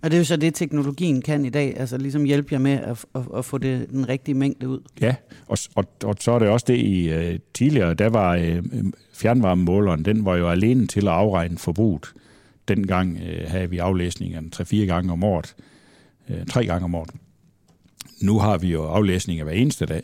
Og 0.03 0.11
det 0.11 0.17
er 0.17 0.21
jo 0.21 0.25
så 0.25 0.37
det, 0.37 0.55
teknologien 0.55 1.23
kan 1.23 1.45
i 1.45 1.49
dag, 1.51 1.81
altså 1.81 1.99
ligesom 1.99 2.25
hjælpe 2.25 2.49
jer 2.53 2.59
med 2.59 2.73
at, 2.73 3.05
at, 3.14 3.23
at 3.37 3.45
få 3.45 3.59
det, 3.59 3.90
den 3.90 4.09
rigtige 4.09 4.35
mængde 4.35 4.69
ud. 4.69 4.81
Ja, 5.01 5.14
og, 5.47 5.59
og, 5.75 5.85
og 6.05 6.17
så 6.21 6.33
er 6.33 6.38
det 6.38 6.49
også 6.49 6.64
det 6.69 6.77
i 6.77 7.17
uh, 7.17 7.40
tidligere, 7.55 7.95
der 7.95 8.09
var 8.09 8.37
uh, 8.37 8.83
fjernvarmemåleren, 9.14 10.05
den 10.05 10.25
var 10.25 10.37
jo 10.37 10.49
alene 10.51 10.87
til 10.87 11.01
at 11.01 11.14
afregne 11.14 11.59
forbruget. 11.59 12.12
Dengang 12.69 13.17
uh, 13.17 13.51
havde 13.51 13.71
vi 13.71 13.79
aflæsningerne 13.79 14.51
tre-fire 14.51 14.87
gange 14.87 15.12
om 15.12 15.25
året. 15.25 15.55
øh, 16.29 16.47
tre 16.47 16.67
gange 16.67 16.85
om 16.85 16.95
året. 16.95 17.11
Nu 18.23 18.38
har 18.38 18.59
vi 18.59 18.69
jo 18.69 18.85
aflæsninger 18.85 19.45
hver 19.45 19.53
eneste 19.53 19.87
dag, 19.87 20.03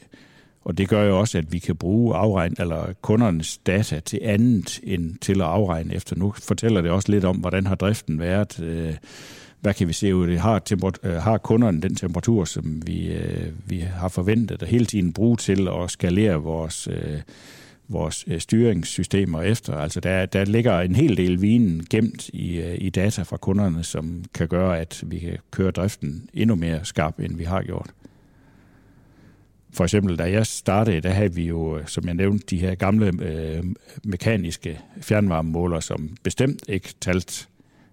og 0.64 0.78
det 0.78 0.88
gør 0.88 1.04
jo 1.04 1.18
også, 1.18 1.38
at 1.38 1.52
vi 1.52 1.58
kan 1.58 1.76
bruge 1.76 2.16
afregn, 2.16 2.54
eller 2.58 2.92
kundernes 3.02 3.58
data 3.58 4.00
til 4.00 4.20
andet 4.22 4.80
end 4.82 5.14
til 5.20 5.40
at 5.40 5.46
afregne 5.46 5.94
efter. 5.94 6.16
Nu 6.16 6.34
fortæller 6.38 6.80
det 6.80 6.90
også 6.90 7.12
lidt 7.12 7.24
om, 7.24 7.36
hvordan 7.36 7.66
har 7.66 7.74
driften 7.74 8.18
været, 8.18 8.60
øh, 8.60 8.94
hvad 9.60 9.74
kan 9.74 9.88
vi 9.88 9.92
se 9.92 10.14
ud 10.14 10.26
det? 10.26 10.40
Har, 10.40 10.62
øh, 11.04 11.12
har 11.12 11.38
kunderne 11.38 11.80
den 11.80 11.94
temperatur, 11.94 12.44
som 12.44 12.86
vi, 12.86 13.12
øh, 13.12 13.52
vi 13.66 13.78
har 13.78 14.08
forventet, 14.08 14.62
at 14.62 14.68
hele 14.68 14.86
tiden 14.86 15.12
bruge 15.12 15.36
til 15.36 15.68
at 15.68 15.90
skalere 15.90 16.34
vores, 16.34 16.88
øh, 16.90 17.20
vores 17.88 18.24
øh, 18.28 18.40
styringssystemer 18.40 19.42
efter? 19.42 19.74
Altså 19.74 20.00
der, 20.00 20.26
der 20.26 20.44
ligger 20.44 20.80
en 20.80 20.94
hel 20.94 21.16
del 21.16 21.42
vinen 21.42 21.86
gemt 21.90 22.28
i, 22.28 22.74
i 22.74 22.90
data 22.90 23.22
fra 23.22 23.36
kunderne, 23.36 23.84
som 23.84 24.24
kan 24.34 24.48
gøre, 24.48 24.80
at 24.80 25.04
vi 25.06 25.18
kan 25.18 25.38
køre 25.50 25.70
driften 25.70 26.28
endnu 26.34 26.54
mere 26.54 26.84
skarp, 26.84 27.20
end 27.20 27.36
vi 27.36 27.44
har 27.44 27.62
gjort. 27.62 27.90
For 29.72 29.84
eksempel, 29.84 30.18
da 30.18 30.30
jeg 30.30 30.46
startede, 30.46 31.00
der 31.00 31.10
havde 31.10 31.34
vi 31.34 31.46
jo, 31.46 31.80
som 31.86 32.06
jeg 32.06 32.14
nævnte, 32.14 32.46
de 32.50 32.58
her 32.58 32.74
gamle 32.74 33.12
øh, 33.22 33.64
mekaniske 34.04 34.80
fjernvarmemåler, 35.00 35.80
som 35.80 36.16
bestemt 36.22 36.62
ikke 36.68 36.94
talt. 37.00 37.48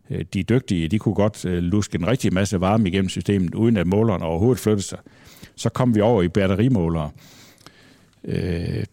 Øh, 0.10 0.26
de 0.34 0.44
dygtige, 0.44 0.88
de 0.88 1.00
kunne 1.00 1.16
godt 1.16 1.46
øh, 1.46 1.64
luske 1.64 1.96
en 1.96 2.08
rigtig 2.08 2.34
masse 2.34 2.62
varme 2.62 2.90
igennem 2.90 3.10
systemet, 3.10 3.56
uden 3.56 3.78
at 3.78 3.88
måleren 3.88 4.22
overhovedet 4.22 4.60
flyttede 4.60 4.88
sig. 4.88 5.00
Så 5.56 5.70
kom 5.70 5.96
vi 5.96 6.02
over 6.02 6.24
i 6.24 6.28
batterimålere, 6.28 7.10
øh, 8.24 8.84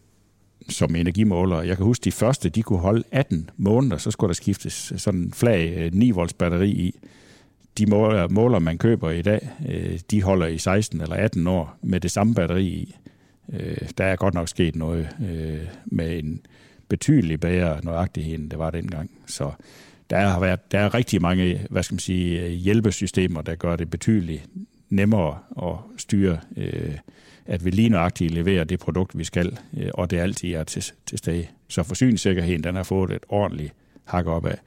som 0.69 0.95
energimålere. 0.95 1.59
Jeg 1.59 1.77
kan 1.77 1.85
huske, 1.85 2.03
de 2.03 2.11
første, 2.11 2.49
de 2.49 2.63
kunne 2.63 2.79
holde 2.79 3.03
18 3.11 3.49
måneder, 3.57 3.97
så 3.97 4.11
skulle 4.11 4.29
der 4.29 4.33
skiftes 4.33 4.93
sådan 4.97 5.19
en 5.19 5.33
flag 5.33 5.73
øh, 5.77 5.93
9 5.93 6.11
volts 6.11 6.33
batteri 6.33 6.69
i 6.69 6.95
de 7.77 7.85
måler, 7.85 8.27
måler, 8.27 8.59
man 8.59 8.77
køber 8.77 9.11
i 9.11 9.21
dag, 9.21 9.49
øh, 9.69 9.99
de 10.11 10.23
holder 10.23 10.47
i 10.47 10.57
16 10.57 11.01
eller 11.01 11.15
18 11.15 11.47
år 11.47 11.77
med 11.81 11.99
det 11.99 12.11
samme 12.11 12.33
batteri 12.33 12.65
i. 12.65 12.95
Øh, 13.53 13.89
der 13.97 14.05
er 14.05 14.15
godt 14.15 14.33
nok 14.33 14.47
sket 14.47 14.75
noget 14.75 15.09
øh, 15.29 15.67
med 15.85 16.19
en 16.19 16.41
betydelig 16.89 17.39
bedre 17.39 17.79
nøjagtighed, 17.83 18.35
end 18.35 18.49
det 18.49 18.59
var 18.59 18.71
dengang. 18.71 19.11
Så 19.27 19.51
der 20.09 20.19
har 20.19 20.39
været, 20.39 20.71
der 20.71 20.79
er 20.79 20.93
rigtig 20.93 21.21
mange, 21.21 21.61
hvad 21.69 21.83
skal 21.83 21.93
man 21.93 21.99
sige, 21.99 22.41
øh, 22.41 22.49
hjælpesystemer, 22.49 23.41
der 23.41 23.55
gør 23.55 23.75
det 23.75 23.89
betydeligt 23.89 24.49
nemmere 24.89 25.37
at 25.61 25.77
styre, 25.97 26.39
øh, 26.57 26.97
at 27.45 27.65
vi 27.65 27.69
lige 27.69 27.89
nøjagtigt 27.89 28.33
leverer 28.33 28.63
det 28.63 28.79
produkt, 28.79 29.17
vi 29.17 29.23
skal, 29.23 29.57
øh, 29.77 29.89
og 29.93 30.11
det 30.11 30.17
altid 30.17 30.53
er 30.53 30.63
til, 30.63 30.83
til 31.05 31.17
stede. 31.17 31.47
Så 31.67 31.83
forsyningssikkerheden, 31.83 32.63
den 32.63 32.75
har 32.75 32.83
fået 32.83 33.11
et 33.11 33.23
ordentligt 33.29 33.73
hak 34.03 34.25
op 34.25 34.45
af. 34.45 34.59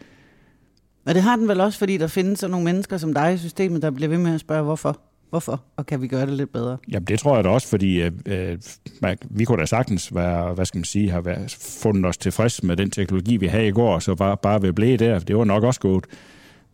Og 1.09 1.15
det 1.15 1.23
har 1.23 1.37
den 1.37 1.49
vel 1.49 1.61
også, 1.61 1.79
fordi 1.79 1.97
der 1.97 2.07
findes 2.07 2.39
sådan 2.39 2.51
nogle 2.51 2.65
mennesker 2.65 2.97
som 2.97 3.15
dig 3.15 3.35
i 3.35 3.39
systemet, 3.39 3.83
der 3.83 3.91
bliver 3.91 4.09
ved 4.09 4.19
med 4.19 4.35
at 4.35 4.41
spørge, 4.41 4.63
hvorfor? 4.63 5.01
Hvorfor? 5.31 5.63
Og 5.77 5.87
kan 5.87 6.03
vi 6.03 6.09
gøre 6.09 6.27
det 6.27 6.35
lidt 6.35 6.53
bedre? 6.53 6.77
Jamen 6.89 7.07
det 7.07 7.19
tror 7.19 7.35
jeg 7.35 7.45
da 7.45 7.49
også, 7.49 7.69
fordi 7.69 8.03
øh, 8.03 8.13
øh 8.27 8.59
vi 9.31 9.45
kunne 9.45 9.61
da 9.61 9.67
sagtens 9.67 10.15
være, 10.15 10.55
hvad 10.55 10.65
skal 10.65 10.79
man 10.79 10.85
sige, 10.85 11.11
have 11.11 11.25
været, 11.25 11.57
fundet 11.83 12.07
os 12.07 12.17
tilfreds 12.17 12.63
med 12.63 12.77
den 12.77 12.91
teknologi, 12.91 13.37
vi 13.37 13.47
havde 13.47 13.69
i 13.69 13.71
går, 13.71 13.99
så 13.99 14.15
bare, 14.15 14.37
bare 14.37 14.63
ved 14.63 14.73
blive 14.73 14.97
der. 14.97 15.19
Det 15.19 15.37
var 15.37 15.45
nok 15.45 15.65
også 15.65 15.81
godt. 15.81 16.07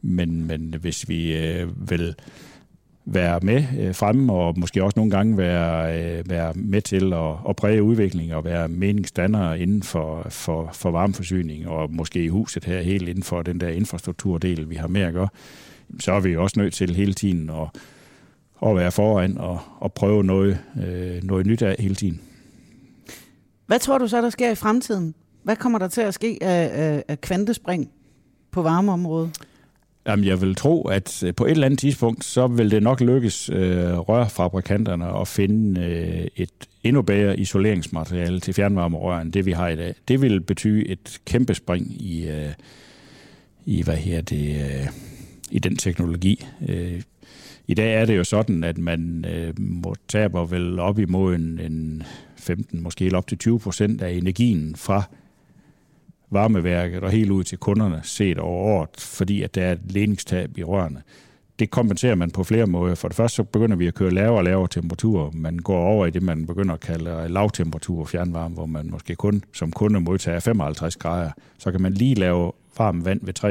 Men, 0.02 0.46
men 0.46 0.74
hvis 0.80 1.08
vi 1.08 1.36
øh, 1.36 1.90
vil 1.90 2.14
være 3.06 3.40
med 3.42 3.64
øh, 3.78 3.94
fremme, 3.94 4.32
og 4.32 4.58
måske 4.58 4.84
også 4.84 4.98
nogle 4.98 5.10
gange 5.10 5.38
være, 5.38 5.98
øh, 6.00 6.30
være 6.30 6.52
med 6.54 6.82
til 6.82 7.12
at, 7.12 7.34
at 7.48 7.56
præge 7.56 7.82
udvikling 7.82 8.34
og 8.34 8.44
være 8.44 8.68
meningsdannere 8.68 9.60
inden 9.60 9.82
for, 9.82 10.26
for, 10.30 10.70
for 10.72 10.90
varmeforsyning, 10.90 11.68
og 11.68 11.92
måske 11.92 12.24
i 12.24 12.28
huset 12.28 12.64
her 12.64 12.82
helt 12.82 13.08
inden 13.08 13.22
for 13.22 13.42
den 13.42 13.60
der 13.60 13.68
infrastrukturdel, 13.68 14.70
vi 14.70 14.74
har 14.74 14.88
med 14.88 15.00
at 15.00 15.12
gøre, 15.12 15.28
så 16.00 16.12
er 16.12 16.20
vi 16.20 16.36
også 16.36 16.60
nødt 16.60 16.74
til 16.74 16.94
hele 16.94 17.14
tiden 17.14 17.50
at, 17.50 17.80
at 18.66 18.76
være 18.76 18.92
foran 18.92 19.38
og, 19.38 19.60
og 19.78 19.92
prøve 19.92 20.24
noget, 20.24 20.58
øh, 20.86 21.22
noget 21.22 21.46
nyt 21.46 21.62
af 21.62 21.76
hele 21.78 21.94
tiden. 21.94 22.20
Hvad 23.66 23.78
tror 23.78 23.98
du 23.98 24.08
så, 24.08 24.22
der 24.22 24.30
sker 24.30 24.50
i 24.50 24.54
fremtiden? 24.54 25.14
Hvad 25.42 25.56
kommer 25.56 25.78
der 25.78 25.88
til 25.88 26.00
at 26.00 26.14
ske 26.14 26.38
af, 26.40 26.70
af, 26.72 27.04
af 27.08 27.20
kvantespring 27.20 27.90
på 28.50 28.62
varmeområdet? 28.62 29.38
Jamen, 30.06 30.24
jeg 30.24 30.40
vil 30.40 30.54
tro, 30.54 30.88
at 30.88 31.22
øh, 31.22 31.34
på 31.34 31.44
et 31.46 31.50
eller 31.50 31.66
andet 31.66 31.78
tidspunkt, 31.78 32.24
så 32.24 32.46
vil 32.46 32.70
det 32.70 32.82
nok 32.82 33.00
lykkes 33.00 33.50
øh, 33.50 33.98
rørfabrikanterne 33.98 35.20
at 35.20 35.28
finde 35.28 35.80
øh, 35.80 36.26
et 36.36 36.50
endnu 36.82 37.02
bedre 37.02 37.38
isoleringsmateriale 37.38 38.40
til 38.40 38.54
fjernvarmerør, 38.54 39.20
end 39.20 39.32
det 39.32 39.46
vi 39.46 39.52
har 39.52 39.68
i 39.68 39.76
dag. 39.76 39.94
Det 40.08 40.22
vil 40.22 40.40
betyde 40.40 40.88
et 40.88 41.20
kæmpe 41.26 41.54
spring 41.54 42.02
i, 42.02 42.28
øh, 42.28 42.52
i 43.66 43.82
hvad 43.82 43.96
her 43.96 44.20
det, 44.20 44.56
øh, 44.56 44.86
i 45.50 45.58
den 45.58 45.76
teknologi. 45.76 46.46
Øh, 46.68 47.02
I 47.66 47.74
dag 47.74 47.94
er 47.94 48.04
det 48.04 48.16
jo 48.16 48.24
sådan, 48.24 48.64
at 48.64 48.78
man 48.78 49.24
øh, 49.28 49.60
må 49.60 49.94
taber 50.08 50.44
vel 50.44 50.78
op 50.78 50.98
imod 50.98 51.34
en, 51.34 51.60
en 51.60 52.02
15, 52.36 52.82
måske 52.82 53.16
op 53.16 53.26
til 53.26 53.38
20 53.38 53.60
procent 53.60 54.02
af 54.02 54.12
energien 54.12 54.76
fra 54.76 55.02
varmeværket 56.34 57.02
og 57.02 57.10
helt 57.10 57.30
ud 57.30 57.44
til 57.44 57.58
kunderne 57.58 58.00
set 58.02 58.38
over 58.38 58.64
året, 58.64 58.90
fordi 58.98 59.42
at 59.42 59.54
der 59.54 59.62
er 59.62 59.72
et 59.72 59.92
ledningstab 59.92 60.58
i 60.58 60.64
rørene. 60.64 61.02
Det 61.58 61.70
kompenserer 61.70 62.14
man 62.14 62.30
på 62.30 62.44
flere 62.44 62.66
måder. 62.66 62.94
For 62.94 63.08
det 63.08 63.16
første 63.16 63.36
så 63.36 63.42
begynder 63.42 63.76
vi 63.76 63.86
at 63.86 63.94
køre 63.94 64.10
lavere 64.10 64.38
og 64.38 64.44
lavere 64.44 64.68
temperaturer. 64.68 65.30
Man 65.34 65.58
går 65.58 65.84
over 65.86 66.06
i 66.06 66.10
det, 66.10 66.22
man 66.22 66.46
begynder 66.46 66.74
at 66.74 66.80
kalde 66.80 67.28
lavtemperatur 67.28 68.04
fjernvarme, 68.04 68.54
hvor 68.54 68.66
man 68.66 68.90
måske 68.90 69.14
kun 69.14 69.42
som 69.52 69.72
kunde 69.72 70.00
modtager 70.00 70.40
55 70.40 70.96
grader. 70.96 71.30
Så 71.58 71.70
kan 71.70 71.82
man 71.82 71.92
lige 71.92 72.14
lave 72.14 72.52
varmt 72.78 73.04
vand 73.04 73.20
ved 73.22 73.44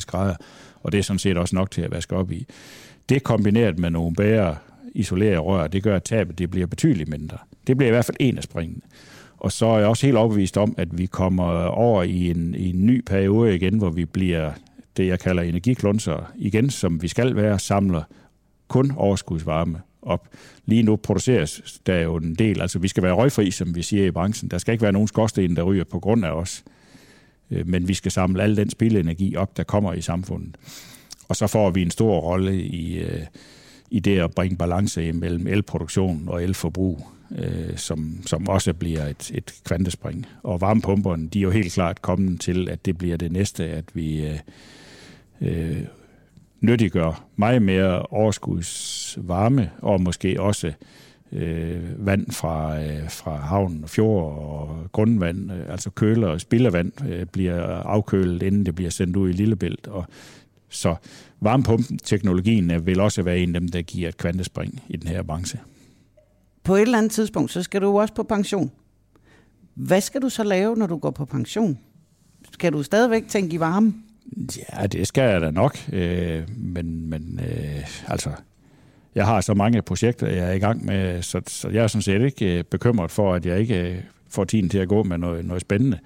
53-52 0.00 0.06
grader, 0.06 0.34
og 0.82 0.92
det 0.92 0.98
er 0.98 1.02
sådan 1.02 1.18
set 1.18 1.36
også 1.36 1.56
nok 1.56 1.70
til 1.70 1.82
at 1.82 1.90
vaske 1.90 2.16
op 2.16 2.32
i. 2.32 2.46
Det 3.08 3.22
kombineret 3.22 3.78
med 3.78 3.90
nogle 3.90 4.14
bedre 4.14 4.56
isolerede 4.94 5.38
rør, 5.38 5.66
det 5.66 5.82
gør, 5.82 5.96
at 5.96 6.02
tabet 6.02 6.38
det 6.38 6.50
bliver 6.50 6.66
betydeligt 6.66 7.08
mindre. 7.08 7.38
Det 7.66 7.76
bliver 7.76 7.88
i 7.88 7.92
hvert 7.92 8.04
fald 8.04 8.16
en 8.20 8.36
af 8.36 8.42
springene. 8.42 8.80
Og 9.42 9.52
så 9.52 9.66
er 9.66 9.78
jeg 9.78 9.88
også 9.88 10.06
helt 10.06 10.16
overbevist 10.16 10.56
om, 10.56 10.74
at 10.78 10.98
vi 10.98 11.06
kommer 11.06 11.64
over 11.64 12.02
i 12.02 12.30
en, 12.30 12.54
i 12.54 12.70
en 12.70 12.86
ny 12.86 13.00
periode 13.00 13.54
igen, 13.54 13.78
hvor 13.78 13.90
vi 13.90 14.04
bliver 14.04 14.52
det, 14.96 15.06
jeg 15.06 15.20
kalder 15.20 15.42
energiklunser 15.42 16.32
igen, 16.36 16.70
som 16.70 17.02
vi 17.02 17.08
skal 17.08 17.36
være, 17.36 17.58
samler 17.58 18.02
kun 18.68 18.92
overskudsvarme 18.96 19.80
op. 20.02 20.28
Lige 20.66 20.82
nu 20.82 20.96
produceres 20.96 21.80
der 21.86 21.98
jo 21.98 22.16
en 22.16 22.34
del, 22.34 22.60
altså 22.60 22.78
vi 22.78 22.88
skal 22.88 23.02
være 23.02 23.12
røgfri, 23.12 23.50
som 23.50 23.74
vi 23.74 23.82
siger 23.82 24.06
i 24.06 24.10
branchen. 24.10 24.50
Der 24.50 24.58
skal 24.58 24.72
ikke 24.72 24.82
være 24.82 24.92
nogen 24.92 25.08
skorsten, 25.08 25.56
der 25.56 25.62
ryger 25.62 25.84
på 25.84 26.00
grund 26.00 26.24
af 26.24 26.30
os. 26.30 26.64
Øh, 27.50 27.68
men 27.68 27.88
vi 27.88 27.94
skal 27.94 28.12
samle 28.12 28.42
al 28.42 28.56
den 28.56 28.70
spildenergi 28.70 29.36
op, 29.36 29.56
der 29.56 29.62
kommer 29.62 29.92
i 29.92 30.00
samfundet. 30.00 30.56
Og 31.28 31.36
så 31.36 31.46
får 31.46 31.70
vi 31.70 31.82
en 31.82 31.90
stor 31.90 32.20
rolle 32.20 32.62
i, 32.62 32.98
øh, 32.98 33.22
i 33.90 34.00
det 34.00 34.18
at 34.18 34.34
bringe 34.34 34.56
balance 34.56 35.12
mellem 35.12 35.46
elproduktion 35.46 36.28
og 36.28 36.42
elforbrug 36.44 37.06
øh, 37.38 37.76
som, 37.76 38.22
som 38.26 38.48
også 38.48 38.72
bliver 38.72 39.06
et, 39.06 39.30
et 39.34 39.54
kvantespring. 39.64 40.26
Og 40.42 40.60
varmepumperne, 40.60 41.28
de 41.28 41.38
er 41.38 41.42
jo 41.42 41.50
helt 41.50 41.72
klart 41.72 42.02
kommet 42.02 42.40
til, 42.40 42.68
at 42.68 42.86
det 42.86 42.98
bliver 42.98 43.16
det 43.16 43.32
næste, 43.32 43.64
at 43.64 43.84
vi 43.94 44.26
øh, 44.26 44.38
øh, 45.40 45.82
nyttiggør 46.60 47.24
meget 47.36 47.62
mere 47.62 48.02
overskudsvarme, 48.02 49.70
og 49.78 50.00
måske 50.00 50.40
også 50.40 50.72
øh, 51.32 52.06
vand 52.06 52.30
fra, 52.30 52.82
øh, 52.82 53.10
fra 53.10 53.36
havnen 53.36 53.84
og 53.84 53.90
fjord 53.90 54.38
og 54.38 54.86
grundvand, 54.92 55.52
øh, 55.52 55.72
altså 55.72 55.90
køler 55.90 56.28
og 56.28 56.40
spildevand, 56.40 56.92
øh, 57.08 57.26
bliver 57.26 57.62
afkølet, 57.66 58.42
inden 58.42 58.66
det 58.66 58.74
bliver 58.74 58.90
sendt 58.90 59.16
ud 59.16 59.30
i 59.30 59.32
Lillebælt. 59.32 59.86
Og 59.86 60.04
så 60.68 60.94
varmepumpen-teknologien 61.40 62.86
vil 62.86 63.00
også 63.00 63.22
være 63.22 63.38
en 63.38 63.54
af 63.54 63.60
dem, 63.60 63.68
der 63.68 63.82
giver 63.82 64.08
et 64.08 64.16
kvantespring 64.16 64.82
i 64.88 64.96
den 64.96 65.08
her 65.08 65.22
branche 65.22 65.58
på 66.64 66.74
et 66.74 66.82
eller 66.82 66.98
andet 66.98 67.12
tidspunkt, 67.12 67.50
så 67.50 67.62
skal 67.62 67.80
du 67.80 68.00
også 68.00 68.14
på 68.14 68.22
pension. 68.22 68.70
Hvad 69.74 70.00
skal 70.00 70.22
du 70.22 70.28
så 70.28 70.44
lave, 70.44 70.76
når 70.76 70.86
du 70.86 70.96
går 70.96 71.10
på 71.10 71.24
pension? 71.24 71.78
Skal 72.52 72.72
du 72.72 72.82
stadigvæk 72.82 73.28
tænke 73.28 73.54
i 73.54 73.60
varme? 73.60 73.94
Ja, 74.72 74.86
det 74.86 75.06
skal 75.06 75.30
jeg 75.30 75.40
da 75.40 75.50
nok. 75.50 75.78
Øh, 75.92 76.42
men 76.56 77.10
men 77.10 77.40
øh, 77.42 77.86
altså, 78.06 78.30
jeg 79.14 79.26
har 79.26 79.40
så 79.40 79.54
mange 79.54 79.82
projekter, 79.82 80.26
jeg 80.26 80.48
er 80.48 80.52
i 80.52 80.58
gang 80.58 80.84
med, 80.84 81.22
så, 81.22 81.40
så 81.46 81.68
jeg 81.68 81.82
er 81.82 81.86
sådan 81.86 82.02
set 82.02 82.22
ikke 82.22 82.58
øh, 82.58 82.64
bekymret 82.64 83.10
for, 83.10 83.34
at 83.34 83.46
jeg 83.46 83.60
ikke 83.60 83.90
øh, 83.90 83.98
får 84.28 84.44
tiden 84.44 84.68
til 84.68 84.78
at 84.78 84.88
gå 84.88 85.02
med 85.02 85.18
noget, 85.18 85.44
noget 85.44 85.60
spændende. 85.60 85.98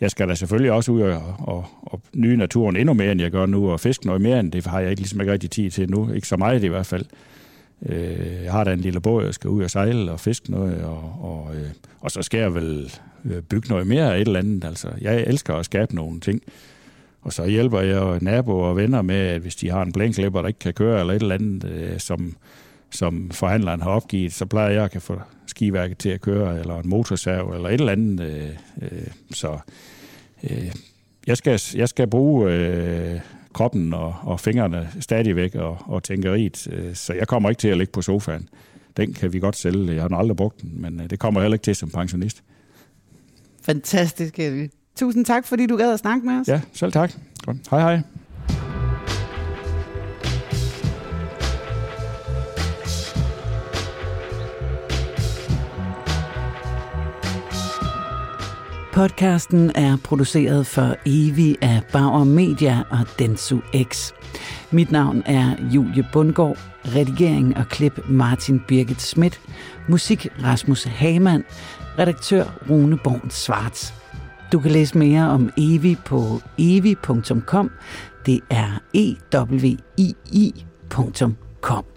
Jeg 0.00 0.10
skal 0.10 0.28
da 0.28 0.34
selvfølgelig 0.34 0.72
også 0.72 0.92
ud 0.92 1.00
og, 1.00 1.34
og, 1.38 1.64
og 1.82 2.00
nyde 2.14 2.36
naturen 2.36 2.76
endnu 2.76 2.94
mere, 2.94 3.12
end 3.12 3.20
jeg 3.20 3.30
gør 3.30 3.46
nu, 3.46 3.70
og 3.70 3.80
fiske 3.80 4.06
noget 4.06 4.20
mere, 4.20 4.40
end 4.40 4.52
det 4.52 4.66
har 4.66 4.80
jeg 4.80 4.90
ikke, 4.90 5.02
ligesom 5.02 5.20
ikke 5.20 5.32
rigtig 5.32 5.50
tid 5.50 5.70
til 5.70 5.90
nu. 5.90 6.12
Ikke 6.12 6.28
så 6.28 6.36
meget 6.36 6.64
i 6.64 6.66
hvert 6.66 6.86
fald. 6.86 7.04
Øh, 7.86 8.42
jeg 8.44 8.52
har 8.52 8.64
da 8.64 8.72
en 8.72 8.80
lille 8.80 9.00
båd, 9.00 9.24
jeg 9.24 9.34
skal 9.34 9.50
ud 9.50 9.62
og 9.62 9.70
sejle 9.70 10.12
og 10.12 10.20
fiske 10.20 10.50
noget, 10.50 10.84
og, 10.84 11.16
og, 11.20 11.56
øh, 11.56 11.70
og 12.00 12.10
så 12.10 12.22
skal 12.22 12.40
jeg 12.40 12.54
vel 12.54 12.92
øh, 13.24 13.42
bygge 13.42 13.68
noget 13.68 13.86
mere 13.86 14.14
af 14.14 14.20
et 14.20 14.26
eller 14.26 14.38
andet. 14.38 14.64
Altså, 14.64 14.88
jeg 15.00 15.20
elsker 15.20 15.54
at 15.54 15.64
skabe 15.64 15.94
nogle 15.94 16.20
ting. 16.20 16.42
Og 17.22 17.32
så 17.32 17.46
hjælper 17.46 17.80
jeg 17.80 18.18
naboer 18.20 18.66
og 18.66 18.76
venner 18.76 19.02
med, 19.02 19.16
at 19.16 19.40
hvis 19.40 19.56
de 19.56 19.70
har 19.70 19.82
en 19.82 19.92
blænklipper, 19.92 20.40
der 20.40 20.48
ikke 20.48 20.58
kan 20.58 20.74
køre, 20.74 21.00
eller 21.00 21.14
et 21.14 21.22
eller 21.22 21.34
andet, 21.34 21.64
øh, 21.64 21.98
som, 21.98 22.36
som 22.90 23.30
forhandleren 23.30 23.80
har 23.80 23.90
opgivet, 23.90 24.32
så 24.32 24.46
plejer 24.46 24.70
jeg 24.70 24.84
at 24.84 24.90
kan 24.90 25.00
få 25.00 25.20
skiværket 25.46 25.98
til 25.98 26.08
at 26.08 26.20
køre, 26.20 26.60
eller 26.60 26.78
en 26.78 26.88
motorsav, 26.88 27.52
eller 27.54 27.68
et 27.68 27.80
eller 27.80 27.92
andet. 27.92 28.20
Øh, 28.20 28.48
øh, 28.82 29.06
så 29.30 29.58
øh, 30.50 30.72
jeg, 31.26 31.36
skal, 31.36 31.60
jeg 31.74 31.88
skal 31.88 32.06
bruge 32.06 32.52
øh, 32.52 33.20
kroppen 33.52 33.94
og, 33.94 34.14
og 34.22 34.40
fingrene 34.40 34.90
stadigvæk 35.00 35.54
og, 35.54 35.78
og 35.86 36.02
tænkeriet. 36.02 36.68
Øh, 36.72 36.94
så 36.94 37.12
jeg 37.12 37.28
kommer 37.28 37.48
ikke 37.50 37.60
til 37.60 37.68
at 37.68 37.78
ligge 37.78 37.92
på 37.92 38.02
sofaen. 38.02 38.48
Den 38.96 39.12
kan 39.12 39.32
vi 39.32 39.38
godt 39.38 39.56
sælge. 39.56 39.94
Jeg 39.94 40.02
har 40.02 40.16
aldrig 40.16 40.36
brugt 40.36 40.62
den, 40.62 40.82
men 40.82 41.00
øh, 41.00 41.10
det 41.10 41.18
kommer 41.18 41.40
heller 41.40 41.54
ikke 41.54 41.64
til 41.64 41.76
som 41.76 41.90
pensionist. 41.90 42.42
Fantastisk, 43.62 44.38
Elvi. 44.38 44.68
Tusind 44.96 45.24
tak, 45.24 45.46
fordi 45.46 45.66
du 45.66 45.76
gad 45.76 45.92
at 45.92 45.98
snakke 45.98 46.26
med 46.26 46.40
os. 46.40 46.48
Ja, 46.48 46.60
selv 46.72 46.92
tak. 46.92 47.12
Godt. 47.44 47.56
Hej 47.70 47.80
hej. 47.80 48.02
Podcasten 58.92 59.72
er 59.74 59.96
produceret 60.04 60.66
for 60.66 60.96
Evi 61.06 61.56
af 61.62 61.82
Bauer 61.92 62.24
Media 62.24 62.82
og 62.90 62.98
Densu 63.18 63.60
X. 63.82 64.12
Mit 64.70 64.92
navn 64.92 65.22
er 65.26 65.56
Julie 65.74 66.08
Bundgaard, 66.12 66.58
redigering 66.84 67.56
og 67.56 67.68
klip 67.68 68.00
Martin 68.08 68.60
Birgit 68.68 69.02
Schmidt, 69.02 69.40
musik 69.88 70.26
Rasmus 70.42 70.84
Hamann, 70.84 71.44
redaktør 71.98 72.44
Rune 72.70 72.98
Born 73.04 73.30
Svarts. 73.30 73.94
Du 74.52 74.60
kan 74.60 74.70
læse 74.70 74.98
mere 74.98 75.30
om 75.30 75.50
Evi 75.56 75.96
på 76.04 76.40
evi.com. 76.58 77.70
Det 78.26 78.40
er 78.50 78.80
e 78.94 79.16
w 79.34 79.76
i 80.32 80.64
.com. 81.60 81.91